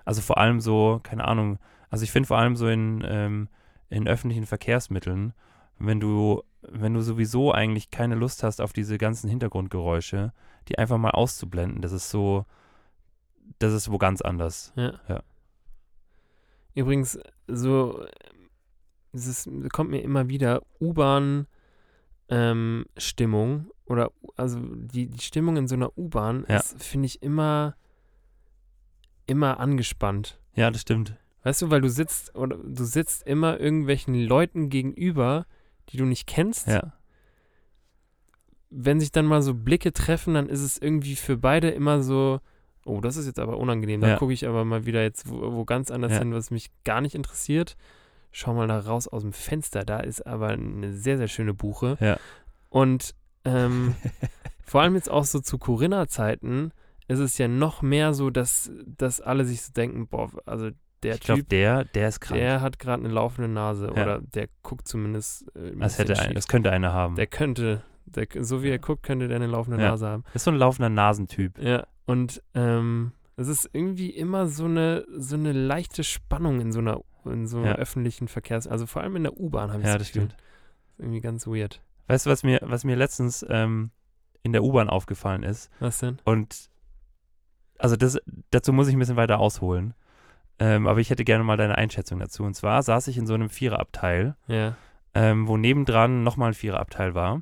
Also 0.06 0.22
vor 0.22 0.38
allem 0.38 0.62
so, 0.62 0.99
keine 1.02 1.28
Ahnung, 1.28 1.58
also 1.89 2.04
ich 2.04 2.12
finde 2.12 2.28
vor 2.28 2.38
allem 2.38 2.56
so 2.56 2.68
in, 2.68 3.04
ähm, 3.04 3.49
in 3.89 4.08
öffentlichen 4.08 4.45
Verkehrsmitteln, 4.45 5.34
wenn 5.80 5.99
du, 5.99 6.43
wenn 6.68 6.93
du 6.93 7.01
sowieso 7.01 7.51
eigentlich 7.53 7.91
keine 7.91 8.16
Lust 8.16 8.43
hast 8.43 8.62
auf 8.62 8.74
diese 8.74 8.97
ganzen 8.97 9.30
Hintergrundgeräusche, 9.30 10.34
die 10.68 10.78
einfach 10.78 10.97
mal 10.97 11.12
auszublenden, 11.12 11.82
das 11.82 11.91
ist 11.91 12.09
so, 12.09 12.45
das 13.59 13.74
ist 13.74 13.91
wo 13.91 13.97
ganz 13.97 14.22
anders. 14.22 14.72
Ja. 14.76 14.99
Ja. 15.07 15.24
Übrigens, 16.74 17.20
so, 17.47 18.05
es 19.14 19.28
ist, 19.28 19.49
kommt 19.74 19.89
mir 19.89 20.01
immer 20.01 20.30
wieder 20.30 20.62
U-Bahn-Stimmung 20.80 21.47
oder, 23.86 24.12
also 24.38 24.59
die, 24.62 25.07
die 25.07 25.22
Stimmung 25.22 25.57
in 25.57 25.68
so 25.68 25.76
einer 25.76 25.97
U-Bahn 25.97 26.45
Ja. 26.47 26.57
ist, 26.57 26.82
finde 26.82 27.07
ich, 27.07 27.22
immer, 27.22 27.76
immer 29.26 29.59
angespannt. 29.59 30.39
Ja, 30.55 30.72
das 30.72 30.82
stimmt. 30.82 31.18
Weißt 31.43 31.62
du, 31.64 31.72
weil 31.72 31.82
du 31.82 31.89
sitzt 31.89 32.36
oder 32.36 32.55
du 32.57 32.84
sitzt 32.86 33.24
immer 33.26 33.59
irgendwelchen 33.59 34.14
Leuten 34.16 34.70
gegenüber, 34.70 35.45
die 35.92 35.98
du 35.98 36.06
nicht 36.06 36.28
kennst. 36.28 36.68
Ja. 36.68 36.94
Wenn 38.70 39.00
sich 39.00 39.12
dann 39.12 39.26
mal 39.26 39.42
so 39.42 39.54
Blicke 39.54 39.92
treffen, 39.92 40.34
dann 40.34 40.48
ist 40.48 40.62
es 40.62 40.78
irgendwie 40.78 41.16
für 41.16 41.38
beide 41.38 41.70
immer 41.70 42.02
so, 42.02 42.39
oh, 42.86 43.02
das 43.02 43.18
ist 43.18 43.26
jetzt 43.26 43.39
aber 43.39 43.58
unangenehm. 43.58 44.00
Da 44.02 44.10
Ja. 44.10 44.18
gucke 44.18 44.34
ich 44.34 44.48
aber 44.48 44.64
mal 44.64 44.86
wieder 44.86 45.02
jetzt 45.02 45.30
wo, 45.30 45.54
wo 45.54 45.66
ganz 45.66 45.92
anders 45.92 46.14
Ja. 46.14 46.20
hin, 46.20 46.34
was 46.34 46.52
mich 46.52 46.72
gar 46.86 47.02
nicht 47.02 47.16
interessiert. 47.16 47.76
Schau 48.32 48.54
mal 48.54 48.68
da 48.68 48.80
raus 48.80 49.08
aus 49.10 49.24
dem 49.24 49.34
Fenster. 49.34 49.84
Da 49.84 50.00
ist 50.00 50.26
aber 50.26 50.50
eine 50.50 50.94
sehr, 50.94 51.18
sehr 51.18 51.28
schöne 51.28 51.54
Buche. 51.54 51.98
Ja. 52.00 52.18
Und 52.70 53.14
ähm, 53.44 53.96
vor 54.64 54.82
allem 54.82 54.96
jetzt 54.96 55.10
auch 55.10 55.26
so 55.26 55.42
zu 55.42 55.58
Corinna-Zeiten 55.58 56.72
ist 57.10 57.20
es 57.20 57.38
ja 57.38 57.50
noch 57.50 57.82
mehr 57.82 58.14
so, 58.14 58.30
dass, 58.30 58.72
dass 58.86 59.20
alle 59.20 59.44
sich 59.44 59.62
so 59.64 59.74
denken, 59.74 60.08
boah, 60.08 60.32
also 60.46 60.70
der 61.04 61.16
Ich 61.16 61.22
glaube, 61.22 61.41
Typ, 61.41 61.49
der, 61.49 61.86
der 61.86 62.08
ist 62.10 62.20
krank. 62.20 62.39
der 62.39 62.62
hat 62.62 62.80
gerade 62.80 63.04
eine 63.04 63.14
laufende 63.14 63.49
Nase 63.49 63.86
Ja. 63.88 63.91
oder 64.04 64.22
der 64.22 64.47
guckt 64.64 64.88
zumindest 64.88 65.47
äh, 65.56 65.72
das, 65.78 65.97
hätte 65.97 66.18
ein, 66.20 66.34
das 66.34 66.47
könnte 66.47 66.72
einer 66.72 66.93
haben. 66.93 67.16
Der 67.16 67.28
könnte, 67.28 67.84
der, 68.06 68.28
so 68.41 68.64
wie 68.64 68.70
er 68.70 68.80
guckt, 68.80 69.04
könnte 69.04 69.28
der 69.28 69.38
eine 69.38 69.47
laufende 69.47 69.82
Ja. 69.82 69.89
Nase 69.91 70.08
haben. 70.08 70.24
das 70.28 70.36
ist 70.36 70.43
so 70.45 70.52
ein 70.52 70.58
laufender 70.58 70.89
Nasentyp. 70.89 71.58
Ja, 71.60 71.88
und 72.06 72.41
ähm, 72.54 73.12
es 73.38 73.47
ist 73.47 73.70
irgendwie 73.74 74.10
immer 74.12 74.47
so 74.47 74.66
eine, 74.66 75.06
so 75.18 75.36
eine 75.36 75.52
leichte 75.54 76.04
Spannung 76.04 76.60
in 76.62 76.72
so 76.72 76.80
einer, 76.80 76.99
in 77.26 77.47
so 77.47 77.64
Ja. 77.64 77.74
öffentlichen 77.76 78.28
Verkehrs-, 78.28 78.68
also 78.68 78.86
vor 78.86 79.02
allem 79.02 79.16
in 79.16 79.24
der 79.24 79.39
U-Bahn 79.39 79.72
habe 79.72 79.82
ich 79.82 79.88
Ja, 79.88 79.97
das 79.97 80.08
stimmt. 80.10 80.36
Irgendwie 80.97 81.22
ganz 81.22 81.47
weird. 81.47 81.82
Weißt 82.08 82.26
du, 82.26 82.30
was 82.30 82.43
mir, 82.43 82.60
was 82.64 82.84
mir 82.84 82.95
letztens 82.95 83.43
ähm, 83.49 83.89
in 84.43 84.52
der 84.52 84.64
U-Bahn 84.64 84.89
aufgefallen 84.89 85.41
ist? 85.43 85.72
Was 85.80 85.99
denn? 85.99 86.20
Und 86.26 86.70
also 87.80 87.95
das, 87.95 88.20
dazu 88.52 88.74
muss 88.74 88.88
ich 88.88 88.93
ein 88.95 88.99
bisschen 88.99 89.16
weiter 89.16 89.39
ausholen. 89.39 89.95
Ähm, 90.64 90.86
aber 90.86 90.99
ich 90.99 91.09
hätte 91.09 91.24
gerne 91.24 91.43
mal 91.43 91.57
deine 91.57 91.76
Einschätzung 91.76 92.20
dazu. 92.20 92.43
Und 92.43 92.53
zwar 92.53 92.84
saß 92.84 93.07
ich 93.07 93.18
in 93.18 93.26
so 93.26 93.34
einem 93.34 93.49
Viererabteil, 93.49 94.36
Ja, 94.45 94.76
ähm, 95.16 95.47
wo 95.47 95.57
nebendran 95.57 96.22
nochmal 96.24 96.51
ein 96.51 96.53
Viererabteil 96.53 97.16
war. 97.16 97.41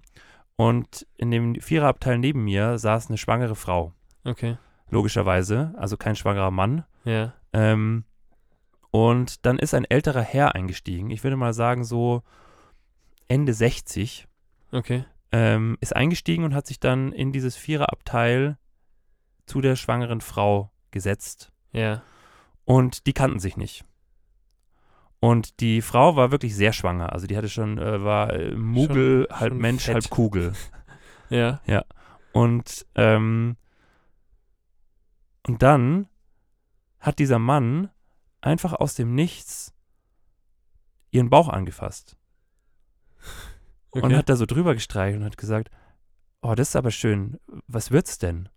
Und 0.56 1.06
in 1.18 1.30
dem 1.30 1.56
Viererabteil 1.60 2.18
neben 2.18 2.46
mir 2.46 2.78
saß 2.78 3.10
eine 3.10 3.18
schwangere 3.18 3.56
Frau. 3.56 3.94
okay. 4.24 4.58
Logischerweise, 4.92 5.74
also 5.78 5.98
kein 5.98 6.16
schwangerer 6.16 6.50
Mann. 6.50 6.84
Ja, 7.04 7.34
Ähm, 7.54 8.06
und 8.90 9.46
dann 9.46 9.60
ist 9.60 9.74
ein 9.76 9.86
älterer 9.86 10.22
Herr 10.24 10.56
eingestiegen. 10.56 11.12
Ich 11.12 11.24
würde 11.24 11.36
mal 11.36 11.54
sagen, 11.54 11.84
so 11.84 12.24
Ende 13.28 13.54
60. 13.54 14.28
okay. 14.72 15.04
ähm, 15.32 15.78
ist 15.82 15.96
eingestiegen 15.96 16.44
und 16.44 16.56
hat 16.56 16.66
sich 16.66 16.80
dann 16.80 17.12
in 17.12 17.32
dieses 17.32 17.56
Viererabteil 17.56 18.58
zu 19.46 19.62
der 19.62 19.76
schwangeren 19.76 20.22
Frau 20.22 20.72
gesetzt. 20.90 21.52
Ja, 21.72 22.02
Und 22.70 23.08
die 23.08 23.14
kannten 23.14 23.40
sich 23.40 23.58
nicht. 23.58 23.84
Und 25.20 25.60
die 25.60 25.82
Frau 25.82 26.16
war 26.16 26.30
wirklich 26.30 26.56
sehr 26.56 26.72
schwanger. 26.72 27.12
Also 27.12 27.26
die 27.26 27.36
hatte 27.36 27.50
schon, 27.50 27.80
äh, 27.80 28.04
war 28.04 28.32
äh, 28.32 28.54
Mugel, 28.54 29.26
Schon- 29.28 29.40
halb 29.40 29.52
schon 29.54 29.58
Mensch, 29.62 29.86
fett. 29.86 29.94
halb 29.96 30.10
Kugel. 30.12 30.54
ja, 31.32 31.62
Und, 32.32 32.86
ähm, 32.94 33.58
und 35.48 35.64
dann 35.64 36.08
hat 37.00 37.18
dieser 37.18 37.40
Mann 37.40 37.90
einfach 38.40 38.74
aus 38.74 38.94
dem 38.94 39.16
Nichts 39.16 39.74
ihren 41.10 41.32
Bauch 41.32 41.50
angefasst. 41.50 42.18
okay. 43.90 44.04
Und 44.06 44.16
hat 44.16 44.30
da 44.30 44.36
so 44.36 44.46
drüber 44.46 44.76
gestreichelt 44.76 45.22
und 45.22 45.26
hat 45.26 45.38
gesagt, 45.38 45.72
oh, 46.44 46.54
das 46.54 46.70
ist 46.70 46.76
aber 46.76 46.92
schön. 46.92 47.40
Was 47.66 47.90
wird's 47.90 48.20
denn? 48.20 48.48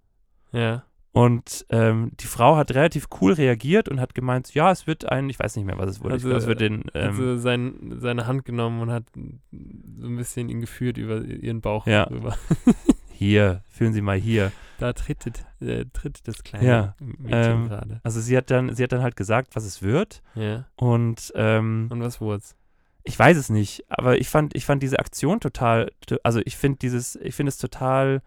ja, 0.52 0.84
Und 1.12 1.66
ähm, 1.68 2.12
die 2.20 2.26
Frau 2.26 2.56
hat 2.56 2.70
relativ 2.74 3.08
cool 3.20 3.34
reagiert 3.34 3.88
und 3.90 4.00
hat 4.00 4.14
gemeint, 4.14 4.54
ja, 4.54 4.70
es 4.70 4.86
wird 4.86 5.10
ein, 5.10 5.28
ich 5.28 5.38
weiß 5.38 5.56
nicht 5.56 5.66
mehr, 5.66 5.76
was 5.76 5.90
es 5.90 6.00
wurde. 6.02 6.14
Also, 6.14 6.30
ich 6.30 6.36
es 6.36 6.46
wird 6.46 6.60
den, 6.60 6.84
ähm, 6.94 7.08
also 7.10 7.36
sein, 7.36 7.96
seine 7.98 8.26
Hand 8.26 8.46
genommen 8.46 8.80
und 8.80 8.90
hat 8.90 9.04
so 9.14 10.06
ein 10.06 10.16
bisschen 10.16 10.48
ihn 10.48 10.60
geführt 10.62 10.96
über 10.96 11.22
ihren 11.22 11.60
Bauch 11.60 11.86
Ja. 11.86 12.04
rüber. 12.04 12.34
hier, 13.12 13.62
fühlen 13.68 13.92
Sie 13.92 14.00
mal 14.00 14.16
hier. 14.16 14.52
Da 14.78 14.94
tritt, 14.94 15.26
äh, 15.60 15.84
tritt 15.92 16.26
das 16.26 16.42
kleine 16.42 16.66
Ja, 16.66 16.94
Mädchen 16.98 17.62
ähm, 17.62 17.68
gerade. 17.68 18.00
Also 18.02 18.20
sie 18.20 18.34
hat 18.36 18.50
dann, 18.50 18.74
sie 18.74 18.82
hat 18.82 18.92
dann 18.92 19.02
halt 19.02 19.14
gesagt, 19.16 19.54
was 19.54 19.64
es 19.64 19.82
wird. 19.82 20.22
Ja. 20.34 20.64
Und 20.76 21.30
ähm, 21.36 21.88
Und 21.90 22.00
was 22.00 22.20
wurd's? 22.22 22.56
ich 23.04 23.18
weiß 23.18 23.36
es 23.36 23.50
nicht, 23.50 23.84
aber 23.88 24.18
ich 24.18 24.28
fand, 24.28 24.54
ich 24.56 24.64
fand 24.64 24.80
diese 24.82 24.98
Aktion 25.00 25.40
total, 25.40 25.90
also 26.22 26.40
ich 26.44 26.56
finde 26.56 26.78
dieses, 26.78 27.16
ich 27.16 27.34
finde 27.34 27.48
es 27.50 27.58
total 27.58 28.22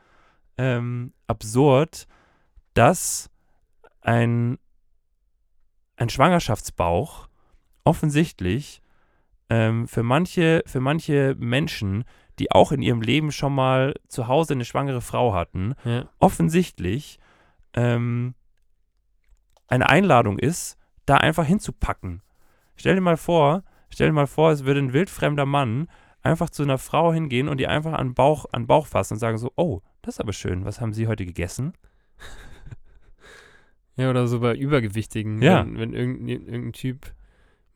ähm, 0.58 1.14
absurd, 1.28 2.08
dass 2.76 3.30
ein, 4.02 4.60
ein 5.98 6.10
Schwangerschaftsbauch 6.10 7.28
offensichtlich 7.84 8.82
ähm, 9.50 9.88
für 9.88 10.04
manche, 10.04 10.64
für 10.68 10.80
manche 10.80 11.36
Menschen, 11.40 12.04
die 12.40 12.52
auch 12.52 12.72
in 12.72 12.82
ihrem 12.82 13.02
Leben 13.02 13.32
schon 13.32 13.54
mal 13.56 13.96
zu 14.08 14.28
Hause 14.28 14.54
eine 14.54 14.66
schwangere 14.66 15.02
Frau 15.02 15.34
hatten, 15.34 15.74
Ja. 15.86 16.08
offensichtlich 16.20 17.20
ähm, 17.74 18.36
eine 19.68 19.90
Einladung 19.90 20.38
ist, 20.38 20.78
da 21.06 21.18
einfach 21.18 21.46
hinzupacken. 21.46 22.22
Stell 22.76 22.96
dir 22.96 23.02
mal 23.02 23.18
vor, 23.18 23.64
stell 23.90 24.08
dir 24.08 24.14
mal 24.14 24.28
vor, 24.28 24.52
es 24.52 24.66
würde 24.66 24.82
ein 24.82 24.94
wildfremder 24.94 25.46
Mann 25.46 25.88
einfach 26.22 26.50
zu 26.50 26.64
einer 26.64 26.78
Frau 26.80 27.14
hingehen 27.14 27.48
und 27.48 27.58
die 27.58 27.68
einfach 27.68 27.94
an 27.94 28.14
Bauch, 28.16 28.46
an 28.52 28.68
Bauch 28.68 28.88
fassen 28.88 29.14
und 29.14 29.20
sagen 29.20 29.38
so, 29.38 29.52
oh, 29.56 29.82
das 30.02 30.16
ist 30.16 30.20
aber 30.20 30.34
schön, 30.34 30.66
was 30.66 30.82
haben 30.82 30.94
Sie 30.94 31.08
heute 31.08 31.26
gegessen? 31.26 31.74
Ja, 33.98 34.10
oder 34.10 34.28
so 34.28 34.40
bei 34.40 34.56
Übergewichtigen. 34.56 35.42
Ja. 35.42 35.66
Wenn, 35.66 35.78
wenn 35.78 35.94
irgendein, 35.94 36.28
irgendein 36.30 36.74
Typ 36.74 37.14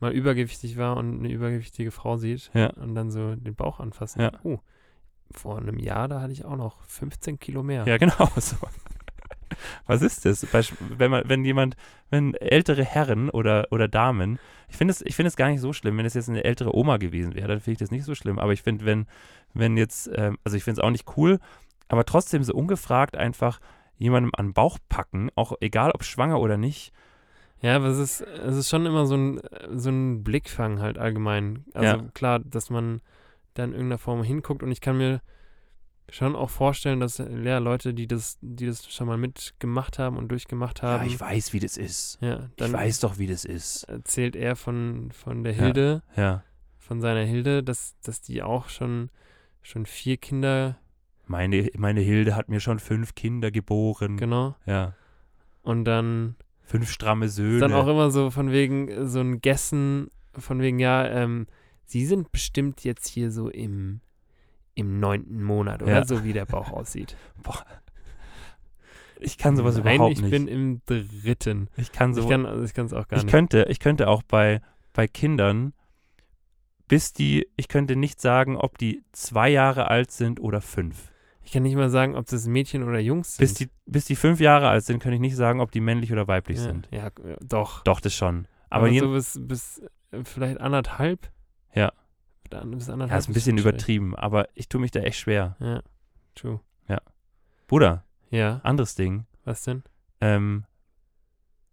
mal 0.00 0.12
übergewichtig 0.12 0.76
war 0.76 0.96
und 0.96 1.18
eine 1.20 1.30
übergewichtige 1.30 1.90
Frau 1.90 2.16
sieht 2.16 2.50
Ja. 2.54 2.70
und 2.70 2.94
dann 2.94 3.10
so 3.10 3.34
den 3.36 3.54
Bauch 3.54 3.80
anfasst. 3.80 4.16
Ja. 4.16 4.32
Oh, 4.42 4.58
vor 5.30 5.58
einem 5.58 5.78
Jahr, 5.78 6.08
da 6.08 6.20
hatte 6.20 6.32
ich 6.32 6.44
auch 6.44 6.56
noch 6.56 6.82
15 6.84 7.38
Kilo 7.38 7.62
mehr. 7.62 7.84
Ja, 7.86 7.98
genau. 7.98 8.28
So. 8.40 8.56
Was 9.86 10.00
ist 10.00 10.24
das? 10.24 10.46
Wenn, 10.96 11.10
man, 11.10 11.28
wenn 11.28 11.44
jemand, 11.44 11.76
wenn 12.08 12.34
ältere 12.34 12.84
Herren 12.84 13.28
oder, 13.30 13.66
oder 13.70 13.88
Damen, 13.88 14.38
ich 14.68 14.76
finde 14.76 14.92
es, 14.92 15.02
es 15.02 15.36
gar 15.36 15.48
nicht 15.48 15.60
so 15.60 15.72
schlimm, 15.72 15.98
wenn 15.98 16.06
es 16.06 16.14
jetzt 16.14 16.28
eine 16.28 16.44
ältere 16.44 16.74
Oma 16.74 16.96
gewesen 16.98 17.34
wäre, 17.34 17.48
dann 17.48 17.60
finde 17.60 17.72
ich 17.72 17.78
das 17.78 17.90
nicht 17.90 18.04
so 18.04 18.14
schlimm. 18.14 18.38
Aber 18.38 18.52
ich 18.52 18.62
finde, 18.62 18.84
wenn, 18.84 19.06
wenn 19.52 19.76
jetzt, 19.76 20.08
ähm, 20.14 20.38
also 20.44 20.56
ich 20.56 20.64
finde 20.64 20.80
es 20.80 20.84
auch 20.84 20.90
nicht 20.90 21.16
cool, 21.16 21.40
aber 21.88 22.04
trotzdem 22.04 22.42
so 22.44 22.54
ungefragt 22.54 23.16
einfach 23.16 23.60
jemandem 24.00 24.32
an 24.34 24.48
den 24.48 24.52
Bauch 24.54 24.78
packen, 24.88 25.30
auch 25.36 25.52
egal 25.60 25.92
ob 25.92 26.02
schwanger 26.02 26.40
oder 26.40 26.56
nicht. 26.56 26.92
Ja, 27.60 27.76
aber 27.76 27.86
es 27.88 27.98
ist, 27.98 28.20
es 28.22 28.56
ist 28.56 28.70
schon 28.70 28.86
immer 28.86 29.06
so 29.06 29.16
ein, 29.16 29.40
so 29.74 29.90
ein 29.90 30.24
Blickfang 30.24 30.80
halt 30.80 30.96
allgemein. 30.98 31.66
Also 31.74 31.98
Ja. 31.98 32.08
klar, 32.14 32.38
dass 32.40 32.70
man 32.70 33.02
da 33.54 33.64
in 33.64 33.72
irgendeiner 33.72 33.98
Form 33.98 34.22
hinguckt 34.22 34.62
und 34.62 34.72
ich 34.72 34.80
kann 34.80 34.96
mir 34.96 35.20
schon 36.08 36.34
auch 36.34 36.50
vorstellen, 36.50 36.98
dass 36.98 37.18
ja, 37.18 37.58
Leute, 37.58 37.94
die 37.94 38.06
das, 38.08 38.38
die 38.40 38.66
das 38.66 38.90
schon 38.90 39.06
mal 39.06 39.18
mitgemacht 39.18 39.98
haben 39.98 40.16
und 40.16 40.28
durchgemacht 40.28 40.82
haben, 40.82 41.20
weiß, 41.20 41.52
wie 41.52 41.60
das 41.60 41.76
ist. 41.76 42.18
ja, 42.20 42.48
dann 42.56 42.72
doch, 43.02 43.18
wie 43.18 43.26
das 43.26 43.44
ist. 43.44 43.84
erzählt 43.84 44.34
er 44.34 44.56
von, 44.56 45.12
von 45.12 45.44
der 45.44 45.52
Ja. 45.52 45.62
Hilde, 45.64 46.02
Ja. 46.16 46.42
von 46.78 47.00
seiner 47.00 47.24
Hilde, 47.24 47.62
dass, 47.62 47.94
dass 48.02 48.22
die 48.22 48.42
auch 48.42 48.68
schon, 48.70 49.10
schon 49.62 49.86
vier 49.86 50.16
Kinder, 50.16 50.78
Meine, 51.30 51.70
meine 51.78 52.00
Hilde 52.00 52.34
hat 52.34 52.48
mir 52.48 52.58
schon 52.58 52.80
fünf 52.80 53.14
Kinder 53.14 53.52
geboren. 53.52 54.16
genau, 54.16 54.56
Ja. 54.66 54.94
und 55.62 55.84
dann 55.84 56.34
Fünf 56.64 56.90
stramme 56.90 57.28
Söhne. 57.28 57.60
dann 57.60 57.72
auch 57.72 57.86
immer 57.86 58.10
so 58.10 58.30
von 58.30 58.50
wegen 58.50 59.06
so 59.08 59.20
ein 59.20 59.40
Gessen, 59.40 60.08
von 60.36 60.60
wegen, 60.60 60.78
ja, 60.80 61.06
ähm, 61.06 61.46
sie 61.84 62.04
sind 62.04 62.32
bestimmt 62.32 62.82
jetzt 62.84 63.06
hier 63.08 63.30
so 63.30 63.48
im, 63.48 64.00
im 64.74 64.98
neunten 64.98 65.42
Monat 65.42 65.82
oder 65.84 65.92
Ja. 65.92 66.04
so, 66.04 66.24
wie 66.24 66.32
der 66.32 66.46
Bauch 66.46 66.72
aussieht. 66.72 67.16
ich 69.20 69.38
kann 69.38 69.56
sowas 69.56 69.76
Nein, 69.76 69.94
überhaupt 69.96 70.12
ich 70.14 70.22
nicht. 70.22 70.30
bin 70.30 70.48
im 70.48 70.80
dritten. 70.86 71.68
ich 71.76 71.92
kann 71.92 72.14
so 72.14 72.22
Ich 72.22 72.28
kann 72.28 72.46
also 72.46 72.64
ich 72.64 72.74
kann 72.74 72.86
es 72.86 72.92
auch 72.92 73.06
gar 73.08 73.18
ich 73.18 73.24
nicht. 73.24 73.32
könnte, 73.32 73.66
ich 73.68 73.78
könnte 73.78 74.08
auch 74.08 74.22
bei, 74.22 74.60
bei 74.92 75.06
Kindern, 75.06 75.74
bis 76.88 77.12
die, 77.12 77.46
ich 77.56 77.68
könnte 77.68 77.94
nicht 77.96 78.20
sagen, 78.20 78.56
ob 78.56 78.78
die 78.78 79.02
zwei 79.12 79.48
Jahre 79.48 79.88
alt 79.88 80.10
sind 80.10 80.40
oder 80.40 80.60
fünf. 80.60 81.09
Ich 81.50 81.54
kann 81.54 81.64
nicht 81.64 81.74
mal 81.74 81.90
sagen, 81.90 82.14
ob 82.14 82.26
das 82.26 82.46
Mädchen 82.46 82.84
oder 82.84 83.00
Jungs 83.00 83.34
sind. 83.34 83.42
Bis 83.42 83.54
die, 83.54 83.70
bis 83.84 84.04
die 84.04 84.14
fünf 84.14 84.38
Jahre 84.38 84.68
alt 84.68 84.84
sind, 84.84 85.02
kann 85.02 85.12
ich 85.12 85.18
nicht 85.18 85.34
sagen, 85.34 85.60
ob 85.60 85.72
die 85.72 85.80
männlich 85.80 86.12
oder 86.12 86.28
weiblich 86.28 86.58
ja, 86.58 86.62
sind. 86.62 86.88
Ja, 86.92 87.10
doch. 87.40 87.82
Doch, 87.82 87.98
das 87.98 88.14
schon. 88.14 88.46
Aber, 88.68 88.86
Aber 88.86 88.96
so 88.96 89.10
bis, 89.10 89.36
bis 89.42 89.82
äh, 90.12 90.22
vielleicht 90.22 90.60
anderthalb. 90.60 91.28
Ja. 91.74 91.92
Dann 92.50 92.70
Bis 92.70 92.88
anderthalb 92.88 93.10
ja, 93.10 93.18
ist 93.18 93.28
ein 93.28 93.32
bisschen 93.32 93.58
übertrieben, 93.58 94.14
aber 94.14 94.46
ich 94.54 94.68
tue 94.68 94.80
mich 94.80 94.92
da 94.92 95.00
echt 95.00 95.18
schwer. 95.18 95.56
Ja, 95.58 95.82
true. 96.36 96.60
Bruder, 97.66 98.04
Ja, 98.30 98.60
anderes 98.62 98.94
Ding. 98.94 99.26
was 99.44 99.62
denn? 99.62 99.82
Ähm, 100.20 100.66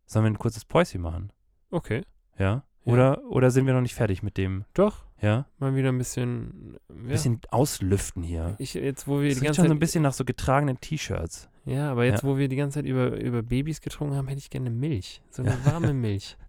sollen 0.08 0.26
wir 0.26 0.32
ein 0.32 0.40
kurzes 0.40 0.66
Päuschen 0.66 1.02
machen? 1.02 1.32
Okay. 1.70 2.04
Ja? 2.40 2.64
Ja. 2.88 2.94
Oder, 2.94 3.22
oder 3.30 3.52
sind 3.52 3.66
wir 3.68 3.74
noch 3.74 3.82
nicht 3.82 3.96
fertig 3.96 4.24
mit 4.24 4.38
dem? 4.38 4.64
Doch, 4.74 5.06
Ja? 5.22 5.46
mal 5.60 5.76
wieder 5.76 5.90
ein 5.90 5.98
bisschen. 5.98 6.78
Ja. 6.90 7.10
Bisschen 7.10 7.42
auslüften 7.52 8.24
hier. 8.24 8.56
Ich, 8.60 8.74
jetzt, 8.74 9.08
wo 9.08 9.22
wir 9.22 9.30
Es 9.30 9.40
die 9.40 9.46
ganze 9.46 9.58
schon 9.58 9.64
Zeit. 9.66 9.70
so 9.70 9.76
ein 9.76 9.80
bisschen 9.80 10.02
nach 10.04 10.14
so 10.14 10.24
getragenen 10.26 10.80
T-Shirts. 10.80 11.50
ja, 11.66 11.92
aber 11.92 12.06
jetzt, 12.06 12.24
Ja. 12.24 12.30
wo 12.30 12.38
wir 12.38 12.48
die 12.48 12.56
ganze 12.56 12.80
Zeit 12.80 12.86
über, 12.86 13.16
über 13.20 13.44
Babys 13.44 13.82
getrunken 13.82 14.16
haben, 14.16 14.28
hätte 14.28 14.40
ich 14.40 14.50
gerne 14.50 14.70
Milch. 14.70 15.22
So 15.32 15.44
eine 15.44 15.58
warme 15.66 15.94
Milch. 15.94 16.38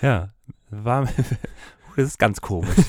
Ja, 0.00 0.32
warm. 0.70 1.06
das 1.96 2.06
ist 2.06 2.18
ganz 2.18 2.40
komisch. 2.40 2.70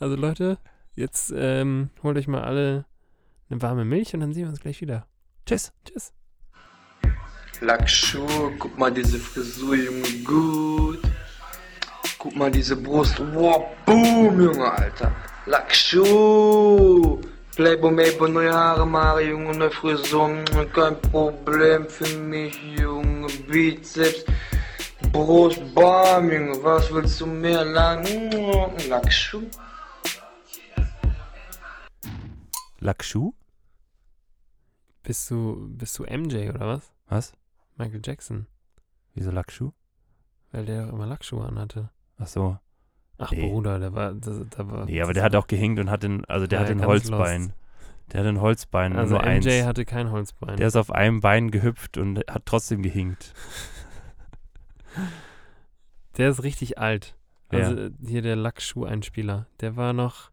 Also 0.00 0.14
Leute, 0.14 0.58
jetzt 0.94 1.32
ähm, 1.34 1.90
holt 2.02 2.16
euch 2.18 2.28
mal 2.28 2.42
alle 2.44 2.84
eine 3.50 3.60
warme 3.62 3.84
Milch 3.84 4.14
und 4.14 4.20
dann 4.20 4.32
sehen 4.32 4.44
wir 4.44 4.50
uns 4.50 4.60
gleich 4.60 4.80
wieder. 4.80 5.06
Tschüss. 5.46 5.72
Tschüss. 5.84 6.12
Lackschuhe, 7.60 8.52
guck 8.58 8.78
mal 8.78 8.92
diese 8.92 9.18
Frisur, 9.18 9.74
Junge, 9.74 10.08
gut. 10.24 11.02
Guck 12.18 12.36
mal 12.36 12.50
diese 12.50 12.76
Brust, 12.76 13.18
wow, 13.34 13.66
boom, 13.84 14.40
Junge, 14.40 14.70
Alter. 14.72 15.10
Lackschuhe, 15.46 17.20
Playboy, 17.56 17.90
Maple, 17.90 18.28
neue 18.28 18.52
Haare, 18.52 18.86
Mare, 18.86 19.22
Junge, 19.22 19.56
neue 19.56 19.70
Frisur, 19.70 20.44
kein 20.72 21.00
Problem 21.00 21.88
für 21.88 22.16
mich, 22.18 22.56
Junge, 22.78 23.26
Bizeps, 23.48 24.24
Brust, 25.10 25.60
bam, 25.74 26.30
Junge, 26.30 26.62
was 26.62 26.92
willst 26.92 27.20
du 27.20 27.26
mehr, 27.26 27.64
lang, 27.64 28.04
Lackschuhe. 28.88 29.50
Lackschuh? 32.78 33.32
Bist 35.02 35.30
du, 35.30 35.66
bist 35.70 35.98
du 35.98 36.04
MJ 36.04 36.50
oder 36.50 36.68
was? 36.68 36.92
Was? 37.08 37.37
Michael 37.78 38.00
Jackson. 38.04 38.46
Wieso 39.14 39.30
Lackschuh? 39.30 39.70
Weil 40.52 40.66
der 40.66 40.86
doch 40.86 40.92
immer 40.92 41.06
Lackschuhe 41.06 41.44
anhatte. 41.46 41.90
Ach 42.18 42.26
so. 42.26 42.58
Ach 43.18 43.30
Nee. 43.32 43.48
Bruder, 43.48 43.78
der 43.78 43.92
war, 43.94 44.14
das, 44.14 44.40
da 44.50 44.70
war. 44.70 44.84
Nee, 44.84 45.00
aber 45.02 45.12
der 45.12 45.22
hat 45.24 45.34
auch 45.34 45.46
gehinkt 45.46 45.80
und 45.80 45.90
hat 45.90 46.02
den, 46.02 46.24
also 46.26 46.46
der 46.46 46.60
Ja, 46.60 46.66
hat 46.66 46.72
ganz 46.72 46.84
Holzbein. 46.86 47.42
lost. 47.42 47.54
Der 48.12 48.20
hat 48.20 48.26
ein 48.26 48.40
Holzbein, 48.40 48.96
also 48.96 49.14
nur 49.16 49.22
MJ 49.24 49.28
eins. 49.50 49.66
hatte 49.66 49.84
kein 49.84 50.10
Holzbein. 50.10 50.56
Der 50.56 50.66
ist 50.68 50.76
auf 50.76 50.90
einem 50.90 51.20
Bein 51.20 51.50
gehüpft 51.50 51.98
und 51.98 52.18
hat 52.28 52.46
trotzdem 52.46 52.82
gehinkt. 52.82 53.34
Der 56.16 56.30
ist 56.30 56.42
richtig 56.42 56.78
alt. 56.78 57.16
Also 57.50 57.76
äh, 57.76 57.90
hier 58.04 58.22
der 58.22 58.36
Lackschuh-Einspieler. 58.36 59.46
Der 59.60 59.76
war 59.76 59.92
noch 59.92 60.30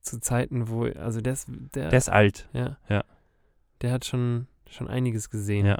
zu 0.00 0.20
Zeiten, 0.20 0.68
wo, 0.68 0.84
also 0.84 1.20
der 1.20 1.32
ist, 1.32 1.48
der, 1.74 1.88
Der 1.88 1.98
ist 1.98 2.08
alt. 2.08 2.48
ja. 2.52 2.76
Ja. 2.88 3.04
Der 3.82 3.92
hat 3.92 4.04
schon, 4.04 4.46
schon 4.68 4.88
einiges 4.88 5.28
gesehen. 5.30 5.66
Ja. 5.66 5.78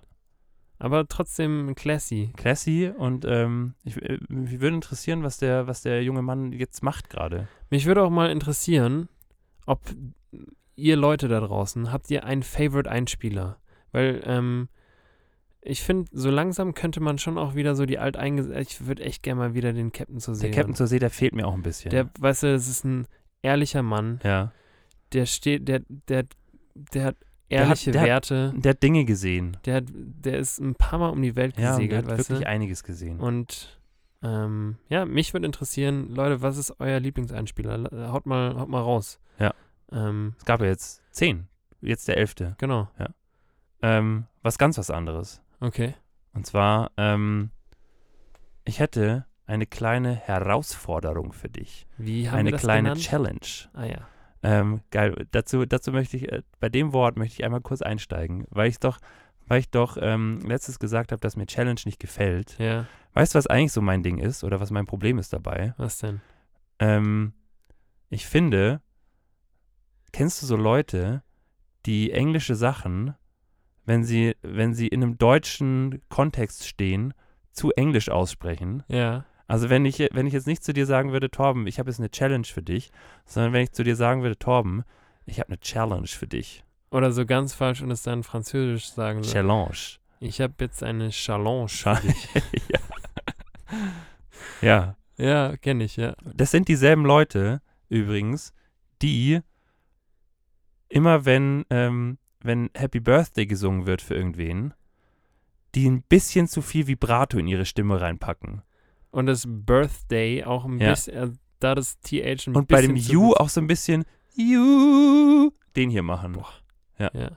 Aber 0.79 1.09
trotzdem 1.09 1.75
classy. 1.75 2.33
Classy 2.37 2.93
und 2.97 3.25
ähm, 3.27 3.75
ich, 3.85 4.01
äh, 4.03 4.19
mich 4.29 4.61
würde 4.61 4.77
interessieren, 4.77 5.23
was 5.23 5.39
der, 5.39 5.67
was 5.67 5.83
der 5.83 6.03
junge 6.05 6.23
Mann 6.23 6.53
jetzt 6.53 6.83
macht 6.83 7.11
gerade. 7.11 7.49
Mich 7.71 7.87
würde 7.87 8.03
auch 8.03 8.11
mal 8.11 8.31
interessieren, 8.31 9.09
ob 9.67 9.81
ihr 10.77 10.97
Leute 10.97 11.27
da 11.27 11.41
draußen, 11.41 11.91
habt 11.93 12.11
ihr 12.11 12.25
einen 12.25 12.45
Favorite-Einspieler? 12.45 13.59
Weil, 13.91 14.23
ähm, 14.25 14.69
ich 15.61 15.83
finde, 15.83 16.09
so 16.13 16.31
langsam 16.31 16.75
könnte 16.75 17.01
man 17.01 17.19
schon 17.19 17.37
auch 17.37 17.57
wieder 17.57 17.75
so 17.75 17.85
die 17.85 17.99
alteinges... 17.99 18.49
Ich 18.49 18.87
würde 18.87 19.03
echt 19.03 19.25
gerne 19.25 19.41
mal 19.41 19.55
wieder 19.55 19.73
den 19.73 19.91
Captain 19.91 20.21
zu 20.21 20.31
Der 20.31 20.37
sehen. 20.37 20.53
Captain 20.53 20.75
zur 20.77 20.87
See, 20.87 21.01
der 21.01 21.11
fehlt 21.11 21.35
mir 21.35 21.47
auch 21.47 21.55
ein 21.55 21.63
bisschen. 21.63 21.91
Der, 21.91 22.09
weißt 22.19 22.45
du, 22.45 22.53
das 22.53 22.69
ist 22.69 22.85
ein 22.85 23.07
ehrlicher 23.43 23.83
Mann. 23.83 24.21
ja. 24.23 24.53
Der 25.13 25.25
steht, 25.25 25.67
der, 25.69 25.81
der, 25.89 26.27
der 26.75 27.05
hat 27.05 27.17
Der 27.51 27.61
hat- 27.61 27.67
ehrliche 27.69 27.91
der 27.93 28.01
hat- 28.03 28.09
Werte. 28.09 28.53
Der 28.57 28.71
hat 28.71 28.83
Dinge 28.83 29.05
gesehen. 29.05 29.57
Der, 29.65 29.77
hat, 29.77 29.85
der 29.95 30.39
ist 30.39 30.59
ein 30.61 30.75
paar 30.75 30.99
Mal 30.99 31.09
um 31.09 31.23
die 31.23 31.35
Welt 31.37 31.57
Ja, 31.59 31.73
und 31.75 31.79
der 31.81 31.89
gesegelt, 31.89 32.11
hat 32.13 32.19
wirklich 32.19 32.41
du? 32.41 32.47
einiges 32.49 32.83
gesehen. 32.85 33.21
Und 33.21 33.81
ähm, 34.23 34.77
ja, 34.89 35.05
mich 35.07 35.33
würde 35.33 35.47
interessieren, 35.47 36.15
Leute, 36.15 36.43
was 36.43 36.57
ist 36.59 36.75
euer 36.81 36.99
Lieblingseinspieler? 37.01 37.79
La- 37.79 38.13
Haut 38.13 38.27
mal, 38.27 38.59
haut 38.59 38.69
mal 38.69 38.81
raus. 38.83 39.19
Ja. 39.39 39.55
Ähm, 39.93 40.35
es 40.39 40.45
gab 40.45 40.61
ja 40.61 40.67
jetzt 40.67 41.03
zehn. 41.13 41.49
Jetzt 41.81 42.09
der 42.09 42.17
elfte. 42.17 42.55
genau. 42.59 42.89
Ähm, 43.81 44.27
was 44.43 44.59
ganz 44.59 44.77
was 44.77 44.91
anderes. 44.91 45.41
Okay. 45.61 45.95
Und 46.35 46.45
zwar, 46.47 46.91
ähm, 46.97 47.51
ich 48.65 48.81
hätte 48.81 49.25
eine 49.47 49.67
kleine 49.67 50.15
Herausforderung 50.15 51.33
für 51.33 51.49
dich. 51.49 51.87
Wie 51.97 52.29
haben 52.29 52.39
eine 52.39 52.49
wir 52.49 52.53
das 52.53 52.61
kleine 52.61 52.89
genannt? 52.91 53.01
Challenge. 53.03 53.41
Ah 53.73 53.85
ja. 53.85 54.09
Ähm, 54.43 54.81
geil. 54.91 55.27
Dazu, 55.33 55.65
dazu 55.67 55.91
möchte 55.93 56.17
ich, 56.17 56.31
äh, 56.31 56.43
bei 56.61 56.69
dem 56.69 56.93
Wort 56.93 57.17
möchte 57.17 57.35
ich 57.35 57.45
einmal 57.45 57.61
kurz 57.61 57.83
einsteigen, 57.83 58.47
weil 58.51 58.69
ich 58.69 58.79
doch, 58.79 58.99
weil 59.47 59.61
ich 59.61 59.71
doch 59.71 59.97
ähm, 60.01 60.41
letztes 60.47 60.79
gesagt 60.79 61.11
habe, 61.13 61.21
dass 61.21 61.37
mir 61.37 61.47
Challenge 61.47 61.81
nicht 61.85 61.99
gefällt. 61.99 62.57
Ja, 62.59 62.87
Weißt 63.15 63.35
du, 63.35 63.39
was 63.39 63.47
eigentlich 63.49 63.73
so 63.73 63.81
mein 63.81 64.03
Ding 64.05 64.19
ist 64.19 64.45
oder 64.45 64.61
was 64.61 64.71
mein 64.71 64.87
Problem 64.87 65.19
ist 65.19 65.33
dabei? 65.33 65.75
was 65.77 65.99
denn? 65.99 66.21
Ähm, 66.79 67.33
ich 68.11 68.27
finde, 68.27 68.81
kennst 70.13 70.41
du 70.43 70.47
so 70.47 70.57
Leute, 70.57 71.23
die 71.87 72.13
englische 72.13 72.55
Sachen, 72.55 73.15
wenn 73.85 74.05
sie, 74.05 74.37
wenn 74.43 74.75
sie 74.75 74.87
in 74.87 75.03
einem 75.03 75.19
deutschen 75.19 76.01
Kontext 76.11 76.67
stehen, 76.69 77.13
zu 77.51 77.73
englisch 77.73 78.09
aussprechen? 78.09 78.85
Ja. 78.89 79.25
Also 79.49 79.71
wenn 79.71 79.87
ich, 79.87 79.99
wenn 80.13 80.27
ich 80.27 80.35
jetzt 80.35 80.47
nicht 80.47 80.63
zu 80.63 80.75
dir 80.75 80.85
sagen 80.85 81.11
würde, 81.11 81.31
Torben, 81.31 81.67
ich 81.67 81.79
habe 81.79 81.91
jetzt 81.91 81.99
eine 81.99 82.11
Challenge 82.11 82.45
für 82.45 82.63
dich, 82.63 82.91
sondern 83.25 83.55
wenn 83.55 83.63
ich 83.63 83.73
zu 83.73 83.83
dir 83.83 83.97
sagen 83.97 84.23
würde, 84.23 84.39
Torben, 84.39 84.85
ich 85.25 85.41
habe 85.41 85.49
eine 85.49 85.59
Challenge 85.59 86.07
für 86.07 86.27
dich. 86.27 86.65
Oder 86.91 87.13
so 87.13 87.25
ganz 87.25 87.55
falsch 87.55 87.81
und 87.81 87.91
es 87.91 88.03
dann 88.03 88.23
französisch 88.23 88.91
sagen. 88.91 89.23
So. 89.23 89.33
Challenge. 89.33 89.99
Ich 90.21 90.41
habe 90.43 90.55
jetzt 90.61 90.83
eine 90.83 91.09
Challenge. 91.09 91.69
Für 91.69 91.97
dich. 91.97 92.29
ja. 92.69 92.79
ja, 94.61 94.97
ja, 95.17 95.57
kenne 95.57 95.85
ich, 95.85 95.97
ja. 95.97 96.15
das 96.23 96.51
sind 96.51 96.69
dieselben 96.69 97.05
Leute 97.05 97.63
übrigens, 97.89 98.53
die 99.01 99.41
immer 100.89 101.25
wenn, 101.25 101.65
ähm, 101.71 102.19
wenn 102.41 102.71
Happy 102.75 103.01
Birthday 103.01 103.47
gesungen 103.47 103.87
wird 103.87 104.03
für 104.03 104.15
irgendwen, 104.15 104.75
die 105.75 105.89
ein 105.89 106.03
bisschen 106.03 106.49
zu 106.49 106.61
viel 106.61 106.87
Vibrato 106.87 107.39
in 107.39 107.47
ihre 107.47 107.65
Stimme 107.65 108.01
reinpacken. 108.01 108.63
Und 109.11 109.27
das 109.27 109.45
Birthday 109.47 110.45
auch 110.45 110.65
ein 110.65 110.79
Ja. 110.79 110.91
bisschen, 110.91 111.15
äh, 111.15 111.31
da 111.61 111.75
das 111.75 111.99
TH 112.01 112.47
ein 112.49 112.55
Und 112.57 112.69
bei 112.69 112.81
dem 112.83 112.95
bisschen 112.95 113.13
You 113.13 113.29
gut- 113.29 113.41
auch 113.41 113.49
so 113.49 113.61
ein 113.61 113.67
bisschen 113.67 114.05
You 114.35 115.51
den 115.77 115.91
hier 115.91 116.03
machen. 116.03 116.33
Boah. 116.33 116.49
Ja. 116.99 117.11
Ja. 117.15 117.31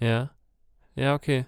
Ja. 0.00 0.30
Ja, 0.96 1.14
okay. 1.14 1.46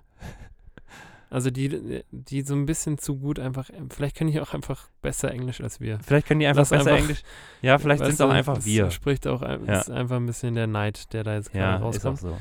Also 1.31 1.51
die, 1.51 2.03
die 2.11 2.43
so 2.43 2.55
ein 2.55 2.67
bisschen 2.67 2.99
zu 2.99 3.17
gut 3.19 3.39
einfach, 3.39 3.71
vielleicht 3.89 4.17
können 4.17 4.31
die 4.31 4.39
auch 4.41 4.53
einfach 4.53 4.89
besser 5.01 5.31
Englisch 5.31 5.63
als 5.63 5.81
wir. 5.81 5.99
Vielleicht 6.01 6.27
können 6.27 6.41
die 6.41 6.47
einfach 6.47 6.61
Lass 6.61 6.69
besser 6.71 6.91
einfach- 6.91 6.99
Englisch. 7.05 7.23
Ja, 7.63 7.79
vielleicht 7.79 8.05
sind 8.05 8.13
es 8.13 8.21
auch 8.21 8.29
einfach 8.29 8.57
das 8.57 8.67
wir. 8.67 8.91
spricht 8.91 9.27
auch, 9.27 9.41
ein- 9.41 9.65
Ja. 9.65 9.81
ist 9.81 9.91
einfach 9.91 10.17
ein 10.17 10.27
bisschen 10.27 10.55
der 10.55 10.67
Neid, 10.67 11.11
der 11.15 11.25
da 11.25 11.35
jetzt 11.35 11.55
Ja, 11.55 11.79
gerade 11.79 11.97
ist 11.97 12.05
auch 12.05 12.11
rauskommt. 12.11 12.19
so. 12.19 12.39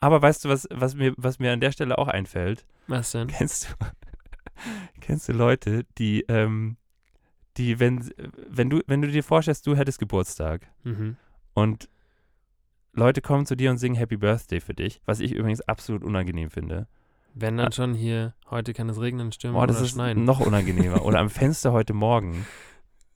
Aber 0.00 0.20
weißt 0.20 0.44
du, 0.44 0.50
was, 0.50 0.68
was, 0.70 0.94
mir, 0.94 1.14
was 1.16 1.38
mir 1.38 1.50
an 1.52 1.60
der 1.60 1.72
Stelle 1.72 1.96
auch 1.96 2.08
einfällt? 2.08 2.66
Was 2.88 3.12
denn? 3.12 3.28
Kennst 3.28 3.70
du, 3.70 3.86
kennst 5.00 5.28
du 5.28 5.32
Leute, 5.32 5.84
die, 5.98 6.22
ähm, 6.28 6.76
die, 7.56 7.80
wenn, 7.80 8.10
wenn 8.48 8.70
du, 8.70 8.80
wenn 8.86 9.02
du 9.02 9.08
dir 9.08 9.22
vorstellst, 9.24 9.66
du 9.66 9.76
hättest 9.76 9.98
Geburtstag 9.98 10.66
Mhm. 10.84 11.16
und 11.54 11.88
Leute 12.92 13.20
kommen 13.20 13.44
zu 13.46 13.56
dir 13.56 13.70
und 13.70 13.76
singen 13.78 13.94
Happy 13.96 14.16
Birthday 14.16 14.60
für 14.60 14.72
dich, 14.74 15.00
was 15.04 15.20
ich 15.20 15.32
übrigens 15.32 15.60
absolut 15.62 16.02
unangenehm 16.02 16.50
finde. 16.50 16.86
Wenn 17.34 17.58
dann 17.58 17.72
schon 17.72 17.92
hier, 17.92 18.34
heute 18.50 18.72
kann 18.72 18.88
es 18.88 18.98
regnen, 18.98 19.30
stürmen 19.32 19.54
Boah, 19.56 19.66
das 19.66 19.76
oder 19.76 19.84
ist 19.84 19.90
schneien. 19.92 20.24
noch 20.24 20.40
unangenehmer. 20.40 21.04
Oder 21.04 21.18
am 21.18 21.28
Fenster 21.30 21.72
heute 21.72 21.92
Morgen. 21.92 22.46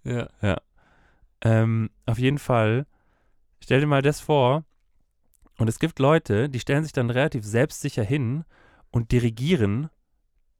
ja. 0.04 0.28
Ähm, 1.42 1.88
auf 2.04 2.18
jeden 2.18 2.36
Fall, 2.38 2.86
stell 3.62 3.80
dir 3.80 3.86
mal 3.86 4.02
das 4.02 4.20
vor. 4.20 4.64
Und 5.56 5.68
es 5.68 5.78
gibt 5.78 5.98
Leute, 5.98 6.50
die 6.50 6.60
stellen 6.60 6.82
sich 6.84 6.92
dann 6.92 7.08
relativ 7.08 7.44
selbstsicher 7.46 8.02
hin 8.02 8.44
und 8.90 9.12
dirigieren 9.12 9.88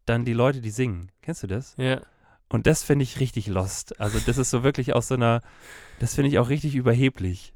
dann 0.07 0.25
die 0.25 0.33
Leute, 0.33 0.61
die 0.61 0.71
singen. 0.71 1.11
Kennst 1.23 1.43
du 1.43 1.47
das? 1.47 1.75
Ja. 1.77 2.01
Und 2.49 2.67
das 2.67 2.83
finde 2.83 3.05
ich 3.05 3.21
richtig 3.21 3.47
lost. 3.47 4.01
Also 4.01 4.19
das 4.27 4.39
ist 4.39 4.51
so 4.51 4.63
wirklich 4.65 4.93
aus 4.95 5.09
so 5.09 5.15
einer, 5.15 5.41
das 6.01 6.15
finde 6.15 6.29
ich 6.31 6.39
auch 6.39 6.49
richtig 6.49 6.75
überheblich. 6.75 7.53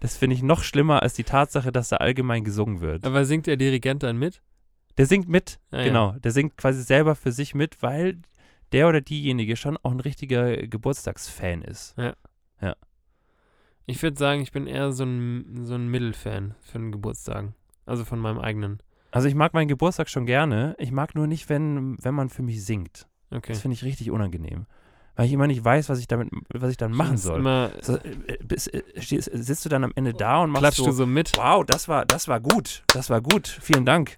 Das 0.00 0.16
finde 0.16 0.34
ich 0.36 0.42
noch 0.42 0.62
schlimmer 0.62 1.02
als 1.02 1.14
die 1.14 1.24
Tatsache, 1.24 1.72
dass 1.72 1.88
da 1.88 1.96
allgemein 1.98 2.44
gesungen 2.44 2.80
wird. 2.80 3.06
Aber 3.06 3.24
singt 3.24 3.46
der 3.46 3.56
Dirigent 3.56 4.02
dann 4.02 4.18
mit? 4.18 4.42
Der 4.98 5.06
singt 5.06 5.28
mit, 5.28 5.58
Ah, 5.70 5.78
ja. 5.78 5.84
genau. 5.84 6.12
Der 6.12 6.32
singt 6.32 6.56
quasi 6.58 6.82
selber 6.82 7.14
für 7.14 7.32
sich 7.32 7.54
mit, 7.54 7.82
weil 7.82 8.20
der 8.72 8.88
oder 8.88 9.00
diejenige 9.00 9.56
schon 9.56 9.78
auch 9.82 9.92
ein 9.92 10.00
richtiger 10.00 10.56
Geburtstagsfan 10.66 11.62
ist. 11.62 11.94
Ich 13.86 14.00
würde 14.02 14.16
sagen, 14.16 14.40
ich 14.42 14.52
bin 14.52 14.66
eher 14.68 14.92
so 14.92 15.04
ein, 15.04 15.64
so 15.66 15.74
ein 15.74 15.88
Mittelfan 15.88 16.54
für 16.60 16.78
einen 16.78 16.92
Geburtstag. 16.92 17.52
Also 17.84 18.04
von 18.04 18.20
meinem 18.20 18.38
eigenen. 18.38 18.78
Also 19.12 19.28
ich 19.28 19.34
mag 19.34 19.54
meinen 19.54 19.68
Geburtstag 19.68 20.08
schon 20.08 20.26
gerne. 20.26 20.74
Ich 20.78 20.90
mag 20.90 21.14
nur 21.14 21.26
nicht, 21.28 21.48
wenn, 21.48 21.96
wenn 22.02 22.14
man 22.14 22.28
für 22.30 22.42
mich 22.42 22.64
singt. 22.64 23.06
Okay. 23.30 23.52
Das 23.52 23.60
finde 23.60 23.74
ich 23.74 23.84
richtig 23.84 24.10
unangenehm. 24.10 24.66
Weil 25.14 25.26
ich 25.26 25.32
immer 25.32 25.46
nicht 25.46 25.62
weiß, 25.62 25.90
was 25.90 25.98
ich 25.98 26.08
damit, 26.08 26.30
was 26.52 26.70
ich 26.70 26.78
dann 26.78 26.92
machen 26.92 27.18
soll. 27.18 27.40
Immer, 27.40 27.70
So, 27.82 27.96
äh, 27.98 28.38
bist, 28.42 28.72
äh, 28.72 28.82
sitzt 28.96 29.64
du 29.64 29.68
dann 29.68 29.84
am 29.84 29.92
Ende 29.94 30.14
da 30.14 30.38
und 30.42 30.50
machst 30.50 30.62
klatschst 30.62 30.78
so, 30.78 30.86
du 30.86 30.92
so 30.92 31.06
mit? 31.06 31.32
wow, 31.36 31.64
das 31.64 31.86
war, 31.86 32.06
das 32.06 32.28
war 32.28 32.40
gut, 32.40 32.82
das 32.94 33.10
war 33.10 33.20
gut, 33.20 33.46
vielen 33.46 33.84
Dank. 33.84 34.16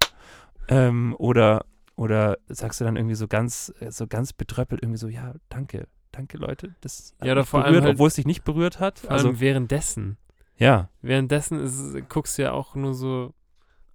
Ähm, 0.69 1.13
oder, 1.19 1.65
oder 1.97 2.37
sagst 2.47 2.79
du 2.79 2.85
dann 2.85 2.95
irgendwie 2.95 3.15
so 3.15 3.27
ganz, 3.27 3.73
äh, 3.81 3.91
so 3.91 4.07
ganz 4.07 4.31
betröppelt 4.31 4.81
irgendwie 4.81 4.97
so, 4.97 5.09
ja, 5.09 5.33
danke, 5.49 5.87
danke 6.13 6.37
Leute, 6.37 6.75
das 6.79 7.13
hat 7.19 7.27
Ja, 7.27 7.35
mich 7.35 7.45
vor 7.49 7.61
berührt, 7.63 7.83
halt- 7.83 7.95
obwohl 7.95 8.07
es 8.07 8.15
dich 8.15 8.25
nicht 8.25 8.45
berührt 8.45 8.79
hat. 8.79 8.99
Vor 8.99 9.11
Also, 9.11 9.39
währenddessen. 9.41 10.17
ja, 10.57 10.87
Währenddessen 11.01 11.59
ist, 11.59 12.07
guckst 12.09 12.37
du 12.37 12.43
ja 12.43 12.53
auch 12.53 12.75
nur 12.75 12.93
so. 12.93 13.33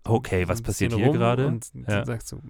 Okay, 0.04 0.48
was 0.48 0.62
passiert 0.62 0.92
hier 0.94 1.12
gerade? 1.12 1.46
Und 1.46 1.70
Ja. 1.86 2.00
du 2.00 2.06
sagst 2.06 2.28
so, 2.28 2.40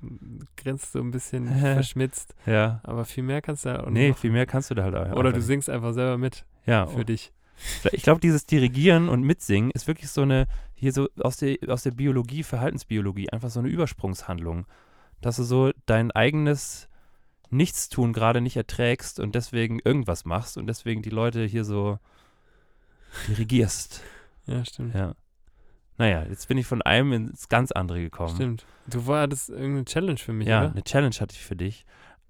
grinst 0.57 0.93
so 0.93 1.01
ein 1.01 1.11
bisschen 1.11 1.49
verschmitzt. 1.61 2.35
Ja, 2.47 2.81
Aber 2.85 3.05
viel 3.05 3.23
mehr 3.25 3.43
kannst 3.43 3.65
du 3.65 3.71
ja 3.71 3.85
auch 3.85 3.91
nee, 3.91 4.11
machen. 4.11 4.21
viel 4.21 4.31
mehr 4.31 4.47
kannst 4.47 4.71
du 4.71 4.75
da 4.75 4.85
halt 4.85 4.95
auch 4.95 5.17
Oder 5.17 5.33
du 5.33 5.43
singst 5.43 5.69
einfach 5.69 5.93
selber 5.93 6.19
mit 6.19 6.45
ja, 6.67 6.87
für 6.87 7.05
dich. 7.05 7.33
Ich 7.93 8.03
glaube, 8.03 8.21
dieses 8.21 8.47
Dirigieren 8.47 9.09
und 9.09 9.23
Mitsingen 9.23 9.71
ist 9.73 9.87
wirklich 9.87 10.11
so 10.11 10.23
eine, 10.23 10.47
hier 10.75 10.93
so 10.93 11.09
aus 11.21 11.37
der, 11.37 11.59
aus 11.69 11.83
der 11.83 11.91
Biologie, 11.91 12.43
Verhaltensbiologie, 12.43 13.31
einfach 13.31 13.51
so 13.51 13.61
eine 13.61 13.69
Übersprungshandlung. 13.69 14.67
Dass 15.21 15.37
du 15.37 15.43
so 15.43 15.71
dein 15.85 16.11
eigenes 16.11 16.89
Nichtstun 17.51 18.13
gerade 18.15 18.41
nicht 18.41 18.57
erträgst 18.57 19.21
und 19.21 19.35
deswegen 19.35 19.79
irgendwas 19.85 20.25
machst 20.25 20.57
und 20.57 20.67
deswegen 20.69 21.03
die 21.03 21.11
Leute 21.11 21.45
hier 21.45 21.65
so 21.65 21.99
dirigierst. 23.29 24.03
Ja, 24.47 24.65
stimmt. 24.65 24.95
Ja. 24.95 25.15
Naja, 26.01 26.25
jetzt 26.31 26.49
bin 26.49 26.57
ich 26.57 26.67
von 26.67 26.81
einem 26.81 27.13
ins 27.13 27.51
ganz 27.51 27.73
andere 27.73 28.01
gekommen. 28.01 28.35
Stimmt. 28.35 28.65
Du 28.87 29.07
war 29.07 29.29
das 29.29 29.51
irgendeine 29.51 29.85
Challenge 29.85 30.17
für 30.17 30.33
mich, 30.33 30.49
Ja, 30.49 30.63
oder? 30.63 30.71
eine 30.71 30.83
Challenge 30.83 31.15
hatte 31.21 31.35
ich 31.35 31.45
für 31.45 31.57
dich. 31.57 31.85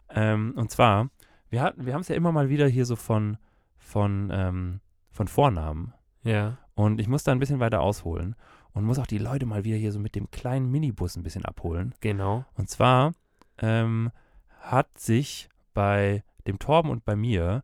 Ähm, 0.09 0.55
und 0.57 0.73
zwar, 0.73 1.09
wir 1.51 1.63
hatten, 1.63 1.87
wir 1.87 1.95
haben 1.95 2.01
es 2.01 2.09
ja 2.09 2.17
immer 2.17 2.33
mal 2.33 2.49
wieder 2.49 2.67
hier 2.67 2.85
so 2.85 2.97
von, 2.97 3.37
von, 3.79 4.29
ähm, 4.33 4.81
von 5.13 5.29
Vornamen. 5.29 5.95
Ja. 6.25 6.59
Und 6.75 7.01
ich 7.01 7.07
muss 7.07 7.23
da 7.23 7.31
ein 7.31 7.39
bisschen 7.39 7.61
weiter 7.61 7.81
ausholen 7.81 8.35
und 8.73 8.83
muss 8.83 8.99
auch 8.99 9.07
die 9.07 9.19
Leute 9.19 9.47
mal 9.47 9.63
wieder 9.63 9.77
hier 9.77 9.93
so 9.93 10.01
mit 10.01 10.17
dem 10.17 10.29
kleinen 10.33 10.69
Minibus 10.69 11.15
ein 11.15 11.23
bisschen 11.23 11.45
abholen. 11.45 11.95
Genau. 12.01 12.45
Und 12.57 12.69
zwar 12.69 13.13
ähm, 13.59 14.11
hat 14.59 14.99
sich 14.99 15.49
bei 15.75 16.25
dem 16.45 16.59
Torben 16.59 16.91
und 16.91 17.05
bei 17.05 17.15
mir 17.15 17.63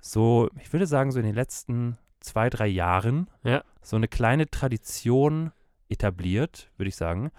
so, 0.00 0.50
ich 0.60 0.72
würde 0.72 0.88
sagen, 0.88 1.12
so 1.12 1.20
in 1.20 1.24
den 1.26 1.36
letzten 1.36 1.98
zwei, 2.26 2.50
drei 2.50 2.66
Jahren 2.66 3.28
Ja. 3.44 3.62
so 3.82 3.96
eine 3.96 4.08
kleine 4.08 4.50
Tradition 4.50 5.52
etabliert, 5.88 6.70
würde 6.76 6.88
ich 6.88 6.96
sagen, 6.96 7.30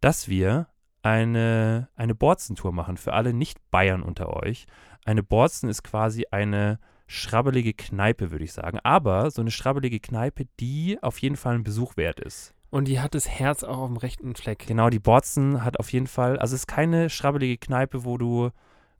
dass 0.00 0.28
wir 0.28 0.66
eine, 1.02 1.88
eine 1.96 2.14
Borzentour 2.14 2.72
machen 2.72 2.96
für 2.96 3.12
alle 3.12 3.32
Nicht-Bayern 3.32 4.02
unter 4.02 4.34
euch. 4.42 4.66
Eine 5.04 5.22
Borzen 5.22 5.68
ist 5.68 5.82
quasi 5.82 6.26
eine 6.30 6.78
schrabbelige 7.06 7.74
Kneipe, 7.74 8.30
würde 8.30 8.44
ich 8.44 8.52
sagen. 8.52 8.78
Aber 8.82 9.30
so 9.30 9.42
eine 9.42 9.50
schrabbelige 9.50 10.00
Kneipe, 10.00 10.46
die 10.60 10.98
auf 11.02 11.18
jeden 11.18 11.36
Fall 11.36 11.54
ein 11.54 11.62
Besuch 11.64 11.96
wert 11.96 12.20
ist. 12.20 12.54
Und 12.70 12.88
die 12.88 13.00
hat 13.00 13.14
das 13.14 13.28
Herz 13.28 13.62
auch 13.62 13.78
auf 13.78 13.88
dem 13.88 13.98
rechten 13.98 14.34
Fleck. 14.34 14.66
Genau, 14.66 14.88
die 14.90 14.98
Borzen 14.98 15.62
hat 15.62 15.78
auf 15.78 15.92
jeden 15.92 16.06
Fall, 16.08 16.38
also 16.38 16.54
es 16.54 16.62
ist 16.62 16.66
keine 16.66 17.10
schrabbelige 17.10 17.58
Kneipe, 17.58 18.04
wo 18.04 18.18
du, 18.18 18.50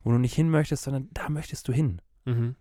wo 0.03 0.11
du 0.11 0.17
nicht 0.19 0.35
hin 0.35 0.49
möchtest, 0.49 0.83
sondern 0.83 1.09
da 1.11 1.29
möchtest 1.29 1.67
du 1.67 1.73
hin. 1.73 1.99
Mhm. 2.25 2.55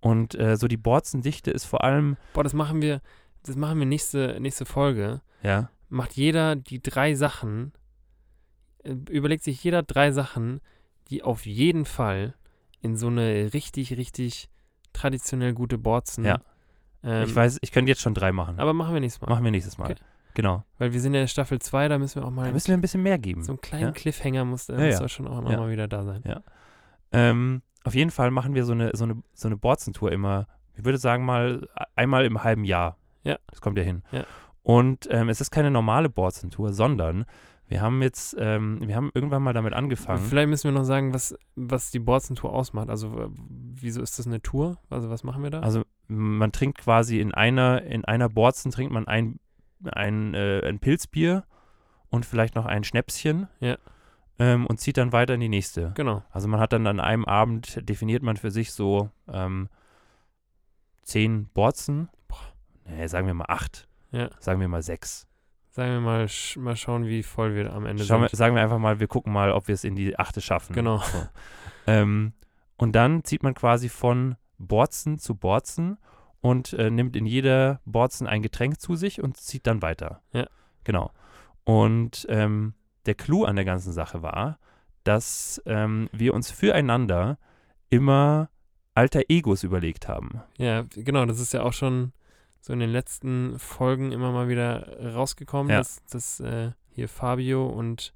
Und 0.00 0.34
äh, 0.34 0.56
so 0.56 0.66
die 0.68 0.76
Borzendichte 0.78 1.50
ist 1.50 1.64
vor 1.64 1.84
allem, 1.84 2.16
Boah, 2.32 2.42
das 2.44 2.54
machen 2.54 2.80
wir, 2.82 3.00
das 3.42 3.56
machen 3.56 3.78
wir 3.78 3.86
nächste, 3.86 4.38
nächste 4.40 4.64
Folge. 4.64 5.20
ja, 5.42 5.70
Macht 5.88 6.12
jeder 6.12 6.54
die 6.56 6.80
drei 6.80 7.14
Sachen, 7.14 7.72
äh, 8.84 8.92
überlegt 9.10 9.42
sich 9.44 9.62
jeder 9.62 9.82
drei 9.82 10.12
Sachen, 10.12 10.60
die 11.08 11.22
auf 11.22 11.44
jeden 11.46 11.84
Fall 11.84 12.34
in 12.80 12.96
so 12.96 13.08
eine 13.08 13.52
richtig, 13.52 13.96
richtig 13.96 14.48
traditionell 14.92 15.52
gute 15.52 15.76
Borzen. 15.78 16.24
Ja. 16.24 16.40
Ähm, 17.02 17.24
ich 17.24 17.34
weiß, 17.34 17.58
ich 17.60 17.72
könnte 17.72 17.90
jetzt 17.90 18.00
schon 18.00 18.14
drei 18.14 18.32
machen. 18.32 18.58
Aber 18.60 18.72
machen 18.72 18.94
wir 18.94 19.00
nächstes 19.00 19.20
Mal. 19.20 19.28
Machen 19.28 19.44
wir 19.44 19.50
nächstes 19.50 19.78
Mal. 19.78 19.90
Okay. 19.90 20.00
Genau. 20.34 20.64
Weil 20.78 20.92
wir 20.92 21.00
sind 21.00 21.12
ja 21.14 21.20
in 21.22 21.28
Staffel 21.28 21.58
2, 21.60 21.88
da 21.88 21.98
müssen 21.98 22.22
wir 22.22 22.26
auch 22.26 22.30
mal 22.30 22.46
Da 22.46 22.52
müssen 22.52 22.68
wir 22.68 22.74
ein 22.76 22.80
bisschen 22.80 23.02
mehr 23.02 23.18
geben. 23.18 23.42
so 23.42 23.52
einen 23.52 23.60
kleinen 23.60 23.86
ja. 23.86 23.90
Cliffhanger 23.92 24.44
muss, 24.44 24.68
äh, 24.68 24.74
Ja, 24.74 24.84
muss 24.86 24.94
ja. 24.94 25.00
da 25.00 25.08
schon 25.08 25.26
auch 25.26 25.38
immer 25.40 25.50
Ja. 25.50 25.56
mal 25.58 25.70
wieder 25.70 25.88
da 25.88 26.04
sein. 26.04 26.22
Ähm, 27.12 27.62
auf 27.84 27.94
jeden 27.94 28.10
Fall 28.10 28.30
machen 28.30 28.54
wir 28.54 28.64
so 28.64 28.72
eine, 28.72 28.90
so 28.94 29.04
eine, 29.04 29.22
so 29.34 29.48
eine 29.48 29.56
Borzentour 29.56 30.12
immer, 30.12 30.46
ich 30.74 30.84
würde 30.84 30.98
sagen 30.98 31.24
mal 31.24 31.68
einmal 31.96 32.24
im 32.24 32.42
halben 32.42 32.64
Jahr. 32.64 32.96
Ja. 33.22 33.38
Das 33.48 33.60
kommt 33.60 33.78
ja 33.78 33.84
hin. 33.84 34.02
Ja. 34.12 34.24
Und 34.62 35.08
ähm, 35.10 35.28
es 35.28 35.40
ist 35.40 35.50
keine 35.50 35.70
normale 35.70 36.08
Borzentour, 36.08 36.72
sondern 36.72 37.24
wir 37.70 37.80
haben 37.80 38.02
jetzt, 38.02 38.36
ähm, 38.38 38.80
wir 38.84 38.96
haben 38.96 39.10
irgendwann 39.14 39.42
mal 39.42 39.52
damit 39.52 39.74
angefangen. 39.74 40.24
Vielleicht 40.24 40.48
müssen 40.48 40.64
wir 40.64 40.72
noch 40.72 40.84
sagen, 40.84 41.14
was, 41.14 41.36
was 41.54 41.92
die 41.92 42.00
Borzentour 42.00 42.52
ausmacht. 42.52 42.90
Also, 42.90 43.30
wieso 43.38 44.02
ist 44.02 44.18
das 44.18 44.26
eine 44.26 44.42
Tour? 44.42 44.78
Also, 44.90 45.08
was 45.08 45.22
machen 45.22 45.42
wir 45.42 45.50
da? 45.50 45.60
Also 45.60 45.84
man 46.08 46.50
trinkt 46.50 46.78
quasi 46.78 47.20
in 47.20 47.32
einer, 47.32 47.82
in 47.82 48.04
einer 48.04 48.28
Borzen 48.28 48.72
trinkt 48.72 48.92
man 48.92 49.06
ein, 49.06 49.38
ein, 49.84 50.34
äh, 50.34 50.66
ein 50.66 50.80
Pilzbier 50.80 51.44
und 52.08 52.26
vielleicht 52.26 52.56
noch 52.56 52.66
ein 52.66 52.82
Schnäpschen. 52.82 53.46
Ja. 53.60 53.78
Ähm, 54.40 54.66
und 54.66 54.80
zieht 54.80 54.96
dann 54.96 55.12
weiter 55.12 55.34
in 55.34 55.40
die 55.40 55.48
nächste. 55.48 55.92
genau. 55.94 56.22
Also 56.30 56.48
man 56.48 56.58
hat 56.58 56.72
dann 56.72 56.86
an 56.86 56.98
einem 56.98 57.24
Abend, 57.26 57.88
definiert 57.88 58.22
man 58.22 58.36
für 58.36 58.50
sich 58.50 58.72
so 58.72 59.10
ähm, 59.32 59.68
zehn 61.02 61.46
Borzen. 61.52 62.08
Nee, 62.86 63.06
sagen 63.06 63.26
wir 63.26 63.34
mal 63.34 63.46
acht. 63.48 63.86
Ja. 64.10 64.30
Sagen 64.40 64.60
wir 64.60 64.68
mal 64.68 64.82
sechs. 64.82 65.28
Sagen 65.70 65.92
wir 65.92 66.00
mal, 66.00 66.28
sch 66.28 66.56
mal 66.56 66.74
schauen, 66.74 67.06
wie 67.06 67.22
voll 67.22 67.54
wir 67.54 67.72
am 67.72 67.86
Ende 67.86 68.02
Schauen 68.04 68.22
wir, 68.22 68.28
sind. 68.28 68.36
sagen 68.38 68.56
wir 68.56 68.62
einfach 68.62 68.78
mal, 68.78 68.98
wir 68.98 69.06
gucken 69.06 69.32
mal, 69.32 69.52
ob 69.52 69.68
wir 69.68 69.74
es 69.74 69.84
in 69.84 69.94
die 69.94 70.18
achte 70.18 70.40
schaffen. 70.40 70.74
Genau. 70.74 70.98
So. 70.98 71.26
Ähm, 71.86 72.32
und 72.76 72.92
dann 72.96 73.24
zieht 73.24 73.42
man 73.42 73.54
quasi 73.54 73.88
von 73.88 74.36
Borzen 74.58 75.18
zu 75.18 75.34
Borzen 75.34 75.98
und 76.40 76.72
äh, 76.72 76.90
nimmt 76.90 77.14
in 77.14 77.26
jeder 77.26 77.80
Borzen 77.84 78.26
ein 78.26 78.42
Getränk 78.42 78.80
zu 78.80 78.96
sich 78.96 79.22
und 79.22 79.36
zieht 79.36 79.66
dann 79.66 79.82
weiter. 79.82 80.22
Ja. 80.32 80.46
Genau. 80.84 81.12
Und 81.64 82.26
ähm, 82.28 82.74
der 83.06 83.14
Clou 83.14 83.44
an 83.44 83.56
der 83.56 83.64
ganzen 83.64 83.92
Sache 83.92 84.22
war, 84.22 84.58
dass 85.04 85.60
ähm, 85.66 86.08
wir 86.12 86.34
uns 86.34 86.50
füreinander 86.50 87.38
immer 87.88 88.50
alter 88.94 89.22
Egos 89.28 89.62
überlegt 89.62 90.08
haben. 90.08 90.42
Ja, 90.58 90.84
genau. 90.94 91.24
Das 91.26 91.40
ist 91.40 91.52
ja 91.52 91.62
auch 91.62 91.72
schon 91.72 92.12
so 92.60 92.72
in 92.72 92.80
den 92.80 92.90
letzten 92.90 93.58
Folgen 93.58 94.12
immer 94.12 94.32
mal 94.32 94.48
wieder 94.48 95.14
rausgekommen, 95.14 95.70
Ja. 95.70 95.78
dass, 95.78 96.04
dass 96.06 96.40
äh, 96.40 96.72
hier 96.90 97.08
Fabio 97.08 97.66
und 97.66 98.12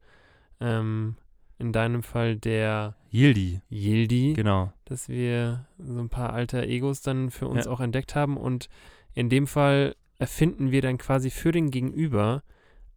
ähm, 0.61 1.17
in 1.59 1.73
deinem 1.73 2.03
Fall 2.03 2.37
der 2.37 2.97
Yildi. 3.11 3.61
Yildi, 3.71 4.35
Genau. 4.35 4.73
dass 4.85 5.09
wir 5.09 5.67
so 5.79 5.99
ein 6.01 6.09
paar 6.11 6.33
alter 6.33 6.65
Egos 6.65 7.01
dann 7.01 7.31
für 7.31 7.47
uns 7.49 7.65
Ja. 7.67 7.71
auch 7.73 7.81
entdeckt 7.81 8.15
haben. 8.15 8.37
Und 8.37 8.69
in 9.15 9.29
dem 9.31 9.47
Fall 9.47 9.95
erfinden 10.19 10.71
wir 10.73 10.83
dann 10.83 10.99
quasi 10.99 11.31
für 11.31 11.53
den 11.53 11.71
Gegenüber 11.71 12.43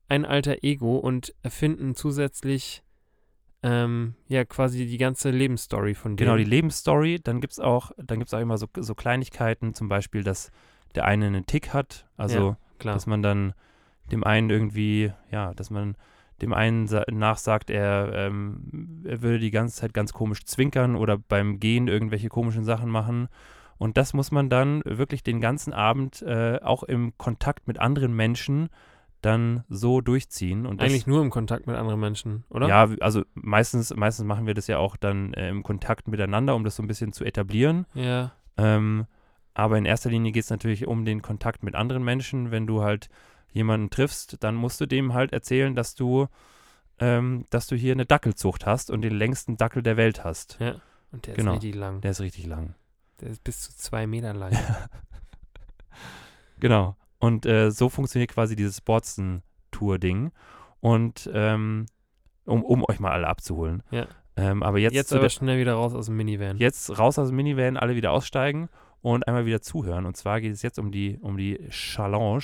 ein 0.09 0.25
alter 0.25 0.63
Ego 0.63 0.97
und 0.97 1.33
erfinden 1.43 1.95
zusätzlich 1.95 2.83
ähm, 3.63 4.15
ja 4.27 4.45
quasi 4.45 4.85
die 4.85 4.97
ganze 4.97 5.31
Lebensstory 5.31 5.95
von 5.95 6.15
dem. 6.15 6.25
Genau, 6.25 6.37
die 6.37 6.43
Lebensstory. 6.43 7.19
Dann 7.21 7.41
gibt 7.41 7.53
es 7.53 7.59
auch, 7.59 7.91
dann 7.97 8.19
gibt's 8.19 8.33
auch 8.33 8.39
immer 8.39 8.57
so, 8.57 8.67
so 8.77 8.95
Kleinigkeiten, 8.95 9.73
zum 9.73 9.89
Beispiel, 9.89 10.23
dass 10.23 10.51
der 10.95 11.05
eine 11.05 11.25
einen 11.27 11.45
Tick 11.45 11.73
hat. 11.73 12.07
Also 12.17 12.55
Klar. 12.79 12.93
dass 12.93 13.07
man 13.07 13.21
dann 13.21 13.53
dem 14.11 14.23
einen 14.23 14.49
irgendwie, 14.49 15.11
ja, 15.31 15.53
dass 15.53 15.69
man 15.69 15.95
dem 16.41 16.53
einen 16.53 16.87
sa- 16.87 17.05
nachsagt, 17.11 17.71
er, 17.71 18.11
ähm, 18.13 19.01
er 19.05 19.21
würde 19.23 19.39
die 19.39 19.51
ganze 19.51 19.75
Zeit 19.77 19.93
ganz 19.93 20.13
komisch 20.13 20.45
zwinkern 20.45 20.95
oder 20.95 21.17
beim 21.17 21.59
Gehen 21.59 21.87
irgendwelche 21.87 22.29
komischen 22.29 22.63
Sachen 22.63 22.89
machen. 22.89 23.27
Und 23.79 23.97
das 23.97 24.13
muss 24.13 24.31
man 24.31 24.49
dann 24.49 24.81
wirklich 24.85 25.23
den 25.23 25.41
ganzen 25.41 25.73
Abend 25.73 26.21
äh, 26.21 26.59
auch 26.61 26.83
im 26.83 27.17
Kontakt 27.17 27.67
mit 27.67 27.79
anderen 27.79 28.15
Menschen 28.15 28.69
dann 29.27 29.63
so 29.69 30.01
durchziehen. 30.01 30.65
Und 30.65 30.81
das, 30.81 30.89
Eigentlich 30.89 31.05
nur 31.07 31.21
im 31.21 31.29
Kontakt 31.29 31.67
mit 31.67 31.75
anderen 31.75 31.99
Menschen, 31.99 32.43
oder? 32.49 32.67
Ja, 32.67 32.89
also 33.01 33.23
meistens, 33.33 33.93
meistens 33.95 34.25
machen 34.25 34.47
wir 34.47 34.53
das 34.53 34.67
ja 34.67 34.77
auch 34.79 34.95
dann 34.95 35.33
äh, 35.33 35.49
im 35.49 35.63
Kontakt 35.63 36.07
miteinander, 36.07 36.55
um 36.55 36.63
das 36.63 36.75
so 36.77 36.83
ein 36.83 36.87
bisschen 36.87 37.13
zu 37.13 37.23
etablieren. 37.25 37.85
Ja, 37.93 38.31
Ähm, 38.57 39.05
aber 39.53 39.77
in 39.77 39.85
erster 39.85 40.09
Linie 40.09 40.31
geht 40.31 40.43
es 40.43 40.49
natürlich 40.49 40.87
um 40.87 41.03
den 41.05 41.21
Kontakt 41.21 41.63
mit 41.63 41.75
anderen 41.75 42.03
Menschen. 42.03 42.51
Wenn 42.51 42.65
du 42.67 42.81
halt 42.83 43.09
jemanden 43.51 43.89
triffst, 43.89 44.37
dann 44.43 44.55
musst 44.55 44.79
du 44.81 44.85
dem 44.85 45.13
halt 45.13 45.33
erzählen, 45.33 45.75
dass 45.75 45.95
du, 45.95 46.27
ähm, 46.99 47.45
dass 47.49 47.67
du 47.67 47.75
hier 47.75 47.93
eine 47.93 48.05
Dackelzucht 48.05 48.65
hast 48.65 48.89
und 48.91 49.01
den 49.01 49.13
längsten 49.15 49.57
Dackel 49.57 49.83
der 49.83 49.97
Welt 49.97 50.23
hast. 50.23 50.57
ja. 50.59 50.75
Und 51.11 51.25
der 51.25 51.35
Genau. 51.35 51.51
ist 51.51 51.55
richtig 51.63 51.75
lang. 51.75 52.01
Der 52.01 52.11
ist 52.11 52.19
richtig 52.21 52.45
lang. 52.47 52.75
Der 53.21 53.29
ist 53.29 53.43
bis 53.43 53.61
zu 53.61 53.75
zwei 53.77 54.05
Meter 54.07 54.33
lang. 54.33 54.51
Genau. 56.59 56.95
Und 57.19 57.45
äh, 57.45 57.71
so 57.71 57.89
funktioniert 57.89 58.31
quasi 58.31 58.55
dieses 58.55 58.81
Boston-Tour-Ding. 58.81 60.31
Und 60.79 61.29
ähm, 61.33 61.85
um, 62.45 62.63
um 62.63 62.83
euch 62.87 62.99
mal 62.99 63.11
alle 63.11 63.27
abzuholen. 63.27 63.83
Ja. 63.91 64.07
Ähm, 64.35 64.61
aber 64.61 64.77
jetzt, 64.77 64.93
Jetzt 64.93 65.13
aber 65.13 65.29
schnell 65.29 65.59
wieder 65.59 65.73
raus 65.73 65.95
aus 65.95 66.05
dem 66.05 66.15
Minivan. 66.15 66.57
jetzt 66.57 66.97
raus 66.99 67.17
aus 67.17 67.29
dem 67.29 67.35
Minivan, 67.37 67.75
alle 67.75 67.95
wieder 67.95 68.11
aussteigen 68.11 68.69
und 69.01 69.27
einmal 69.27 69.45
wieder 69.47 69.61
zuhören. 69.61 70.05
Und 70.05 70.15
zwar 70.15 70.41
geht 70.41 70.53
es 70.53 70.61
jetzt 70.61 70.77
um 70.77 70.91
die, 70.91 71.17
um 71.21 71.37
die 71.37 71.57
Challenge. 71.69 72.43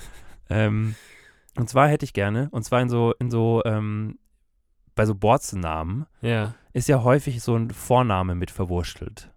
ähm, 0.48 0.94
und 1.56 1.68
zwar 1.68 1.88
hätte 1.88 2.04
ich 2.04 2.14
gerne, 2.14 2.48
und 2.50 2.64
zwar 2.64 2.80
in 2.80 2.88
so, 2.88 3.12
in 3.18 3.30
so, 3.30 3.62
ähm, 3.66 4.18
bei 4.94 5.04
so 5.06 5.14
Borzennamen 5.14 6.06
Ja. 6.22 6.54
ist 6.72 6.88
ja 6.88 7.02
häufig 7.02 7.42
so 7.42 7.54
ein 7.56 7.70
Vorname 7.70 8.34
mit 8.34 8.50
verwurschtelt. 8.50 9.30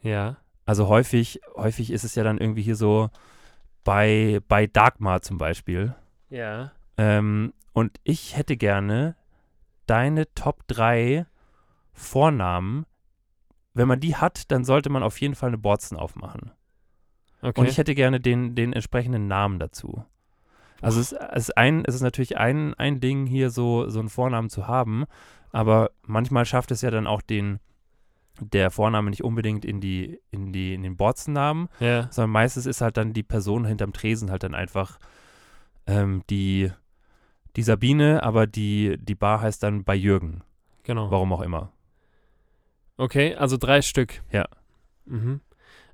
Ja. 0.00 0.38
Also 0.64 0.88
häufig, 0.88 1.40
häufig 1.56 1.90
ist 1.90 2.04
es 2.04 2.14
ja 2.14 2.24
dann 2.24 2.38
irgendwie 2.38 2.62
hier 2.62 2.76
so 2.76 3.10
bei, 3.84 4.40
bei 4.48 4.66
Dagmar 4.66 5.22
zum 5.22 5.38
Beispiel. 5.38 5.94
Ja. 6.30 6.72
Ähm, 6.96 7.52
und 7.72 7.98
ich 8.04 8.36
hätte 8.36 8.56
gerne 8.56 9.16
deine 9.86 10.32
Top 10.34 10.66
3 10.68 11.26
Vornamen. 11.92 12.86
Wenn 13.74 13.88
man 13.88 14.00
die 14.00 14.16
hat, 14.16 14.50
dann 14.50 14.64
sollte 14.64 14.90
man 14.90 15.02
auf 15.02 15.20
jeden 15.20 15.34
Fall 15.34 15.48
eine 15.48 15.58
Borzen 15.58 15.96
aufmachen. 15.96 16.52
Okay. 17.40 17.60
Und 17.60 17.68
ich 17.68 17.78
hätte 17.78 17.94
gerne 17.94 18.20
den, 18.20 18.54
den 18.54 18.72
entsprechenden 18.72 19.26
Namen 19.26 19.58
dazu. 19.58 20.04
Also 20.80 21.00
es, 21.00 21.12
es, 21.12 21.48
ist 21.48 21.56
ein, 21.56 21.84
es 21.84 21.94
ist 21.94 22.02
natürlich 22.02 22.36
ein, 22.36 22.74
ein 22.74 23.00
Ding, 23.00 23.26
hier 23.26 23.50
so, 23.50 23.88
so 23.88 24.00
einen 24.00 24.08
Vornamen 24.08 24.50
zu 24.50 24.66
haben, 24.66 25.04
aber 25.50 25.90
manchmal 26.02 26.44
schafft 26.44 26.70
es 26.70 26.82
ja 26.82 26.90
dann 26.90 27.06
auch 27.06 27.22
den, 27.22 27.60
der 28.40 28.70
Vorname 28.70 29.10
nicht 29.10 29.24
unbedingt 29.24 29.64
in 29.64 29.80
die, 29.80 30.20
in 30.30 30.52
die, 30.52 30.74
in 30.74 30.82
den 30.82 30.96
Borzennamen, 30.96 31.68
ja. 31.80 32.08
sondern 32.10 32.30
meistens 32.30 32.66
ist 32.66 32.80
halt 32.80 32.96
dann 32.96 33.12
die 33.12 33.22
Person 33.22 33.64
hinterm 33.64 33.92
Tresen 33.92 34.30
halt 34.30 34.42
dann 34.42 34.54
einfach 34.54 34.98
ähm, 35.86 36.22
die, 36.30 36.70
die 37.56 37.62
Sabine, 37.62 38.22
aber 38.22 38.46
die, 38.46 38.96
die 38.98 39.14
Bar 39.14 39.40
heißt 39.40 39.62
dann 39.62 39.84
bei 39.84 39.94
Jürgen. 39.94 40.42
Genau. 40.84 41.10
Warum 41.10 41.32
auch 41.32 41.42
immer. 41.42 41.72
Okay, 42.96 43.34
also 43.34 43.56
drei 43.56 43.82
Stück. 43.82 44.22
Ja. 44.30 44.46
Mhm. 45.04 45.40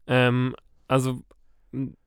Ähm, 0.07 0.55
also 0.87 1.23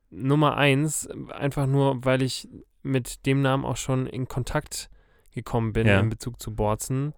Nummer 0.10 0.58
eins, 0.58 1.08
einfach 1.30 1.68
nur, 1.68 2.04
weil 2.04 2.22
ich 2.22 2.50
mit 2.84 3.26
dem 3.26 3.42
Namen 3.42 3.66
auch 3.66 3.78
schon 3.78 4.08
in 4.08 4.28
Kontakt 4.28 4.90
gekommen 5.34 5.74
bin 5.74 5.88
Ja. 5.88 6.00
in 6.00 6.10
Bezug 6.10 6.42
zu 6.42 6.54
Borzen, 6.54 7.14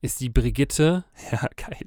ist 0.00 0.20
die 0.20 0.28
Brigitte. 0.28 1.04
Ja, 1.32 1.48
geil. 1.56 1.86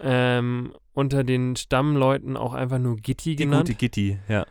Ähm, 0.00 0.72
unter 0.92 1.24
den 1.24 1.56
Stammleuten 1.56 2.36
auch 2.36 2.54
einfach 2.54 2.78
nur 2.78 2.96
Gitti 2.96 3.36
Die 3.36 3.44
genannt. 3.44 3.66
gute 3.68 3.78
Gitti, 3.78 4.18
ja. 4.28 4.46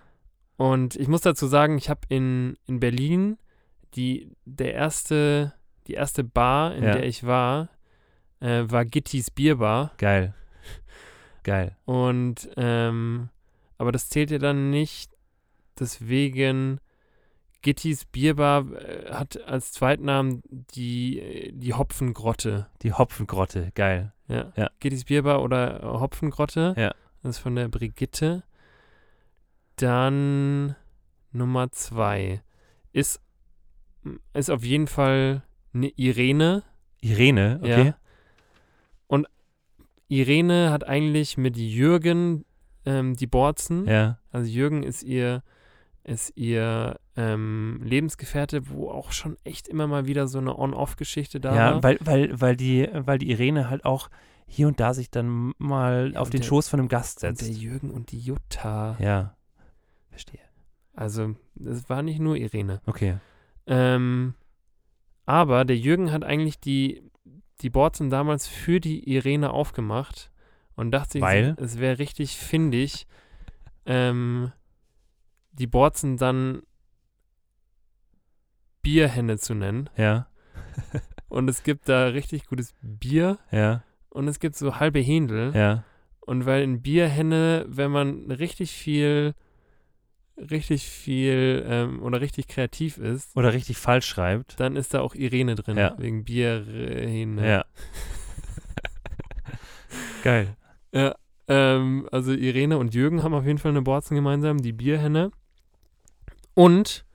Und 0.57 0.95
ich 0.95 1.07
muss 1.07 1.21
dazu 1.21 1.47
sagen, 1.47 1.77
ich 1.77 1.89
habe 1.89 2.01
in, 2.09 2.57
in 2.65 2.79
Berlin 2.79 3.37
die, 3.93 4.31
der 4.45 4.73
erste, 4.73 5.53
die 5.87 5.93
erste 5.93 6.23
Bar, 6.23 6.75
in 6.75 6.83
Ja. 6.83 6.93
der 6.93 7.05
ich 7.05 7.25
war, 7.25 7.69
äh, 8.39 8.63
war 8.67 8.85
Gittis 8.85 9.29
Bierbar. 9.31 9.91
Geil. 9.97 10.33
Geil. 11.43 11.77
Und 11.85 12.49
ähm, 12.57 13.29
aber 13.77 13.91
das 13.91 14.09
zählt 14.09 14.31
ja 14.31 14.37
dann 14.39 14.69
nicht. 14.69 15.11
Deswegen 15.79 16.79
Gittis 17.61 18.05
Bierbar 18.05 18.65
äh, 18.73 19.11
hat 19.13 19.41
als 19.47 19.71
Zweitnamen 19.71 20.41
die, 20.73 21.19
äh, 21.19 21.51
die 21.53 21.73
Hopfengrotte. 21.73 22.67
Die 22.81 22.93
Hopfengrotte, 22.93 23.71
geil. 23.75 24.13
Ja. 24.27 24.51
Ja. 24.55 24.69
Gittis 24.79 25.05
Bierbar 25.05 25.41
oder 25.41 25.81
Hopfengrotte. 25.83 26.73
Ja. 26.77 26.93
Das 27.23 27.37
ist 27.37 27.39
von 27.39 27.55
der 27.55 27.67
Brigitte. 27.67 28.43
Dann 29.75 30.75
Nummer 31.31 31.71
zwei 31.71 32.41
ist, 32.91 33.21
ist 34.33 34.49
auf 34.49 34.63
jeden 34.63 34.87
Fall 34.87 35.43
eine 35.73 35.89
Irene. 35.89 36.63
Irene, 37.01 37.59
okay. 37.61 37.85
Ja. 37.87 37.97
Und 39.07 39.27
Irene 40.07 40.71
hat 40.71 40.83
eigentlich 40.85 41.37
mit 41.37 41.57
Jürgen 41.57 42.45
ähm, 42.85 43.15
die 43.15 43.27
Borzen. 43.27 43.85
Ja. 43.87 44.19
Also 44.31 44.49
Jürgen 44.49 44.83
ist 44.83 45.03
ihr, 45.03 45.43
ist 46.07 46.31
ihr 46.35 46.99
ähm, 47.15 47.79
Lebensgefährte, 47.83 48.69
wo 48.69 48.89
auch 48.89 49.11
schon 49.11 49.37
echt 49.43 49.67
immer 49.67 49.87
mal 49.87 50.05
wieder 50.07 50.27
so 50.27 50.39
eine 50.39 50.57
On-Off-Geschichte 50.57 51.39
da 51.39 51.53
Ja, 51.55 51.73
war. 51.75 51.83
weil, 51.83 51.97
weil, 52.01 52.41
weil, 52.41 52.55
die, 52.55 52.87
weil 52.93 53.17
die 53.19 53.29
Irene 53.29 53.69
halt 53.69 53.85
auch 53.85 54.09
hier 54.47 54.67
und 54.69 54.79
da 54.79 54.93
sich 54.93 55.11
dann 55.11 55.51
mal 55.57 56.11
Ja, 56.13 56.19
auf 56.21 56.29
den 56.29 56.39
der- 56.41 56.47
Schoß 56.47 56.69
von 56.69 56.79
einem 56.79 56.87
Gast 56.89 57.23
und 57.23 57.39
der 57.39 57.45
setzt. 57.47 57.61
Jürgen 57.61 57.91
und 57.91 58.11
die 58.11 58.19
Jutta. 58.19 58.95
Ja. 58.99 59.35
Verstehe. 60.09 60.39
Also, 60.93 61.35
das 61.55 61.89
war 61.89 62.01
nicht 62.01 62.19
nur 62.19 62.37
Irene. 62.37 62.81
Okay. 62.85 63.17
Ähm, 63.67 64.33
aber 65.25 65.65
der 65.65 65.77
Jürgen 65.77 66.11
hat 66.13 66.23
eigentlich 66.23 66.59
die, 66.61 67.03
die 67.61 67.69
Borzen 67.69 68.09
damals 68.09 68.47
für 68.47 68.79
die 68.79 69.13
Irene 69.13 69.51
aufgemacht 69.51 70.31
und 70.75 70.91
dachte 70.91 71.19
sich, 71.19 71.53
es 71.57 71.79
wäre 71.79 71.99
richtig 71.99 72.37
findig, 72.37 73.05
ähm, 73.85 74.53
die 75.57 75.67
Borzen 75.67 76.17
dann 76.17 76.61
Bierhenne 78.81 79.37
zu 79.37 79.53
nennen. 79.53 79.89
Ja. 79.97 80.27
Und 81.29 81.49
es 81.49 81.63
gibt 81.63 81.89
da 81.89 82.07
richtig 82.07 82.45
gutes 82.45 82.73
Bier 82.81 83.37
Ja. 83.51 83.83
und 84.09 84.29
es 84.29 84.39
gibt 84.39 84.55
so 84.55 84.79
halbe 84.79 84.99
Händel. 84.99 85.53
Ja. 85.53 85.83
Und 86.21 86.45
weil 86.45 86.63
in 86.63 86.81
Bierhenne, 86.81 87.65
wenn 87.67 87.91
man 87.91 88.31
richtig 88.31 88.71
viel, 88.71 89.33
richtig 90.37 90.87
viel 90.87 91.65
ähm, 91.67 92.01
oder 92.01 92.21
richtig 92.21 92.47
kreativ 92.47 92.97
ist, 92.97 93.35
Oder 93.35 93.51
richtig 93.51 93.77
falsch 93.77 94.05
schreibt. 94.07 94.57
dann 94.59 94.77
ist 94.77 94.93
da 94.93 95.01
auch 95.01 95.15
Irene 95.15 95.55
drin, 95.55 95.77
Ja. 95.77 95.95
wegen 95.97 96.23
Bierhenne. 96.23 97.47
Ja. 97.49 97.65
geil. 100.23 100.55
Ja, 100.93 101.15
ähm, 101.49 102.07
also 102.11 102.31
Irene 102.31 102.77
und 102.77 102.93
Jürgen 102.93 103.23
haben 103.23 103.33
auf 103.33 103.45
jeden 103.45 103.57
Fall 103.59 103.71
eine 103.71 103.81
Borzen 103.81 104.15
gemeinsam, 104.15 104.59
die 104.59 104.73
Bierhenne. 104.73 105.31
Und 106.57 107.05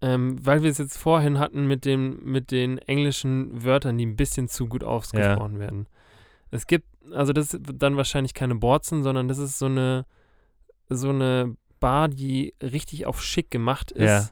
ähm, 0.00 0.38
weil 0.46 0.62
wir 0.62 0.70
es 0.70 0.78
jetzt 0.78 0.96
vorhin 0.96 1.40
hatten 1.40 1.66
mit, 1.66 1.84
dem, 1.84 2.22
mit 2.22 2.52
den 2.52 2.78
englischen 2.78 3.64
Wörtern, 3.64 3.98
die 3.98 4.06
ein 4.06 4.14
bisschen 4.14 4.46
zu 4.46 4.68
gut 4.68 4.84
ausgesprochen 4.84 5.58
werden. 5.58 5.88
Es 6.52 6.68
gibt, 6.68 6.86
also 7.12 7.32
das 7.32 7.54
ist 7.54 7.62
dann 7.74 7.96
wahrscheinlich 7.96 8.34
keine 8.34 8.54
Borzen, 8.54 9.02
sondern 9.02 9.26
das 9.26 9.38
ist 9.38 9.58
so 9.58 9.66
eine, 9.66 10.06
so 10.88 11.08
eine 11.08 11.56
Bar, 11.80 12.06
die 12.06 12.54
richtig 12.62 13.06
auf 13.06 13.20
schick 13.20 13.50
gemacht 13.50 13.90
ist. 13.90 14.06
Ja. 14.06 14.28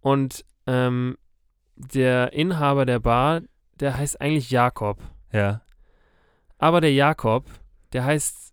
Und 0.00 0.44
ähm, 0.66 1.16
der 1.76 2.32
Inhaber 2.32 2.86
der 2.86 2.98
Bar, 2.98 3.42
der 3.78 3.96
heißt 3.96 4.20
eigentlich 4.20 4.50
Jakob. 4.50 4.98
Ja. 5.30 5.62
Aber 6.58 6.80
der 6.80 6.92
Jakob, 6.92 7.44
der 7.92 8.04
heißt, 8.04 8.47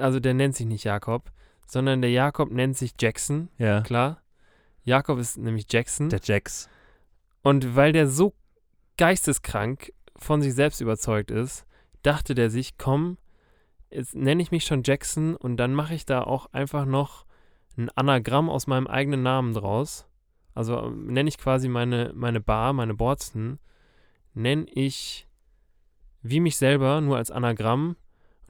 also 0.00 0.20
der 0.20 0.34
nennt 0.34 0.54
sich 0.56 0.66
nicht 0.66 0.84
Jakob, 0.84 1.30
sondern 1.66 2.00
der 2.02 2.10
Jakob 2.10 2.50
nennt 2.50 2.76
sich 2.76 2.94
Jackson, 3.00 3.48
Ja. 3.58 3.82
klar. 3.82 4.22
Jakob 4.82 5.18
ist 5.18 5.36
nämlich 5.38 5.66
Jackson. 5.70 6.08
Der 6.08 6.20
Jax. 6.22 6.68
Und 7.42 7.76
weil 7.76 7.92
der 7.92 8.08
so 8.08 8.34
geisteskrank 8.96 9.92
von 10.16 10.42
sich 10.42 10.54
selbst 10.54 10.80
überzeugt 10.80 11.30
ist, 11.30 11.64
dachte 12.02 12.34
der 12.34 12.50
sich, 12.50 12.76
komm, 12.78 13.18
jetzt 13.90 14.14
nenne 14.14 14.42
ich 14.42 14.50
mich 14.50 14.64
schon 14.64 14.82
Jackson 14.84 15.36
und 15.36 15.56
dann 15.56 15.74
mache 15.74 15.94
ich 15.94 16.06
da 16.06 16.22
auch 16.22 16.46
einfach 16.52 16.84
noch 16.84 17.24
ein 17.76 17.88
Anagramm 17.94 18.48
aus 18.50 18.66
meinem 18.66 18.86
eigenen 18.86 19.22
Namen 19.22 19.54
draus. 19.54 20.06
Also 20.54 20.78
ähm, 20.78 21.06
nenne 21.06 21.28
ich 21.28 21.38
quasi 21.38 21.68
meine, 21.68 22.12
meine 22.14 22.40
Bar, 22.40 22.72
meine 22.72 22.94
Borsten, 22.94 23.58
nenne 24.34 24.66
ich 24.70 25.26
wie 26.22 26.40
mich 26.40 26.56
selber, 26.56 27.00
nur 27.00 27.16
als 27.16 27.30
Anagramm. 27.30 27.96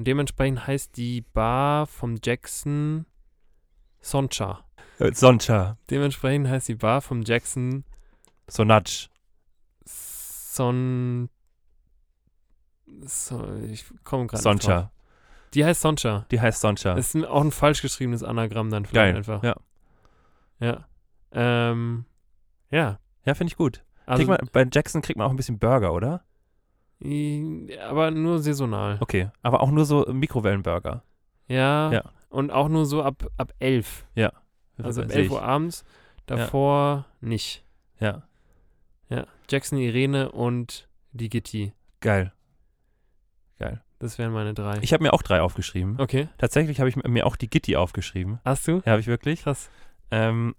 Und 0.01 0.07
dementsprechend 0.07 0.67
heißt 0.67 0.97
die 0.97 1.21
Bar 1.21 1.87
vom 1.87 2.17
Jackson 2.25 3.05
Soncha. 4.01 4.65
Äh, 4.99 5.13
Soncha. 5.13 5.77
Dementsprechend 5.91 6.49
heißt 6.49 6.69
die 6.69 6.75
Bar 6.77 7.03
vom 7.03 7.21
Jackson 7.21 7.85
Sonatsch. 8.49 9.09
Son. 9.85 11.29
So, 13.03 13.47
ich 13.69 13.85
komme 14.03 14.27
gerade. 14.27 14.43
Soncha. 14.43 14.91
Die 15.53 15.67
heißt 15.67 15.83
Soncha. 15.83 16.25
Die 16.31 16.41
heißt 16.41 16.63
Soncha. 16.63 16.95
Das 16.95 17.09
ist 17.09 17.15
ein- 17.17 17.27
auch 17.27 17.43
ein 17.45 17.51
falsch 17.53 17.83
geschriebenes 17.83 18.23
Anagramm 18.23 18.71
dann 18.71 18.87
vielleicht 18.87 18.95
Geil. 19.13 19.17
einfach. 19.19 19.43
Ja. 19.43 19.55
Ja. 20.61 20.89
Ähm, 21.33 22.07
ja. 22.71 22.99
Ja, 23.27 23.35
finde 23.35 23.51
ich 23.51 23.57
gut. 23.59 23.85
Also, 24.07 24.25
man, 24.27 24.39
bei 24.51 24.67
Jackson 24.73 25.03
kriegt 25.03 25.19
man 25.19 25.27
auch 25.27 25.31
ein 25.31 25.37
bisschen 25.37 25.59
Burger, 25.59 25.93
oder? 25.93 26.25
I- 27.03 27.79
aber 27.79 28.11
nur 28.11 28.39
saisonal. 28.39 28.97
Okay. 29.01 29.31
Aber 29.43 29.61
auch 29.63 29.71
nur 29.71 29.85
so 29.85 30.05
Mikrowellenburger. 30.13 31.03
Ja. 31.49 31.93
Ja. 31.93 32.03
Und 32.29 32.51
auch 32.51 32.69
nur 32.69 32.87
so 32.87 33.03
ab, 33.03 33.27
ab 33.37 33.53
11. 33.59 34.05
Also 34.83 35.03
ab 35.03 35.11
Sehe 35.11 35.23
11 35.23 35.31
Uhr 35.33 35.43
abends. 35.43 35.85
Davor 36.27 37.07
nicht. 37.21 37.65
Ja. 37.99 38.23
Ja. 39.09 39.27
Jackson, 39.49 39.79
Irene 39.79 40.31
und 40.31 40.89
die 41.13 41.29
Gitti. 41.29 41.73
Geil. 42.01 42.33
Geil. 43.59 43.83
Das 43.99 44.17
wären 44.19 44.33
meine 44.33 44.55
drei. 44.55 44.79
Ich 44.81 44.93
habe 44.95 45.03
mir 45.03 45.13
auch 45.13 45.23
drei 45.23 45.43
aufgeschrieben. 45.43 46.01
okay. 46.01 46.29
Tatsächlich 46.39 46.79
habe 46.81 46.89
ich 46.89 46.97
mir 46.97 47.27
auch 47.27 47.37
die 47.37 47.51
Gitti 47.51 47.77
aufgeschrieben. 47.77 48.39
Hast 48.45 48.67
du? 48.69 48.77
Ja, 48.87 48.93
habe 48.93 49.01
ich 49.01 49.07
wirklich. 49.09 49.43
Krass. 49.43 49.69
Ähm, 50.11 50.55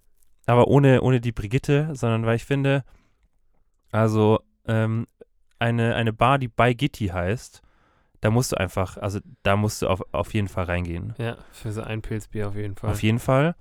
aber 0.46 0.68
ohne, 0.68 1.02
ohne 1.02 1.22
die 1.22 1.32
Brigitte, 1.32 1.90
sondern 1.96 2.26
weil 2.26 2.36
ich 2.36 2.46
finde, 2.46 2.84
also 3.92 4.40
ähm, 4.68 5.08
eine, 5.62 5.96
eine 5.96 6.12
Bar, 6.12 6.40
die 6.40 6.48
bei 6.48 6.74
Gitti 6.74 7.08
heißt, 7.08 7.62
da 8.20 8.30
musst 8.30 8.52
du 8.52 8.58
einfach, 8.58 8.98
also 8.98 9.20
da 9.44 9.56
musst 9.56 9.82
du 9.82 9.88
auf, 9.88 10.02
auf 10.12 10.34
jeden 10.34 10.48
Fall 10.48 10.66
reingehen. 10.66 11.14
Ja, 11.18 11.38
für 11.52 11.72
so 11.72 11.82
ein 11.82 12.02
Pilzbier 12.02 12.50
auf 12.50 12.56
jeden 12.56 12.76
Fall. 12.76 12.92
Auf 12.92 13.04
jeden 13.04 13.20
Fall. 13.20 13.56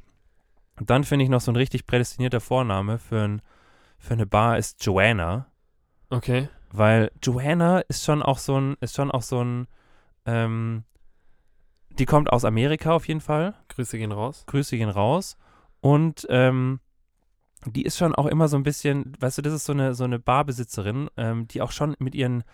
Und 0.78 0.90
dann 0.90 1.04
finde 1.04 1.24
ich 1.24 1.28
noch 1.30 1.40
so 1.40 1.52
ein 1.52 1.56
richtig 1.56 1.86
prädestinierter 1.86 2.40
Vorname 2.40 2.98
für, 2.98 3.22
ein, 3.22 3.42
für 3.98 4.14
eine 4.14 4.26
Bar 4.26 4.58
ist 4.58 4.84
Joanna. 4.84 5.46
okay. 6.10 6.48
Weil 6.72 7.10
Joanna 7.20 7.80
ist 7.80 8.04
schon 8.04 8.22
auch 8.22 8.38
so 8.38 8.60
ein, 8.60 8.76
ist 8.80 8.94
schon 8.94 9.10
auch 9.10 9.22
so 9.22 9.42
ein, 9.42 9.66
ähm, 10.24 10.84
die 11.98 12.06
kommt 12.06 12.32
aus 12.32 12.44
Amerika 12.44 12.92
auf 12.92 13.08
jeden 13.08 13.20
Fall. 13.20 13.54
Grüße 13.68 13.98
gehen 13.98 14.12
raus. 14.12 14.44
Grüße 14.46 14.76
gehen 14.76 14.88
raus. 14.88 15.36
Und 15.80 16.26
ähm, 16.30 16.78
die 17.66 17.84
ist 17.84 17.98
schon 17.98 18.14
auch 18.14 18.26
immer 18.26 18.48
so 18.48 18.56
ein 18.56 18.62
bisschen, 18.62 19.12
weißt 19.20 19.38
du, 19.38 19.42
das 19.42 19.52
ist 19.52 19.64
so 19.64 19.72
eine, 19.72 19.94
so 19.94 20.04
eine 20.04 20.18
Barbesitzerin, 20.18 21.10
ähm, 21.16 21.46
die 21.48 21.60
auch 21.60 21.72
schon 21.72 21.94
mit 21.98 22.14
ihren 22.14 22.44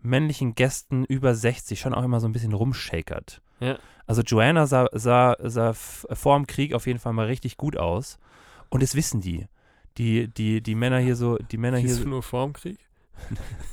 männlichen 0.00 0.54
Gästen 0.54 1.04
über 1.04 1.34
60 1.34 1.80
schon 1.80 1.94
auch 1.94 2.04
immer 2.04 2.20
so 2.20 2.28
ein 2.28 2.32
bisschen 2.32 2.52
rumshakert. 2.52 3.40
Ja. 3.60 3.78
Also 4.06 4.22
Joanna 4.22 4.66
sah, 4.66 4.88
sah, 4.92 5.36
sah 5.40 5.72
vor 5.72 6.36
dem 6.36 6.46
Krieg 6.46 6.74
auf 6.74 6.86
jeden 6.86 6.98
Fall 6.98 7.12
mal 7.12 7.26
richtig 7.26 7.56
gut 7.56 7.76
aus. 7.76 8.18
Und 8.68 8.82
das 8.82 8.94
wissen 8.94 9.20
die. 9.20 9.46
Die, 9.96 10.28
die, 10.28 10.60
die 10.60 10.74
Männer 10.74 10.98
hier 10.98 11.16
so, 11.16 11.36
die 11.36 11.56
Männer 11.56 11.78
hier, 11.78 11.88
Siehst 11.88 12.00
du 12.00 12.04
so, 12.04 12.10
nur 12.10 12.22
vorm 12.22 12.52
Krieg? 12.52 12.78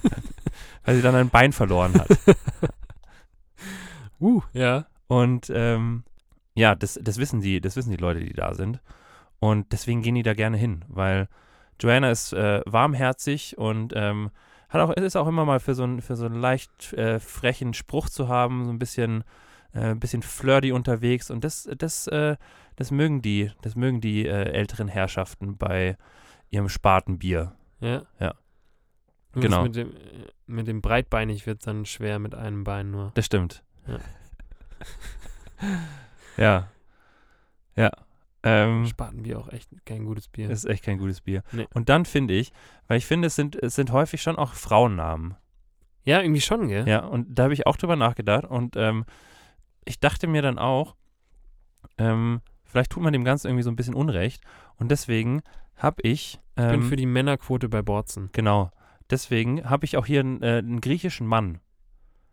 weil 0.86 0.96
sie 0.96 1.02
dann 1.02 1.16
ein 1.16 1.30
Bein 1.30 1.54
verloren 1.54 1.94
hat. 1.96 2.10
Uh, 4.22 4.44
ja. 4.54 4.86
Und 5.08 5.52
ähm, 5.54 6.04
ja, 6.54 6.76
das, 6.76 7.00
das 7.02 7.18
wissen 7.18 7.42
die, 7.42 7.60
das 7.60 7.76
wissen 7.76 7.90
die 7.90 7.98
Leute, 7.98 8.20
die 8.20 8.34
da 8.34 8.54
sind. 8.54 8.80
Und 9.42 9.72
deswegen 9.72 10.04
gehen 10.04 10.14
die 10.14 10.22
da 10.22 10.36
gerne 10.36 10.56
hin, 10.56 10.86
weil 10.88 11.28
Joanna 11.80 12.12
ist 12.12 12.32
äh, 12.32 12.62
warmherzig 12.68 13.58
und 13.58 13.92
ähm, 13.96 14.30
hat 14.70 14.82
auch, 14.82 14.92
ist 14.92 15.16
auch 15.16 15.28
immer 15.28 15.46
mal 15.46 15.60
für 15.60 15.74
so 15.74 15.82
einen, 15.82 16.00
für 16.02 16.16
so 16.16 16.28
einen 16.28 16.40
leicht 16.40 16.94
äh, 16.94 17.20
frechen 17.20 17.74
Spruch 17.74 18.08
zu 18.08 18.28
haben, 18.28 18.66
so 18.66 18.72
ein 18.72 18.78
bisschen, 18.78 19.24
äh, 19.74 19.96
bisschen 19.96 20.22
flirty 20.22 20.72
unterwegs. 20.72 21.32
Und 21.32 21.44
das, 21.44 21.68
das, 21.76 22.06
äh, 22.06 22.38
das 22.76 22.92
mögen 22.92 23.24
die, 23.24 23.52
das 23.64 23.76
mögen 23.76 24.00
die 24.00 24.28
äh, 24.28 24.52
älteren 24.52 24.88
Herrschaften 24.88 25.58
bei 25.58 25.98
ihrem 26.52 26.70
Spatenbier. 26.70 27.54
Ja. 27.80 28.04
Ja. 28.20 28.36
Nur 29.34 29.42
Genau. 29.42 29.64
Mit 29.64 29.76
dem, 29.76 29.90
äh, 29.90 30.28
mit 30.46 30.68
dem 30.68 30.84
breitbeinig 30.84 31.48
wird 31.48 31.66
dann 31.66 31.88
schwer 31.88 32.20
mit 32.20 32.36
einem 32.36 32.64
Bein 32.64 32.92
nur. 32.92 33.12
Das 33.16 33.26
stimmt. 33.26 33.64
Ja. 33.88 34.00
ja. 36.38 36.68
Ja. 37.76 37.92
Ähm, 38.44 38.86
Spatenbier 38.88 39.40
auch 39.40 39.50
echt 39.50 39.70
kein 39.86 40.04
gutes 40.06 40.28
Bier. 40.28 40.48
Das 40.48 40.60
ist 40.64 40.70
echt 40.70 40.84
kein 40.84 40.98
gutes 40.98 41.22
Bier. 41.22 41.44
Nee. 41.52 41.68
Und 41.74 41.90
dann 41.90 42.06
finde 42.06 42.34
ich, 42.34 42.52
weil 42.88 42.98
ich 42.98 43.06
finde, 43.06 43.28
es 43.28 43.36
sind, 43.36 43.56
es 43.56 43.76
sind 43.76 43.92
häufig 43.92 44.22
schon 44.22 44.36
auch 44.36 44.54
Frauennamen. 44.54 45.36
ja, 46.04 46.22
irgendwie 46.22 46.42
schon, 46.42 46.68
gell? 46.68 46.88
Ja, 46.88 47.06
und 47.06 47.28
da 47.38 47.44
habe 47.44 47.54
ich 47.54 47.68
auch 47.68 47.78
drüber 47.78 47.96
nachgedacht. 47.96 48.46
Und 48.46 48.76
ähm, 48.78 49.06
ich 49.86 50.00
dachte 50.00 50.26
mir 50.28 50.42
dann 50.42 50.58
auch, 50.58 50.96
ähm, 52.00 52.42
vielleicht 52.64 52.92
tut 52.92 53.04
man 53.04 53.14
dem 53.14 53.24
Ganzen 53.24 53.48
irgendwie 53.48 53.64
so 53.64 53.70
ein 53.70 53.76
bisschen 53.76 53.94
Unrecht. 53.94 54.44
Und 54.78 54.90
deswegen 54.90 55.42
habe 55.76 56.02
ich, 56.02 56.40
Ich 56.56 56.64
bin 56.66 56.82
ähm, 56.82 56.84
für 56.84 56.96
die 56.96 57.06
Männerquote 57.06 57.70
bei 57.70 57.82
Borzen. 57.84 58.30
genau, 58.34 58.72
deswegen 59.10 59.70
habe 59.70 59.86
ich 59.86 59.98
auch 59.98 60.06
hier 60.08 60.22
einen, 60.22 60.42
äh, 60.42 60.58
einen 60.58 60.82
griechischen 60.82 61.28
Mann. 61.28 61.60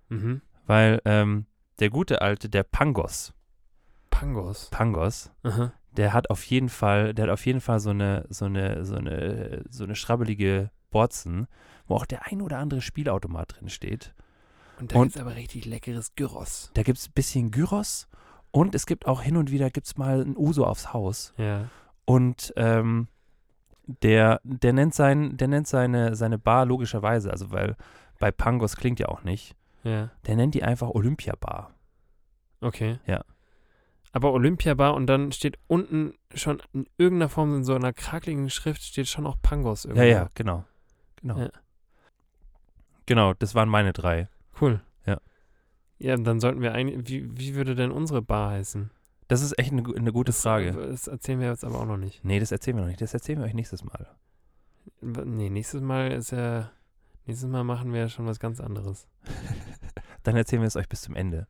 Mhm. 0.09 0.41
Weil 0.67 1.03
ähm, 1.05 1.45
der 1.81 1.91
gute 1.91 2.23
alte, 2.23 2.49
der 2.49 2.63
Pangos, 2.63 3.35
Pangos. 4.11 4.69
Pangos, 4.71 5.31
Aha. 5.43 5.73
Der 5.99 6.15
hat 6.15 6.31
auf 6.31 6.43
jeden 6.45 6.71
Fall, 6.71 7.13
der 7.13 7.25
hat 7.25 7.31
auf 7.33 7.45
jeden 7.45 7.61
Fall 7.61 7.79
so 7.81 7.91
eine, 7.91 8.25
so 8.31 8.47
eine, 8.47 8.85
so 8.87 8.97
eine, 8.97 9.63
so 9.69 9.85
eine 9.85 9.95
schrabbelige 9.95 10.71
Borzen, 10.91 11.47
wo 11.87 11.97
auch 11.97 12.07
der 12.07 12.27
ein 12.27 12.41
oder 12.41 12.59
andere 12.59 12.81
Spielautomat 12.81 13.57
drin 13.59 13.69
steht. 13.69 14.15
Und 14.81 14.93
da 14.93 14.97
Und- 14.97 15.03
gibt's 15.09 15.21
aber 15.21 15.35
richtig 15.37 15.67
leckeres 15.67 16.15
Gyros. 16.15 16.71
Da 16.75 16.83
gibt 16.83 16.99
es 16.99 17.09
ein 17.09 17.13
bisschen 17.15 17.51
Gyros 17.51 18.09
und 18.53 18.75
es 18.75 18.87
gibt 18.87 19.07
auch 19.07 19.21
hin 19.21 19.37
und 19.37 19.51
wieder 19.51 19.69
gibt's 19.71 19.97
mal 19.99 20.23
ein 20.23 20.37
Uso 20.37 20.65
aufs 20.65 20.93
Haus. 20.95 21.35
Ja. 21.37 21.67
Und 22.07 22.55
ähm, 22.57 23.09
der, 24.03 24.41
der 24.45 24.73
nennt 24.73 24.95
sein, 24.95 25.37
der 25.37 25.49
nennt 25.49 25.67
seine, 25.67 26.15
seine 26.15 26.39
Bar 26.39 26.65
logischerweise, 26.65 27.31
also 27.31 27.51
weil 27.51 27.77
bei 28.19 28.31
Pangos 28.31 28.77
klingt 28.77 29.01
ja 29.01 29.09
auch 29.09 29.25
nicht. 29.25 29.55
Ja. 29.83 30.11
Der 30.27 30.37
nennt 30.37 30.55
die 30.55 30.63
einfach 30.63 30.89
Olympia 30.91 31.35
Bar. 31.39 31.73
Okay. 32.61 32.99
Ja. 33.07 33.25
Aber 34.13 34.33
Olympiabar 34.33 34.95
und 34.95 35.07
dann 35.07 35.33
steht 35.33 35.59
unten 35.67 36.15
schon 36.35 36.63
in 36.73 36.87
irgendeiner 36.97 37.29
Form 37.29 37.55
in 37.57 37.65
so 37.65 37.75
einer 37.75 37.93
krakeligen 37.93 38.49
Schrift 38.51 38.83
steht 38.83 39.07
schon 39.09 39.27
auch 39.27 39.37
Pangos 39.43 39.85
Ja, 39.85 39.91
irgendwie. 39.91 40.09
ja, 40.09 40.29
genau. 40.35 40.65
Genau. 41.17 41.39
Ja. 41.39 41.51
Genau, 43.07 43.35
das 43.35 43.55
waren 43.55 43.69
meine 43.69 43.93
drei. 43.93 44.29
Cool. 44.61 44.81
Ja. 45.07 45.19
Ja, 45.99 46.17
dann 46.17 46.41
sollten 46.41 46.61
wir 46.61 46.73
eigentlich, 46.73 47.09
wie, 47.09 47.39
wie 47.39 47.55
würde 47.55 47.75
denn 47.75 47.91
unsere 47.91 48.23
Bar 48.23 48.51
heißen? 48.53 48.91
Das 49.29 49.43
ist 49.43 49.59
echt 49.59 49.73
eine, 49.73 49.83
eine 49.95 50.13
gute 50.13 50.31
Das, 50.33 50.41
Frage. 50.43 50.69
äh, 50.69 50.89
Das 50.91 51.07
erzählen 51.07 51.41
wir 51.41 51.49
jetzt 51.49 51.65
aber 51.65 51.81
auch 51.81 51.87
noch 51.87 51.97
nicht. 51.99 52.25
Nee, 52.25 52.41
das 52.41 52.51
erzählen 52.53 52.77
wir 52.77 52.83
noch 52.83 52.89
nicht. 52.89 53.01
Das 53.01 53.13
erzählen 53.15 53.39
wir 53.39 53.47
euch 53.47 53.55
nächstes 53.55 53.85
Mal. 53.85 54.09
Nee, 55.03 55.51
nächstes 55.51 55.83
Mal 55.83 56.13
ist 56.13 56.31
ja, 56.31 56.71
nächstes 57.27 57.49
Mal 57.49 57.63
machen 57.65 57.93
wir 57.93 58.01
ja 58.01 58.09
schon 58.09 58.27
was 58.27 58.41
ganz 58.41 58.59
anderes. 58.61 59.07
Dann 60.23 60.35
erzählen 60.37 60.63
wir 60.63 60.67
es 60.67 60.77
euch 60.77 60.89
bis 60.89 61.03
zum 61.03 61.15
Ende. 61.15 61.47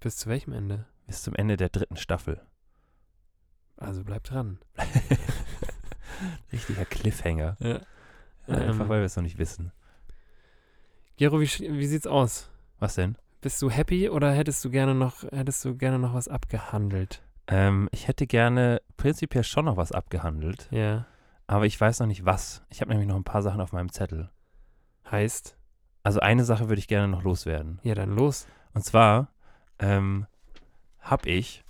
Bis 0.00 0.16
zu 0.16 0.28
welchem 0.30 0.52
Ende? 0.54 0.86
Bis 1.10 1.22
zum 1.24 1.34
Ende 1.34 1.56
der 1.56 1.70
dritten 1.70 1.96
Staffel. 1.96 2.40
Also 3.76 4.04
bleibt 4.04 4.30
dran. 4.30 4.60
Richtiger 6.52 6.84
Cliffhanger. 6.84 7.56
Ja. 7.58 7.80
Einfach 8.46 8.84
Ähm. 8.84 8.88
weil 8.88 9.00
wir 9.00 9.06
es 9.06 9.16
noch 9.16 9.24
nicht 9.24 9.36
wissen. 9.36 9.72
Gero, 11.16 11.40
wie, 11.40 11.46
wie 11.48 11.86
sieht's 11.86 12.06
aus? 12.06 12.48
Was 12.78 12.94
denn? 12.94 13.16
Bist 13.40 13.60
du 13.60 13.70
happy 13.70 14.08
oder 14.08 14.30
hättest 14.30 14.64
du 14.64 14.70
gerne 14.70 14.94
noch, 14.94 15.24
hättest 15.32 15.64
du 15.64 15.76
gerne 15.76 15.98
noch 15.98 16.14
was 16.14 16.28
abgehandelt? 16.28 17.22
Ähm, 17.48 17.88
ich 17.90 18.06
hätte 18.06 18.28
gerne 18.28 18.80
prinzipiell 18.96 19.42
schon 19.42 19.64
noch 19.64 19.76
was 19.76 19.90
abgehandelt, 19.90 20.68
Ja. 20.70 21.06
aber 21.48 21.66
ich 21.66 21.80
weiß 21.80 21.98
noch 21.98 22.06
nicht 22.06 22.24
was. 22.24 22.62
Ich 22.68 22.80
habe 22.82 22.90
nämlich 22.92 23.08
noch 23.08 23.16
ein 23.16 23.24
paar 23.24 23.42
Sachen 23.42 23.60
auf 23.60 23.72
meinem 23.72 23.90
Zettel. 23.90 24.30
Heißt? 25.10 25.56
Also 26.04 26.20
eine 26.20 26.44
Sache 26.44 26.68
würde 26.68 26.78
ich 26.78 26.86
gerne 26.86 27.08
noch 27.08 27.24
loswerden. 27.24 27.80
Ja, 27.82 27.96
dann 27.96 28.10
los. 28.14 28.46
Und 28.74 28.84
zwar 28.84 29.32
ähm, 29.80 30.26
habe 31.00 31.30
ich, 31.30 31.64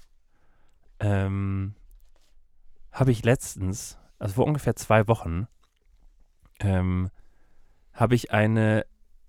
ähm, 0.98 1.74
habe 2.92 3.12
ich 3.12 3.24
letztens, 3.24 3.98
also 4.18 4.34
vor 4.34 4.46
ungefähr 4.46 4.76
zwei 4.76 5.08
Wochen, 5.08 5.46
ähm, 6.60 7.10
habe 7.92 8.14
ich 8.14 8.32
eine, 8.32 8.84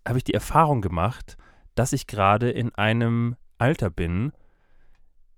habe 0.08 0.18
ich 0.18 0.24
die 0.24 0.34
Erfahrung 0.34 0.82
gemacht, 0.82 1.38
dass 1.76 1.94
ich 1.94 2.08
gerade 2.08 2.50
in 2.50 2.74
einem 2.76 3.36
Alter 3.58 3.90
bin, 3.90 4.34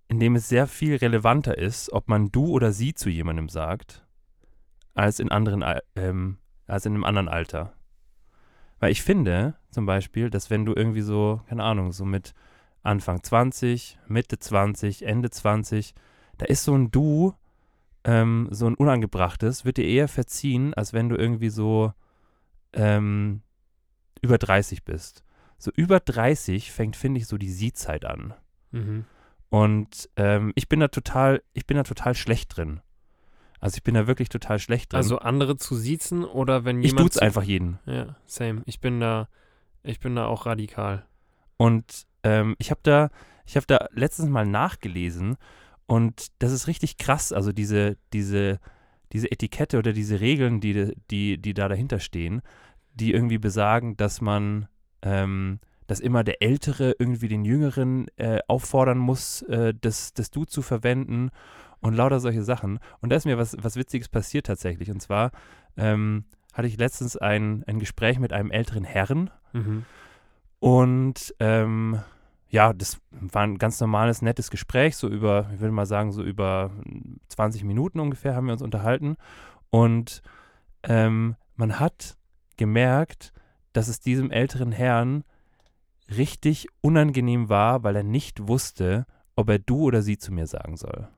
in 0.08 0.20
dem 0.20 0.36
es 0.36 0.48
sehr 0.48 0.68
viel 0.68 0.96
relevanter 0.96 1.58
ist, 1.58 1.92
ob 1.92 2.08
man 2.08 2.32
du 2.32 2.48
oder 2.48 2.72
sie 2.72 2.94
zu 2.94 3.10
jemandem 3.10 3.50
sagt, 3.50 4.06
als 4.94 5.20
in 5.20 5.32
anderen, 5.32 5.64
ähm, 5.96 6.38
als 6.68 6.86
in 6.86 6.94
einem 6.94 7.04
anderen 7.04 7.28
Alter. 7.28 7.74
Weil 8.80 8.92
ich 8.92 9.02
finde, 9.02 9.56
zum 9.72 9.86
Beispiel, 9.86 10.30
dass 10.30 10.50
wenn 10.50 10.66
du 10.66 10.74
irgendwie 10.74 11.02
so, 11.02 11.42
keine 11.48 11.64
Ahnung, 11.64 11.92
so 11.92 12.06
mit 12.06 12.34
Anfang 12.84 13.24
20, 13.24 13.98
Mitte 14.08 14.38
20, 14.40 15.04
Ende 15.06 15.30
20, 15.30 15.94
da 16.38 16.46
ist 16.46 16.64
so 16.64 16.76
ein 16.76 16.92
Du, 16.92 17.34
ähm, 18.04 18.48
so 18.52 18.68
ein 18.68 18.76
unangebrachtes, 18.76 19.64
wird 19.66 19.78
dir 19.78 19.86
eher 19.88 20.08
verziehen, 20.08 20.74
als 20.74 20.92
wenn 20.94 21.10
du 21.10 21.16
irgendwie 21.16 21.50
so 21.50 21.94
ähm, 22.74 23.42
über 24.22 24.38
30 24.38 24.84
bist. 24.84 25.24
So 25.58 25.72
über 25.76 26.00
30 26.00 26.72
fängt, 26.72 26.96
finde 26.96 27.20
ich, 27.20 27.28
so 27.28 27.38
die 27.38 27.50
Sie-Zeit 27.52 28.04
an. 28.06 28.34
Mhm. 28.72 29.06
Und 29.50 30.10
ähm, 30.18 30.52
ich 30.56 30.68
bin 30.68 30.80
da 30.80 30.88
total, 30.90 31.42
ich 31.54 31.66
bin 31.68 31.78
da 31.78 31.84
total 31.84 32.16
schlecht 32.16 32.58
drin. 32.58 32.82
Also 33.60 33.78
ich 33.78 33.84
bin 33.84 33.94
da 33.94 34.08
wirklich 34.08 34.28
total 34.28 34.60
schlecht 34.60 34.92
drin. 34.92 34.98
Also 34.98 35.20
andere 35.20 35.56
zu 35.56 35.76
siezen 35.76 36.26
oder 36.26 36.66
wenn 36.66 36.80
ich 36.80 36.88
jemand. 36.88 37.06
tut's 37.06 37.16
zu- 37.16 37.22
einfach 37.22 37.44
jeden. 37.44 37.80
Ja, 37.86 38.18
same. 38.26 38.62
Ich 38.66 38.82
bin 38.82 39.00
da, 39.00 39.30
ich 39.84 40.00
bin 40.02 40.16
da 40.16 40.26
auch 40.26 40.46
radikal. 40.46 41.06
Und 41.56 42.06
ähm, 42.24 42.56
ich 42.58 42.72
habe 42.72 42.80
da, 42.84 43.10
ich 43.46 43.56
habe 43.56 43.66
da 43.68 43.88
letztens 43.92 44.30
mal 44.30 44.46
nachgelesen 44.46 45.38
und 45.86 46.28
das 46.40 46.52
ist 46.52 46.68
richtig 46.68 46.98
krass. 46.98 47.34
Also 47.34 47.52
diese, 47.52 47.98
diese, 48.14 48.60
diese 49.12 49.32
Etikette 49.32 49.78
oder 49.78 49.94
diese 49.94 50.20
Regeln, 50.20 50.60
die, 50.60 50.94
die, 51.12 51.38
die 51.38 51.54
da 51.54 51.68
dahinter 51.68 52.00
stehen, 52.00 52.42
die 52.94 53.14
irgendwie 53.14 53.38
besagen, 53.38 53.98
dass 53.98 54.22
man, 54.22 54.68
ähm, 55.02 55.60
dass 55.88 56.00
immer 56.00 56.24
der 56.24 56.42
Ältere 56.42 56.96
irgendwie 56.98 57.28
den 57.28 57.44
Jüngeren 57.44 58.08
äh, 58.18 58.40
auffordern 58.48 58.98
muss, 58.98 59.42
äh, 59.44 59.74
das, 59.80 60.14
das 60.14 60.32
Du 60.32 60.46
zu 60.46 60.62
verwenden 60.62 61.30
und 61.82 61.96
lauter 61.96 62.20
solche 62.20 62.44
Sachen. 62.44 62.80
Und 63.02 63.10
da 63.10 63.18
ist 63.18 63.26
mir 63.26 63.38
was, 63.38 63.58
was 63.60 63.76
Witziges 63.76 64.08
passiert 64.08 64.46
tatsächlich. 64.46 64.90
Und 64.90 65.02
zwar 65.02 65.32
ähm, 65.76 66.24
hatte 66.54 66.68
ich 66.68 66.78
letztens 66.78 67.18
ein, 67.18 67.64
ein 67.68 67.80
Gespräch 67.80 68.20
mit 68.20 68.32
einem 68.32 68.52
älteren 68.52 68.86
Herrn, 68.86 69.30
Mhm. 69.54 69.86
Und 70.64 71.36
ähm, 71.42 72.00
ja, 72.48 72.72
das 72.72 73.02
war 73.12 73.42
ein 73.44 73.58
ganz 73.58 73.82
normales, 73.82 74.22
nettes 74.22 74.50
Gespräch, 74.50 74.96
so 74.96 75.10
über, 75.10 75.50
ich 75.54 75.60
würde 75.60 75.74
mal 75.74 75.86
sagen, 75.86 76.14
so 76.14 76.24
über 76.24 76.72
20 77.28 77.66
Minuten 77.66 78.00
ungefähr 78.00 78.34
haben 78.34 78.46
wir 78.46 78.54
uns 78.54 78.62
unterhalten. 78.62 79.18
Und 79.72 80.22
ähm, 80.84 81.36
man 81.58 81.82
hat 81.82 82.16
gemerkt, 82.56 83.34
dass 83.74 83.90
es 83.90 84.00
diesem 84.00 84.32
älteren 84.32 84.72
Herrn 84.72 85.26
richtig 86.10 86.68
unangenehm 86.80 87.50
war, 87.50 87.84
weil 87.84 87.98
er 87.98 88.04
nicht 88.04 88.48
wusste, 88.48 89.06
ob 89.36 89.50
er 89.50 89.60
du 89.60 89.82
oder 89.82 90.02
sie 90.02 90.18
zu 90.18 90.32
mir 90.32 90.48
sagen 90.48 90.78
soll. 90.78 91.10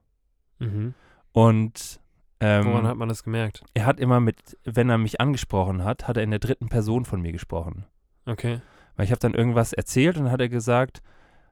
Mhm. 0.58 0.94
Und 1.30 2.00
ähm, 2.40 2.66
Woran 2.66 2.88
hat 2.88 2.96
man 2.96 3.08
das 3.08 3.22
gemerkt? 3.22 3.62
er 3.74 3.86
hat 3.86 4.00
immer 4.00 4.18
mit, 4.18 4.58
wenn 4.64 4.90
er 4.90 4.98
mich 4.98 5.20
angesprochen 5.20 5.84
hat, 5.84 6.08
hat 6.08 6.16
er 6.16 6.24
in 6.24 6.30
der 6.30 6.40
dritten 6.40 6.68
Person 6.68 7.04
von 7.04 7.20
mir 7.20 7.30
gesprochen. 7.30 7.84
Okay. 8.24 8.60
Weil 8.96 9.04
ich 9.04 9.10
habe 9.10 9.20
dann 9.20 9.34
irgendwas 9.34 9.72
erzählt 9.72 10.16
und 10.16 10.24
dann 10.24 10.32
hat 10.32 10.40
er 10.40 10.48
gesagt, 10.48 11.02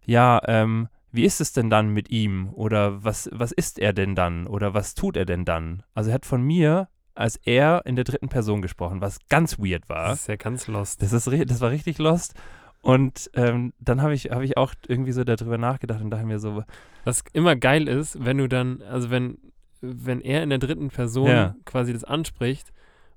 ja, 0.05 0.41
ähm, 0.47 0.89
wie 1.13 1.25
ist 1.25 1.41
es 1.41 1.53
denn 1.53 1.71
dann 1.71 1.91
mit 1.91 2.11
ihm? 2.11 2.49
Oder 2.53 3.05
was, 3.05 3.29
was 3.33 3.53
ist 3.53 3.79
er 3.79 3.93
denn 3.93 4.15
dann? 4.15 4.47
Oder 4.47 4.75
was 4.75 4.95
tut 4.95 5.17
er 5.17 5.25
denn 5.25 5.45
dann? 5.45 5.83
Also 5.95 6.11
er 6.11 6.15
hat 6.15 6.27
von 6.27 6.43
mir 6.43 6.89
als 7.15 7.37
er 7.45 7.83
in 7.87 7.95
der 7.97 8.05
dritten 8.05 8.29
Person 8.29 8.61
gesprochen, 8.61 9.01
was 9.01 9.19
ganz 9.29 9.59
weird 9.59 9.89
war. 9.89 10.09
Das 10.09 10.21
ist 10.21 10.29
ja 10.29 10.37
ganz 10.37 10.67
lost. 10.67 11.01
Das, 11.03 11.13
ist, 11.13 11.27
das 11.27 11.61
war 11.61 11.71
richtig 11.71 11.99
lost. 11.99 12.35
Und 12.83 13.31
ähm, 13.35 13.73
dann 13.79 14.03
habe 14.03 14.15
ich, 14.15 14.31
hab 14.31 14.43
ich 14.43 14.57
auch 14.57 14.75
irgendwie 14.87 15.13
so 15.13 15.25
darüber 15.25 15.57
nachgedacht 15.57 16.03
und 16.03 16.11
dachte 16.11 16.27
mir 16.27 16.39
so, 16.39 16.65
Was 17.05 17.25
immer 17.33 17.57
geil 17.57 17.89
ist, 17.89 18.23
wenn 18.25 18.39
du 18.39 18.49
dann, 18.49 18.83
also 18.83 19.11
wenn, 19.11 19.39
wenn 19.81 20.21
er 20.21 20.43
in 20.43 20.51
der 20.51 20.59
dritten 20.59 20.89
Person 20.89 21.29
Ja. 21.29 21.55
quasi 21.65 21.93
das 21.93 22.05
anspricht 22.05 22.73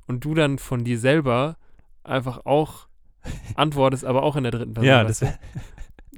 und 0.05 0.23
du 0.23 0.33
dann 0.35 0.57
von 0.57 0.83
dir 0.85 0.99
selber 0.99 1.57
einfach 2.03 2.45
auch 2.45 2.86
antwortest, 3.55 4.05
aber 4.05 4.23
auch 4.23 4.35
in 4.35 4.43
der 4.43 4.51
dritten 4.51 4.73
Person. 4.73 4.87
ja, 4.89 5.05
weißt 5.05 5.21
das, 5.23 5.31
du? 5.31 5.37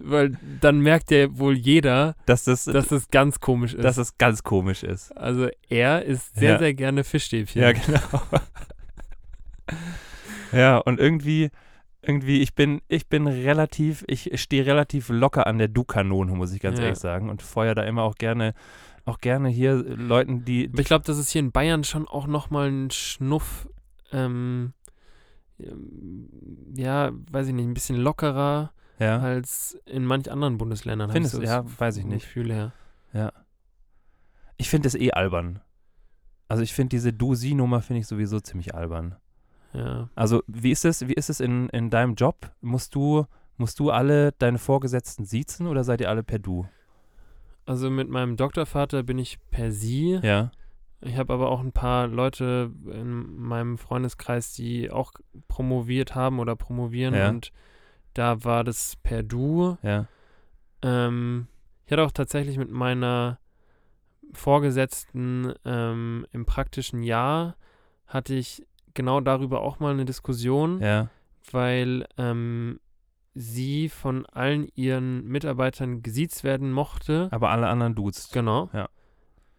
Weil 0.01 0.38
dann 0.62 0.80
merkt 0.80 1.12
ja 1.12 1.38
wohl 1.38 1.57
jeder, 1.57 2.16
dass, 2.26 2.45
das, 2.45 2.64
dass 2.64 2.88
das 2.88 3.10
ganz 3.10 3.41
komisch 3.41 3.74
ist. 3.74 3.84
dass 3.84 3.97
das 3.97 4.18
ganz 4.18 4.43
komisch 4.43 4.84
ist. 4.84 5.12
also 5.18 5.49
er 5.68 6.03
ist 6.05 6.36
sehr, 6.36 6.51
Ja. 6.53 6.60
sehr 6.60 6.74
gerne 6.74 7.03
Fischstäbchen. 7.03 7.62
Ja, 7.62 7.72
genau. 7.74 7.99
ja, 10.53 10.78
und 10.78 10.99
irgendwie, 10.99 11.49
irgendwie, 12.01 12.41
ich 12.41 12.55
bin, 12.55 12.82
ich 12.88 13.07
bin 13.07 13.28
relativ, 13.28 14.03
ich 14.07 14.32
stehe 14.41 14.66
relativ 14.66 15.10
locker 15.10 15.47
an 15.47 15.57
der 15.57 15.68
Du-Kanone, 15.68 16.32
muss 16.34 16.53
ich 16.53 16.62
ganz 16.62 16.78
Ja. 16.80 16.86
ehrlich 16.86 16.99
sagen. 16.99 17.30
Und 17.30 17.41
feuer 17.41 17.76
da 17.76 17.84
immer 17.84 18.03
auch 18.03 18.16
gerne, 18.16 18.53
auch 19.05 19.20
gerne 19.20 19.49
hier 19.49 19.74
Leuten, 19.76 20.45
die. 20.45 20.70
Aber 20.72 20.80
ich 20.80 20.88
glaube, 20.88 21.05
das 21.05 21.18
ist 21.18 21.30
hier 21.32 21.39
in 21.39 21.51
Bayern 21.51 21.84
schon 21.84 22.07
auch 22.07 22.26
nochmal 22.28 22.70
ein 22.72 22.89
Schnuff, 22.91 23.68
ähm, 24.12 24.74
ja, 26.76 27.12
weiß 27.32 27.47
ich 27.47 27.53
nicht, 27.53 27.68
ein 27.68 27.74
bisschen 27.74 27.97
lockerer 27.97 28.72
Ja, 28.99 29.20
als 29.20 29.78
in 29.86 30.05
manch 30.05 30.32
anderen 30.32 30.57
Bundesländern. 30.57 31.12
Findest 31.12 31.36
du? 31.36 31.41
Ja, 31.41 31.64
weiß 31.80 31.97
ich 31.97 32.05
nicht. 32.05 32.24
Gefühl 32.24 32.51
her. 32.53 32.74
ich 34.57 34.70
finde 34.70 34.88
das 34.88 34.95
eh 34.95 35.12
albern. 35.12 35.62
Also 36.47 36.64
ich 36.64 36.74
finde 36.74 36.89
diese 36.89 37.14
Du-Sie-Nummer 37.14 37.82
finde 37.82 38.01
ich 38.01 38.07
sowieso 38.07 38.39
ziemlich 38.39 38.74
albern. 38.74 39.16
Ja. 39.74 40.10
Also 40.16 40.43
wie 40.47 40.72
ist 40.72 40.84
es, 40.84 41.07
wie 41.07 41.14
ist 41.14 41.30
es 41.30 41.39
in, 41.39 41.70
in 41.70 41.89
deinem 41.89 42.16
Job? 42.16 42.51
Musst 42.60 42.95
du, 42.95 43.26
musst 43.57 43.80
du 43.80 43.91
alle 43.91 44.32
deine 44.34 44.57
Vorgesetzten 44.57 45.26
siezen 45.26 45.68
oder 45.68 45.84
seid 45.84 46.01
ihr 46.01 46.10
alle 46.10 46.24
per 46.24 46.39
Du? 46.39 46.68
Also 47.66 47.91
mit 47.91 48.10
meinem 48.10 48.36
Doktorvater 48.36 49.03
bin 49.03 49.20
ich 49.20 49.38
per 49.51 49.72
Sie. 49.72 50.20
Ja, 50.24 50.51
Ich 51.01 51.17
habe 51.17 51.33
aber 51.33 51.49
auch 51.49 51.61
ein 51.61 51.71
paar 51.71 52.07
Leute 52.07 52.71
in 52.91 53.35
meinem 53.37 53.77
Freundeskreis, 53.77 54.53
die 54.53 54.91
auch 54.91 55.13
promoviert 55.47 56.13
haben 56.15 56.39
oder 56.39 56.55
promovieren 56.55 57.13
Ja. 57.15 57.29
und 57.29 57.51
da 58.13 58.43
war 58.43 58.63
das 58.63 58.95
per 59.01 59.23
Du. 59.23 59.77
ja, 59.81 60.07
Ähm, 60.81 61.47
ich 61.85 61.91
hatte 61.91 62.03
auch 62.03 62.11
tatsächlich 62.11 62.57
mit 62.57 62.69
meiner 62.69 63.39
Vorgesetzten 64.33 65.53
ähm, 65.65 66.25
im 66.31 66.45
praktischen 66.45 67.03
Jahr 67.03 67.55
hatte 68.07 68.33
ich 68.35 68.65
genau 68.93 69.21
darüber 69.21 69.61
auch 69.61 69.79
mal 69.79 69.93
eine 69.93 70.05
Diskussion, 70.05 70.79
ja, 70.81 71.09
weil 71.51 72.05
ähm, 72.17 72.79
sie 73.33 73.89
von 73.89 74.25
allen 74.27 74.67
ihren 74.75 75.25
Mitarbeitern 75.27 76.01
gesiezt 76.03 76.43
werden 76.43 76.71
mochte. 76.71 77.27
aber 77.31 77.49
alle 77.49 77.67
anderen 77.67 77.95
duzt. 77.95 78.33
Genau. 78.33 78.69
Ja. 78.73 78.89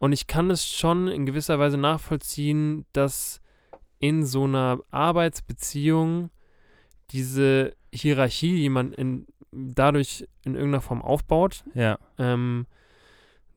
Und 0.01 0.13
ich 0.13 0.27
kann 0.27 0.51
es 0.51 0.67
schon 0.67 1.09
in 1.09 1.27
gewisser 1.27 1.59
Weise 1.59 1.77
nachvollziehen, 1.77 2.87
dass 2.95 3.41
in 3.99 4.25
so 4.25 4.45
einer 4.45 4.81
Arbeitsbeziehung 4.91 6.31
diese 7.11 7.77
Hierarchie, 7.93 8.57
die 8.57 8.71
man 8.71 8.95
in, 8.95 9.27
dadurch 9.53 10.27
in 10.43 10.55
irgendeiner 10.55 10.81
Form 10.81 11.03
aufbaut, 11.03 11.65
Ja, 11.75 11.99
ähm, 12.17 12.67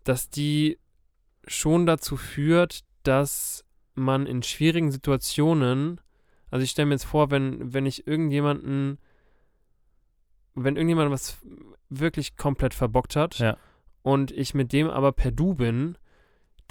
dass 0.03 0.29
die 0.29 0.79
schon 1.47 1.85
dazu 1.85 2.17
führt, 2.17 2.81
dass 3.03 3.63
man 3.95 4.25
in 4.25 4.43
schwierigen 4.43 4.91
Situationen, 4.91 6.01
also 6.51 6.61
ich 6.65 6.71
stelle 6.71 6.87
mir 6.87 6.95
jetzt 6.95 7.05
vor, 7.05 7.31
wenn, 7.31 7.73
wenn 7.73 7.85
ich 7.85 8.05
irgendjemanden, 8.05 8.97
wenn 10.55 10.75
irgendjemand 10.75 11.09
was 11.09 11.37
wirklich 11.89 12.35
komplett 12.35 12.73
verbockt 12.73 13.15
hat 13.15 13.39
Ja. 13.39 13.55
und 14.01 14.31
ich 14.31 14.53
mit 14.53 14.73
dem 14.73 14.89
aber 14.89 15.13
per 15.13 15.31
Du 15.31 15.53
bin, 15.53 15.97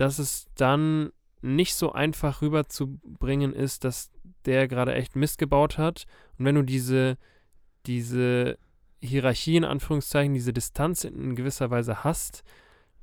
dass 0.02 0.18
es 0.18 0.48
dann 0.56 1.12
nicht 1.42 1.76
so 1.76 1.92
einfach 1.92 2.42
rüberzubringen 2.42 3.52
ist, 3.52 3.84
dass 3.84 4.10
der 4.46 4.66
gerade 4.66 4.94
echt 4.94 5.14
Mist 5.14 5.38
gebaut 5.38 5.78
hat. 5.78 6.06
Und 6.36 6.44
wenn 6.44 6.56
du 6.56 6.64
diese, 6.64 7.18
diese 7.86 8.58
Hierarchie 9.00 9.56
in 9.56 9.64
Anführungszeichen, 9.64 10.34
diese 10.34 10.52
Distanz 10.52 11.04
in 11.04 11.36
gewisser 11.36 11.70
Weise 11.70 12.02
hast, 12.02 12.42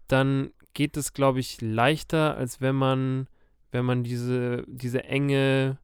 dann 0.10 0.52
geht 0.74 0.98
es, 0.98 1.14
glaube 1.14 1.40
ich, 1.40 1.62
leichter, 1.62 2.36
als 2.36 2.60
wenn 2.60 2.76
man, 2.76 3.28
wenn 3.72 3.86
man 3.86 4.04
diese, 4.04 4.66
diese 4.68 5.06
enge 5.06 5.78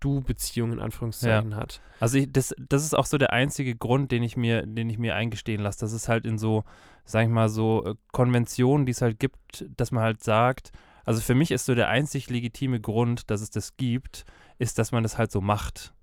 Du-Beziehung 0.00 0.72
in 0.72 0.80
Anführungszeichen 0.80 1.54
hat. 1.56 1.80
Also 2.00 2.18
ich, 2.18 2.30
das, 2.30 2.54
das 2.58 2.84
ist 2.84 2.94
auch 2.94 3.06
so 3.06 3.18
der 3.18 3.32
einzige 3.32 3.74
Grund, 3.74 4.12
den 4.12 4.22
ich 4.22 4.36
mir, 4.36 4.66
den 4.66 4.90
ich 4.90 4.98
mir 4.98 5.14
eingestehen 5.14 5.62
lasse. 5.62 5.80
Das 5.80 5.92
ist 5.92 6.08
halt 6.08 6.26
in 6.26 6.38
so, 6.38 6.64
sag 7.04 7.24
ich 7.24 7.30
mal, 7.30 7.48
so 7.48 7.84
äh, 7.84 7.94
Konventionen, 8.12 8.86
die 8.86 8.92
es 8.92 9.02
halt 9.02 9.18
gibt, 9.18 9.64
dass 9.76 9.90
man 9.92 10.02
halt 10.02 10.22
sagt, 10.22 10.72
also 11.04 11.20
für 11.20 11.34
mich 11.34 11.50
ist 11.50 11.64
so 11.64 11.74
der 11.74 11.88
einzig 11.88 12.28
legitime 12.28 12.80
Grund, 12.80 13.30
dass 13.30 13.40
es 13.40 13.50
das 13.50 13.76
gibt, 13.76 14.24
ist, 14.58 14.78
dass 14.78 14.92
man 14.92 15.02
das 15.02 15.18
halt 15.18 15.30
so 15.30 15.40
macht. 15.40 15.94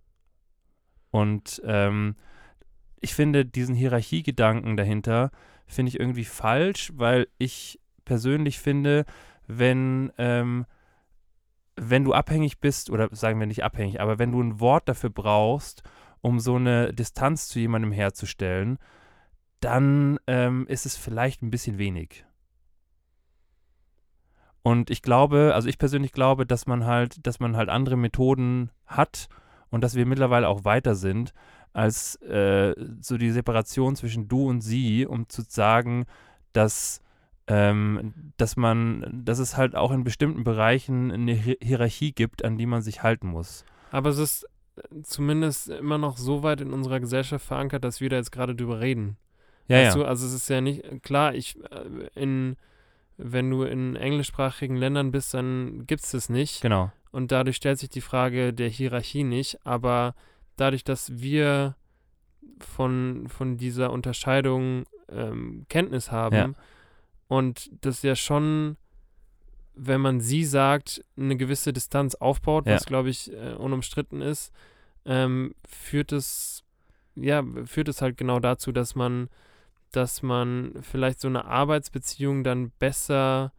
Und 1.12 1.62
ähm, 1.66 2.16
ich 3.02 3.14
finde 3.14 3.46
diesen 3.46 3.76
Hierarchiegedanken 3.76 4.78
dahinter, 4.78 5.32
finde 5.68 5.90
ich 5.90 6.00
irgendwie 6.00 6.26
falsch, 6.26 6.92
weil 6.96 7.28
ich 7.38 7.80
persönlich 8.06 8.60
finde, 8.60 9.06
wenn, 9.46 10.12
ähm, 10.18 10.66
wenn 11.76 12.04
du 12.04 12.14
abhängig 12.14 12.60
bist, 12.60 12.90
oder 12.90 13.10
sagen 13.12 13.40
wir 13.40 13.48
nicht 13.48 13.64
abhängig, 13.64 14.00
aber 14.02 14.20
wenn 14.20 14.32
du 14.32 14.42
ein 14.42 14.60
Wort 14.60 14.88
dafür 14.88 15.10
brauchst, 15.10 15.84
um 16.22 16.40
so 16.40 16.56
eine 16.56 16.94
Distanz 16.94 17.48
zu 17.48 17.60
jemandem 17.60 17.92
herzustellen, 17.92 18.78
dann 19.60 20.20
ähm, 20.28 20.68
ist 20.68 20.86
es 20.86 20.98
vielleicht 20.98 21.42
ein 21.42 21.50
bisschen 21.50 21.78
wenig. 21.78 22.26
Und 24.62 24.90
ich 24.90 25.02
glaube, 25.02 25.52
also 25.54 25.68
ich 25.68 25.78
persönlich 25.78 26.14
glaube, 26.14 26.46
dass 26.46 26.68
man 26.68 26.86
halt, 26.86 27.26
dass 27.28 27.40
man 27.40 27.58
halt 27.58 27.70
andere 27.70 27.98
Methoden 27.98 28.72
hat 28.86 29.28
und 29.70 29.84
dass 29.84 29.96
wir 29.96 30.06
mittlerweile 30.06 30.48
auch 30.48 30.64
weiter 30.64 30.96
sind, 30.96 31.34
als 31.74 32.16
äh, 32.22 32.74
so 33.02 33.18
die 33.18 33.32
Separation 33.32 33.96
zwischen 33.96 34.28
du 34.28 34.48
und 34.48 34.62
sie, 34.62 35.06
um 35.06 35.28
zu 35.28 35.42
sagen, 35.42 36.06
dass 36.54 37.02
ähm, 37.48 38.14
dass 38.38 38.56
man, 38.56 39.22
dass 39.26 39.40
es 39.40 39.58
halt 39.58 39.76
auch 39.76 39.92
in 39.92 40.04
bestimmten 40.04 40.44
Bereichen 40.44 41.12
eine 41.12 41.36
Hi- 41.36 41.58
Hierarchie 41.62 42.14
gibt, 42.14 42.46
an 42.46 42.58
die 42.58 42.66
man 42.66 42.82
sich 42.82 43.04
halten 43.04 43.28
muss. 43.28 43.66
Aber 43.92 44.10
es 44.10 44.18
ist 44.18 44.48
äh, 44.78 45.02
zumindest 45.04 45.70
immer 45.70 45.98
noch 45.98 46.18
so 46.18 46.44
weit 46.44 46.62
in 46.62 46.72
unserer 46.74 47.00
Gesellschaft 47.00 47.46
verankert, 47.46 47.84
dass 47.84 48.02
wir 48.02 48.10
da 48.10 48.16
jetzt 48.16 48.32
gerade 48.32 48.56
drüber 48.56 48.80
reden. 48.80 49.18
Ja, 49.68 49.78
weißt 49.78 49.96
ja. 49.96 50.04
Du? 50.04 50.08
Also 50.08 50.26
es 50.26 50.34
ist 50.34 50.50
ja 50.50 50.62
nicht, 50.62 51.04
klar, 51.04 51.36
ich, 51.36 51.58
äh, 51.72 52.08
in, 52.16 52.56
wenn 53.18 53.50
du 53.50 53.64
in 53.64 53.96
englischsprachigen 53.96 54.76
Ländern 54.76 55.12
bist, 55.12 55.34
dann 55.34 55.86
gibt 55.86 56.04
es 56.04 56.12
das 56.12 56.30
nicht. 56.30 56.62
Genau. 56.62 56.92
Und 57.12 57.32
dadurch 57.32 57.58
stellt 57.58 57.78
sich 57.78 57.90
die 57.90 58.02
Frage 58.02 58.54
der 58.54 58.70
Hierarchie 58.70 59.24
nicht. 59.24 59.66
Aber 59.66 60.16
dadurch, 60.56 60.84
dass 60.84 61.22
wir 61.22 61.76
von, 62.60 63.28
von 63.28 63.58
dieser 63.58 63.92
Unterscheidung 63.92 64.86
ähm, 65.10 65.66
Kenntnis 65.70 66.12
haben 66.12 66.36
Ja. 66.36 66.50
Und 67.28 67.70
das 67.86 68.02
ja 68.04 68.16
schon, 68.16 68.78
wenn 69.76 70.02
man 70.02 70.20
sie 70.22 70.46
sagt, 70.46 71.04
eine 71.18 71.36
gewisse 71.38 71.74
Distanz 71.74 72.16
aufbaut, 72.16 72.66
Ja. 72.68 72.76
was 72.76 72.86
glaube 72.86 73.10
ich 73.10 73.32
äh, 73.34 73.54
unumstritten 73.54 74.22
ist, 74.22 74.52
ähm, 75.06 75.54
führt 75.68 76.12
es 76.12 76.64
ja 77.16 77.44
führt 77.66 77.88
es 77.90 78.02
halt 78.02 78.18
genau 78.18 78.40
dazu, 78.40 78.72
dass 78.72 78.96
man 78.96 79.30
dass 79.92 80.24
man 80.24 80.74
vielleicht 80.82 81.20
so 81.22 81.28
eine 81.28 81.46
Arbeitsbeziehung 81.46 82.44
dann 82.44 82.72
besser 82.80 83.54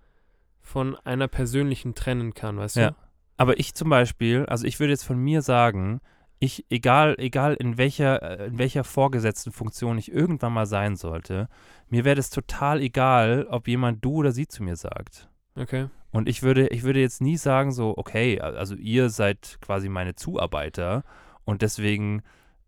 von 0.61 0.97
einer 1.05 1.29
persönlichen 1.29 1.95
trennen 1.95 2.35
kann, 2.35 2.57
weißt 2.57 2.75
Ja. 2.77 2.91
du? 2.91 2.97
Aber 3.37 3.59
ich 3.61 3.75
zum 3.75 3.89
Beispiel, 3.91 4.45
also 4.47 4.67
ich 4.67 4.81
würde 4.81 4.93
jetzt 4.93 5.05
von 5.05 5.19
mir 5.19 5.43
sagen, 5.43 6.01
ich, 6.45 6.65
egal, 6.71 7.17
egal 7.19 7.55
in 7.55 7.79
welcher, 7.79 8.23
äh, 8.23 8.47
in 8.47 8.59
welcher 8.59 8.85
vorgesetzten 8.85 9.53
Funktion 9.53 9.99
ich 9.99 10.13
irgendwann 10.13 10.53
mal 10.53 10.67
sein 10.67 10.97
sollte, 10.97 11.49
mir 11.89 12.05
wäre 12.05 12.17
das 12.17 12.31
total 12.31 12.81
egal, 12.81 13.47
ob 13.51 13.69
jemand 13.69 14.05
du 14.05 14.17
oder 14.17 14.33
sie 14.33 14.47
zu 14.47 14.63
mir 14.63 14.77
sagt. 14.77 15.29
Okay. 15.57 15.89
Und 16.11 16.29
ich 16.29 16.43
würde, 16.43 16.69
ich 16.69 16.85
würde 16.85 17.01
jetzt 17.01 17.21
nie 17.21 17.37
sagen, 17.37 17.73
so, 17.73 17.95
okay, 17.97 18.41
also 18.41 18.77
ihr 18.77 19.11
seid 19.11 19.59
quasi 19.61 19.89
meine 19.89 20.15
Zuarbeiter 20.15 21.03
und 21.45 21.63
deswegen 21.63 22.23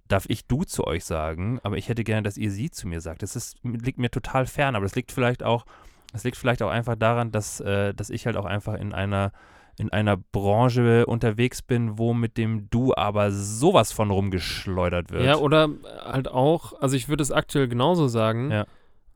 darf 0.09 0.24
ich 0.29 0.47
du 0.47 0.64
zu 0.64 0.85
euch 0.85 1.05
sagen, 1.05 1.61
aber 1.62 1.77
ich 1.77 1.89
hätte 1.89 2.05
gerne, 2.05 2.22
dass 2.22 2.39
ihr 2.39 2.51
sie 2.51 2.70
zu 2.70 2.89
mir 2.89 3.01
sagt. 3.01 3.22
Das 3.22 3.37
ist, 3.37 3.57
liegt 3.62 3.99
mir 3.99 4.11
total 4.11 4.47
fern, 4.47 4.77
aber 4.77 4.85
das 4.85 4.95
liegt 4.95 5.12
vielleicht 5.12 5.43
auch, 5.43 5.66
das 6.12 6.24
liegt 6.24 6.37
vielleicht 6.37 6.62
auch 6.62 6.70
einfach 6.70 6.97
daran, 6.97 7.33
dass, 7.33 7.61
äh, 7.61 7.95
dass 7.95 8.11
ich 8.11 8.27
halt 8.27 8.37
auch 8.37 8.45
einfach 8.45 8.74
in 8.74 8.93
einer 8.93 9.33
in 9.79 9.91
einer 9.93 10.16
Branche 10.16 11.05
unterwegs 11.07 11.61
bin, 11.62 11.99
wo 11.99 12.14
mit 12.14 12.37
dem 12.39 12.70
Du 12.70 12.95
aber 12.95 13.31
sowas 13.31 13.93
von 13.93 14.11
rumgeschleudert 14.11 15.11
wird. 15.11 15.24
Ja, 15.24 15.37
oder 15.37 15.68
halt 16.05 16.29
auch, 16.29 16.81
also 16.81 16.97
ich 16.97 17.09
würde 17.09 17.22
es 17.22 17.31
aktuell 17.31 17.68
genauso 17.68 18.09
sagen, 18.09 18.51
Ja. 18.51 18.66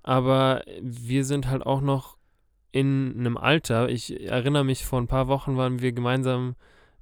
aber 0.02 0.62
wir 0.82 1.24
sind 1.24 1.48
halt 1.48 1.64
auch 1.64 1.80
noch 1.80 2.18
in 2.72 3.14
einem 3.18 3.36
Alter. 3.36 3.88
Ich 3.88 4.28
erinnere 4.28 4.64
mich, 4.64 4.84
vor 4.84 5.00
ein 5.00 5.06
paar 5.08 5.28
Wochen 5.28 5.56
waren 5.56 5.80
wir 5.80 5.92
gemeinsam 5.92 6.54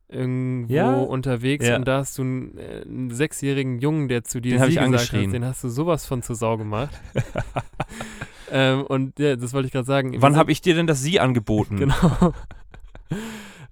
irgendwo 0.08 0.72
Ja. 0.72 0.94
unterwegs 0.94 1.66
Ja. 1.66 1.76
und 1.76 1.86
da 1.86 1.98
hast 1.98 2.16
du 2.16 2.22
einen, 2.22 2.56
äh, 2.56 2.82
einen 2.86 3.10
sechsjährigen 3.10 3.78
Jungen, 3.80 4.08
der 4.08 4.24
zu 4.24 4.40
dir 4.40 4.52
Den 4.52 4.58
sie 4.60 4.64
ich 4.68 4.74
gesagt 4.76 4.86
angeschrien. 4.86 5.26
hat, 5.30 5.34
den 5.34 5.44
hast 5.44 5.64
du 5.64 5.68
sowas 5.68 6.06
von 6.06 6.22
zur 6.22 6.36
Sau 6.36 6.56
gemacht. 6.56 6.98
ähm, 8.50 8.82
und 8.82 9.18
ja, 9.18 9.36
das 9.36 9.52
wollte 9.52 9.66
ich 9.66 9.72
gerade 9.72 9.84
sagen. 9.86 10.14
Wann 10.22 10.36
habe 10.36 10.52
ich 10.52 10.60
dir 10.62 10.74
denn 10.74 10.86
das 10.86 11.02
Sie 11.02 11.20
angeboten? 11.20 11.76
Genau. 11.78 12.32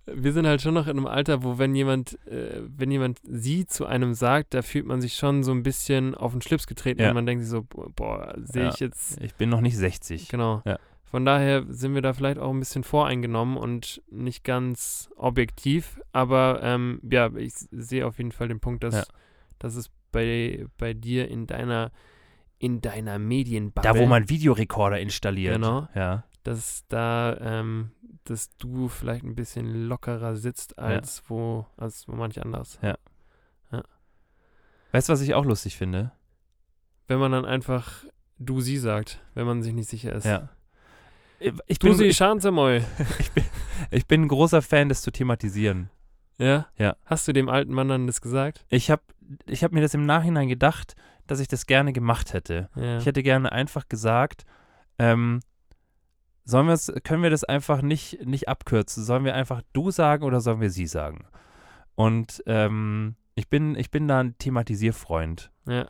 Wir 0.07 0.33
sind 0.33 0.47
halt 0.47 0.63
schon 0.63 0.75
noch 0.75 0.87
in 0.87 0.97
einem 0.99 1.07
Alter, 1.07 1.43
wo 1.43 1.59
wenn 1.59 1.75
jemand, 1.75 2.15
äh, 2.29 2.61
wenn 2.69 2.91
jemand 2.93 3.19
sie 3.25 3.67
zu 3.67 3.87
einem 3.87 4.15
sagt, 4.15 4.55
da 4.55 4.63
fühlt 4.63 4.87
man 4.87 5.01
sich 5.01 5.15
schon 5.15 5.43
so 5.43 5.51
ein 5.51 5.65
bisschen 5.65 6.15
auf 6.15 6.31
den 6.33 6.43
Schlips 6.43 6.69
getreten 6.69 7.03
Ja. 7.03 7.09
und 7.09 7.15
man 7.15 7.27
denkt 7.27 7.43
sich 7.43 7.51
so, 7.51 7.65
boah, 7.65 8.35
sehe 8.45 8.65
Ja. 8.65 8.69
ich 8.69 8.79
jetzt, 8.79 9.21
Ich 9.21 9.35
bin 9.35 9.49
noch 9.49 9.61
nicht 9.61 9.77
60. 9.77 10.29
genau. 10.29 10.63
Ja. 10.65 10.79
Von 11.05 11.25
daher 11.25 11.65
sind 11.69 11.95
wir 11.95 12.03
da 12.03 12.13
vielleicht 12.13 12.39
auch 12.39 12.53
ein 12.53 12.59
bisschen 12.61 12.85
voreingenommen 12.85 13.57
und 13.57 14.01
nicht 14.11 14.45
ganz 14.45 15.09
objektiv, 15.17 16.01
aber 16.13 16.61
ähm, 16.63 17.01
ja, 17.11 17.31
ich 17.37 17.53
sehe 17.73 18.07
auf 18.07 18.19
jeden 18.19 18.33
Fall 18.33 18.47
den 18.49 18.61
Punkt, 18.61 18.85
dass, 18.85 18.95
Ja. 18.95 19.05
dass 19.59 19.75
es 19.75 19.91
bei, 20.13 20.67
bei 20.79 20.95
dir 20.95 21.29
in 21.29 21.47
deiner 21.49 21.91
in 22.59 22.81
deiner 22.81 23.19
Medienbubble, 23.19 23.93
Da, 23.93 23.99
wo 23.99 24.07
man 24.07 24.31
Videorekorder 24.31 24.99
installiert. 24.99 25.57
Genau. 25.57 25.89
Ja. 25.95 26.25
Dass 26.47 26.85
da, 26.89 27.37
ähm, 27.41 27.91
dass 28.25 28.57
du 28.57 28.89
vielleicht 28.89 29.25
ein 29.25 29.35
bisschen 29.35 29.87
lockerer 29.89 30.37
sitzt 30.37 30.79
als 30.79 31.23
wo, 31.29 31.67
als 31.77 32.07
wo 32.09 32.13
manch 32.13 32.41
anders. 32.43 32.79
Weißt 34.93 35.09
du, 35.09 35.13
was 35.13 35.21
ich 35.21 35.35
auch 35.35 35.45
lustig 35.45 35.77
finde? 35.77 36.13
Wenn 37.09 37.19
man 37.19 37.33
dann 37.33 37.45
einfach 37.45 38.05
du 38.39 38.61
sie 38.61 38.79
sagt, 38.79 39.21
wenn 39.35 39.47
man 39.47 39.63
sich 39.63 39.75
nicht 39.75 39.89
sicher 39.89 40.13
ist. 40.13 40.25
Ja. 40.25 40.49
Ich 41.67 41.79
Du 41.79 41.89
bin, 41.89 41.97
sie, 41.97 42.07
ich, 42.07 42.17
schauen 42.17 42.41
Sie 42.41 42.51
mal. 42.51 42.83
ich 43.91 44.07
bin 44.07 44.23
ein 44.23 44.29
großer 44.29 44.63
Fan, 44.63 44.89
das 44.89 45.03
zu 45.03 45.11
thematisieren. 45.11 45.91
Ja? 46.39 46.67
Ja. 46.79 46.97
Hast 47.05 47.29
du 47.29 47.33
dem 47.33 47.49
alten 47.49 47.73
Mann 47.75 47.89
dann 47.89 48.07
das 48.07 48.21
gesagt? 48.21 48.65
Ich 48.69 48.91
habe 48.91 49.03
ich 49.47 49.65
hab 49.65 49.73
mir 49.73 49.81
das 49.83 49.95
im 49.95 50.07
Nachhinein 50.07 50.49
gedacht, 50.49 50.95
dass 51.27 51.41
ich 51.41 51.49
das 51.49 51.67
gerne 51.67 51.93
gemacht 51.93 52.33
hätte. 52.33 52.71
Ja. 52.77 52.99
Ich 52.99 53.07
hätte 53.07 53.23
gerne 53.23 53.53
einfach 53.53 53.89
gesagt, 53.89 54.45
ähm, 54.99 55.41
sollen 56.47 56.67
wir's, 56.69 56.91
können 57.05 57.23
wir 57.23 57.29
das 57.31 57.45
einfach 57.45 57.83
nicht, 57.83 58.25
nicht 58.25 58.49
abkürzen? 58.49 59.05
Sollen 59.05 59.25
wir 59.27 59.35
einfach 59.35 59.61
du 59.75 59.91
sagen 59.91 60.25
oder 60.25 60.41
sollen 60.41 60.61
wir 60.63 60.71
sie 60.71 60.87
sagen? 60.87 61.27
Und 61.97 62.43
ähm, 62.47 63.17
ich, 63.35 63.49
bin, 63.49 63.75
ich 63.77 63.91
bin 63.91 64.09
da 64.09 64.21
ein 64.21 64.39
Thematisierfreund. 64.39 65.51
ja. 65.69 65.87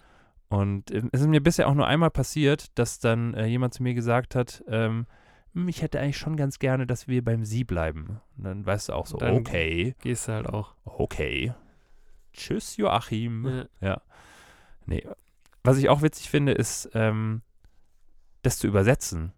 Und 0.48 0.92
ähm, 0.92 1.10
es 1.12 1.20
ist 1.22 1.26
mir 1.26 1.42
bisher 1.42 1.66
auch 1.68 1.74
nur 1.74 1.88
einmal 1.88 2.10
passiert, 2.10 2.66
dass 2.78 3.00
dann 3.00 3.34
äh, 3.34 3.46
jemand 3.46 3.74
zu 3.74 3.82
mir 3.82 3.94
gesagt 3.94 4.36
hat, 4.36 4.62
ähm, 4.68 5.06
"Hm, 5.54 5.66
ich 5.66 5.82
hätte 5.82 5.98
eigentlich 5.98 6.18
schon 6.18 6.36
ganz 6.36 6.60
gerne, 6.60 6.86
dass 6.86 7.08
wir 7.08 7.24
beim 7.24 7.44
Sie 7.44 7.64
bleiben. 7.64 8.20
Und 8.38 8.44
dann 8.44 8.64
weißt 8.64 8.88
du 8.88 8.92
auch 8.92 9.06
so, 9.06 9.16
Dann- 9.18 9.34
okay, 9.34 9.96
Gehst 10.02 10.28
du 10.28 10.32
halt 10.34 10.46
auch. 10.48 10.74
okay. 10.84 11.52
Tschüss, 12.32 12.76
Joachim. 12.76 13.64
Ja. 13.80 14.00
Nee. 14.86 15.04
Was 15.64 15.78
ich 15.78 15.88
auch 15.88 16.02
witzig 16.02 16.30
finde, 16.30 16.52
ist, 16.52 16.90
ähm, 16.94 17.42
das 18.42 18.58
zu 18.58 18.68
übersetzen. 18.68 19.32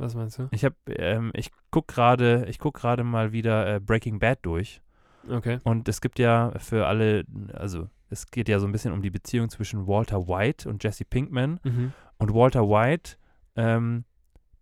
Was 0.00 0.14
meinst 0.14 0.38
du? 0.38 0.48
Ich 0.50 0.64
habe, 0.64 0.74
ähm, 0.88 1.30
ich 1.34 1.50
guck 1.70 1.86
gerade, 1.88 2.46
ich 2.48 2.58
guck 2.58 2.74
gerade 2.74 3.04
mal 3.04 3.32
wieder 3.32 3.74
äh, 3.74 3.80
Breaking 3.80 4.18
Bad 4.18 4.38
durch. 4.42 4.80
Okay. 5.28 5.58
Und 5.64 5.88
es 5.88 6.00
gibt 6.00 6.18
ja 6.18 6.52
für 6.58 6.86
alle, 6.86 7.24
also 7.52 7.88
es 8.08 8.30
geht 8.30 8.48
ja 8.48 8.58
so 8.58 8.66
ein 8.66 8.72
bisschen 8.72 8.92
um 8.94 9.02
die 9.02 9.10
Beziehung 9.10 9.50
zwischen 9.50 9.86
Walter 9.86 10.26
White 10.26 10.68
und 10.68 10.82
Jesse 10.82 11.04
Pinkman. 11.04 11.60
Mhm. 11.62 11.92
Und 12.18 12.32
Walter 12.34 12.62
White 12.68 13.16
ähm, 13.56 14.04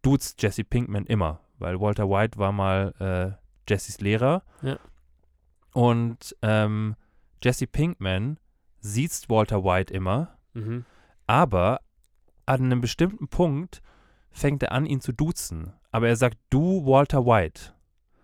duzt 0.02 0.42
Jesse 0.42 0.64
Pinkman 0.64 1.06
immer, 1.06 1.40
weil 1.58 1.80
Walter 1.80 2.08
White 2.10 2.36
war 2.38 2.50
mal 2.50 2.92
äh, 2.98 3.70
Jessys 3.70 4.00
Lehrer. 4.00 4.42
Ja. 4.62 4.76
Und 5.72 6.34
ähm, 6.42 6.96
Jesse 7.42 7.66
Pinkman 7.68 8.38
sieht 8.80 9.12
Walter 9.28 9.62
White 9.62 9.94
immer, 9.94 10.36
Mhm. 10.54 10.84
aber 11.28 11.80
an 12.46 12.64
einem 12.64 12.80
bestimmten 12.80 13.28
Punkt 13.28 13.82
fängt 14.38 14.62
er 14.62 14.72
an, 14.72 14.86
ihn 14.86 15.00
zu 15.00 15.12
duzen. 15.12 15.72
Aber 15.90 16.08
er 16.08 16.16
sagt 16.16 16.38
du 16.50 16.84
Walter 16.86 17.24
White. 17.26 17.72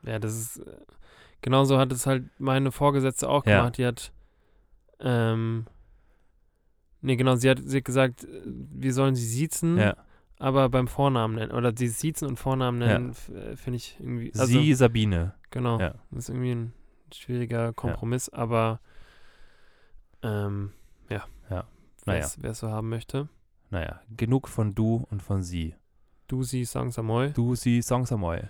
Ja, 0.05 0.19
das 0.19 0.35
ist. 0.39 0.57
äh, 0.59 0.77
Genauso 1.43 1.77
hat 1.79 1.93
es 1.93 2.07
halt 2.07 2.25
meine 2.39 2.73
Vorgesetzte 2.73 3.29
auch 3.29 3.45
Ja. 3.45 3.59
gemacht. 3.59 3.77
Die 3.79 3.85
hat. 3.87 4.12
Ähm. 5.01 5.67
Nee, 7.03 7.17
genau, 7.17 7.37
sie 7.37 7.51
hat, 7.51 7.61
sie 7.62 7.79
hat 7.79 7.85
gesagt, 7.85 8.25
äh, 8.25 8.43
wir 8.47 8.95
sollen 8.95 9.15
sie 9.15 9.27
siezen, 9.27 9.77
Ja. 9.77 9.95
aber 10.39 10.71
beim 10.71 10.89
Vornamen 10.89 11.35
nennen. 11.35 11.53
Oder 11.53 11.73
sie 11.77 11.89
siezen 11.89 12.27
und 12.29 12.37
Vornamen 12.39 12.81
Ja. 12.81 12.87
nennen, 12.99 13.11
f- 13.11 13.29
äh, 13.29 13.57
finde 13.57 13.77
ich 13.77 13.97
irgendwie. 14.01 14.33
Also, 14.33 14.47
Sie 14.47 14.73
Sabine. 14.73 15.35
Genau. 15.51 15.79
Ja. 15.79 15.95
Das 16.11 16.25
ist 16.25 16.29
irgendwie 16.31 16.53
ein 16.55 16.73
schwieriger 17.12 17.73
Kompromiss, 17.75 18.31
aber. 18.31 18.81
Ähm, 20.23 20.73
ja. 21.11 21.25
Ja. 21.51 21.67
Wer 22.07 22.15
Naja. 22.15 22.27
es 22.43 22.59
so 22.59 22.71
haben 22.71 22.89
möchte. 22.89 23.29
Naja, 23.71 24.01
genug 24.17 24.49
von 24.49 24.75
du 24.75 25.05
und 25.11 25.23
von 25.23 25.43
sie. 25.43 25.75
Du, 26.26 26.42
sie, 26.42 26.64
Songs 26.64 26.99
Amoy. 26.99 27.33
Du, 27.33 27.55
sie, 27.55 27.83
Songs 27.83 28.11
Amoy. 28.13 28.41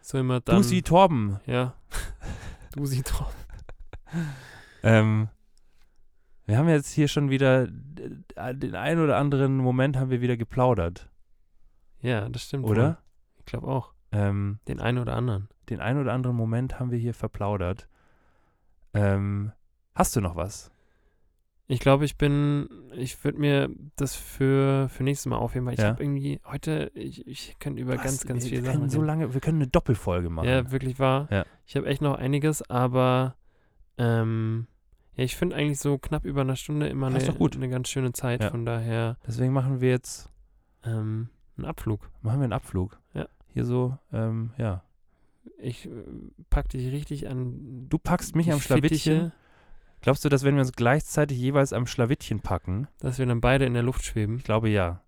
So 0.00 0.18
immer 0.18 0.40
dann. 0.40 0.56
Du, 0.56 0.62
sie, 0.62 0.82
Torben. 0.82 1.38
Ja. 1.46 1.74
du, 2.72 2.86
sie, 2.86 3.02
drauf. 3.02 3.34
Ähm, 4.82 5.28
wir 6.46 6.56
haben 6.58 6.68
jetzt 6.70 6.90
hier 6.90 7.06
schon 7.06 7.28
wieder 7.28 7.68
äh, 8.34 8.54
den 8.54 8.74
einen 8.74 9.00
oder 9.04 9.18
anderen 9.18 9.58
Moment 9.58 9.96
haben 9.98 10.10
wir 10.10 10.20
wieder 10.22 10.36
geplaudert, 10.38 11.08
Ja, 12.00 12.28
das 12.30 12.44
stimmt. 12.44 12.64
oder? 12.64 12.82
Wohl. 12.88 12.96
Ich 13.40 13.44
glaube 13.44 13.68
auch. 13.68 13.92
Ähm, 14.10 14.58
Den 14.66 14.80
einen 14.80 14.98
oder 14.98 15.14
anderen. 15.14 15.48
den 15.68 15.80
einen 15.80 16.00
oder 16.00 16.12
anderen 16.14 16.34
Moment 16.34 16.80
haben 16.80 16.90
wir 16.90 16.98
hier 16.98 17.12
verplaudert. 17.14 17.88
Ähm, 18.94 19.52
hast 19.94 20.16
du 20.16 20.20
noch 20.22 20.34
was? 20.34 20.72
Ich 21.70 21.78
glaube, 21.80 22.04
ich 22.04 22.16
bin, 22.16 22.68
ich 22.96 23.22
würde 23.22 23.38
mir 23.38 23.70
das 23.96 24.16
für, 24.16 24.88
für 24.88 25.04
nächstes 25.04 25.26
Mal 25.26 25.36
aufheben, 25.36 25.66
weil 25.66 25.74
ich 25.74 25.80
Ja. 25.80 25.90
habe 25.90 26.02
irgendwie 26.02 26.40
heute, 26.44 26.90
ich, 26.94 27.26
ich 27.28 27.56
könnte 27.60 27.80
über 27.80 27.94
Was? 27.96 28.02
ganz, 28.02 28.26
ganz 28.26 28.42
wir, 28.44 28.50
viele 28.50 28.62
wir 28.62 28.66
Sachen 28.66 28.80
können 28.80 28.90
so 28.90 28.98
reden. 28.98 29.06
lange, 29.06 29.34
wir 29.34 29.40
können 29.40 29.58
eine 29.58 29.68
Doppelfolge 29.68 30.30
machen. 30.30 30.48
Ja, 30.48 30.70
wirklich 30.72 30.98
wahr. 30.98 31.28
Ja. 31.30 31.44
Ich 31.66 31.76
habe 31.76 31.86
echt 31.86 32.02
noch 32.02 32.16
einiges, 32.16 32.68
aber 32.68 33.36
ähm, 33.98 34.66
ja, 35.14 35.22
ich 35.24 35.36
finde 35.36 35.54
eigentlich 35.54 35.78
so 35.78 35.96
knapp 35.98 36.24
über 36.24 36.40
eine 36.40 36.56
Stunde 36.56 36.88
immer 36.88 37.06
eine, 37.06 37.18
eine 37.18 37.68
ganz 37.68 37.88
schöne 37.88 38.12
Zeit. 38.12 38.42
Ja. 38.42 38.50
Von 38.50 38.64
daher 38.64 39.16
Deswegen 39.26 39.52
machen 39.52 39.80
wir 39.80 39.90
jetzt 39.90 40.28
ähm, 40.84 41.28
ein 41.56 41.64
Abflug. 41.64 42.10
machen 42.22 42.40
wir 42.40 42.44
einen 42.44 42.52
Abflug. 42.52 42.98
Ja. 43.14 43.28
Hier 43.46 43.64
so, 43.64 43.96
ähm, 44.12 44.50
ja. 44.58 44.82
Ich 45.58 45.86
äh, 45.86 45.90
pack 46.50 46.68
dich 46.70 46.90
richtig 46.92 47.28
an. 47.28 47.86
Du 47.88 47.98
packst 47.98 48.34
mich 48.34 48.52
am 48.52 48.60
Schlawittchen. 48.60 49.32
Glaubst 50.02 50.24
du, 50.24 50.28
dass 50.28 50.44
wenn 50.44 50.54
wir 50.54 50.62
uns 50.62 50.72
gleichzeitig 50.72 51.38
jeweils 51.38 51.72
am 51.72 51.86
Schlawittchen 51.86 52.40
packen? 52.40 52.88
dass 53.00 53.18
wir 53.18 53.26
dann 53.26 53.40
beide 53.40 53.64
in 53.66 53.74
der 53.74 53.82
Luft 53.82 54.04
schweben. 54.04 54.36
Ich 54.38 54.44
glaube 54.44 54.68
ja, 54.70 55.02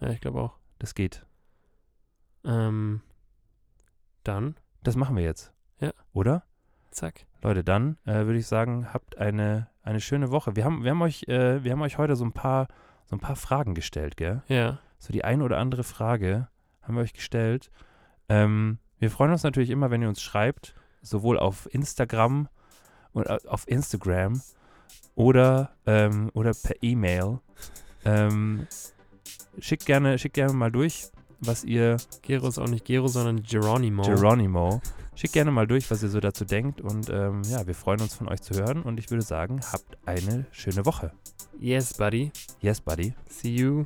Ja, 0.00 0.08
ich 0.10 0.20
glaube 0.20 0.40
auch. 0.40 0.56
das 0.78 0.94
geht. 0.94 1.24
Ähm, 2.44 3.00
dann, 4.24 4.54
Das 4.82 4.96
machen 4.96 5.16
wir 5.16 5.24
jetzt. 5.24 5.52
Ja. 5.80 5.92
Oder? 6.12 6.44
zack. 6.90 7.26
Leute, 7.42 7.62
dann 7.62 7.98
äh, 8.04 8.26
würde 8.26 8.38
ich 8.38 8.46
sagen, 8.48 8.92
habt 8.92 9.16
eine, 9.16 9.68
eine 9.82 10.00
schöne 10.00 10.30
Woche. 10.32 10.56
Wir 10.56 10.64
haben, 10.64 10.82
wir, 10.82 10.90
haben 10.90 11.02
euch, 11.02 11.22
äh, 11.28 11.62
wir 11.62 11.72
haben 11.72 11.82
euch 11.82 11.98
heute 11.98 12.16
so 12.16 12.24
ein 12.24 12.32
paar, 12.32 12.66
so 13.06 13.14
ein 13.16 13.20
paar 13.20 13.36
Fragen 13.36 13.74
gestellt, 13.74 14.16
gell? 14.16 14.42
Ja. 14.48 14.78
So 14.98 15.12
die 15.12 15.22
eine 15.24 15.44
oder 15.44 15.58
andere 15.58 15.84
Frage 15.84 16.48
haben 16.82 16.96
wir 16.96 17.02
euch 17.02 17.12
gestellt. 17.14 17.70
Ähm, 18.28 18.78
wir 18.98 19.10
freuen 19.10 19.30
uns 19.30 19.44
natürlich 19.44 19.70
immer, 19.70 19.90
wenn 19.90 20.02
ihr 20.02 20.08
uns 20.08 20.20
schreibt, 20.20 20.74
sowohl 21.00 21.38
auf 21.38 21.72
Instagram 21.72 22.48
und 23.12 23.26
äh, 23.26 23.38
auf 23.46 23.66
Instagram 23.68 24.40
oder, 25.14 25.70
ähm, 25.86 26.30
oder 26.34 26.52
per 26.54 26.76
E-Mail. 26.82 27.40
Ähm, 28.04 28.66
schickt 29.58 29.86
gerne, 29.86 30.18
schickt 30.18 30.34
gerne 30.34 30.52
mal 30.52 30.70
durch, 30.70 31.10
was 31.40 31.64
ihr 31.64 31.96
Gero 32.22 32.48
ist 32.48 32.58
auch 32.58 32.68
nicht 32.68 32.84
Gero, 32.84 33.08
sondern 33.08 33.42
Geronimo. 33.42 34.02
Geronimo. 34.02 34.80
Schickt 35.14 35.34
gerne 35.34 35.50
mal 35.50 35.66
durch, 35.66 35.90
was 35.90 36.02
ihr 36.02 36.08
so 36.08 36.20
dazu 36.20 36.44
denkt. 36.44 36.80
Und 36.80 37.10
ähm, 37.10 37.42
ja, 37.44 37.66
wir 37.66 37.74
freuen 37.74 38.00
uns 38.00 38.14
von 38.14 38.28
euch 38.28 38.40
zu 38.40 38.54
hören. 38.54 38.82
Und 38.82 38.98
ich 38.98 39.10
würde 39.10 39.22
sagen, 39.22 39.60
habt 39.70 39.98
eine 40.06 40.46
schöne 40.50 40.86
Woche. 40.86 41.12
yes, 41.58 41.92
buddy. 41.94 42.30
Yes, 42.60 42.80
buddy. 42.80 43.12
See 43.28 43.54
you 43.54 43.84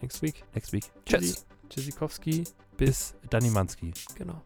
next 0.00 0.22
week. 0.22 0.42
Next 0.54 0.72
week. 0.72 0.84
Tschüss. 1.04 1.46
Tschüssikowski. 1.68 2.44
Bis, 2.76 3.14
Danny 3.30 3.50
Mansky. 3.50 3.92
genau. 4.16 4.42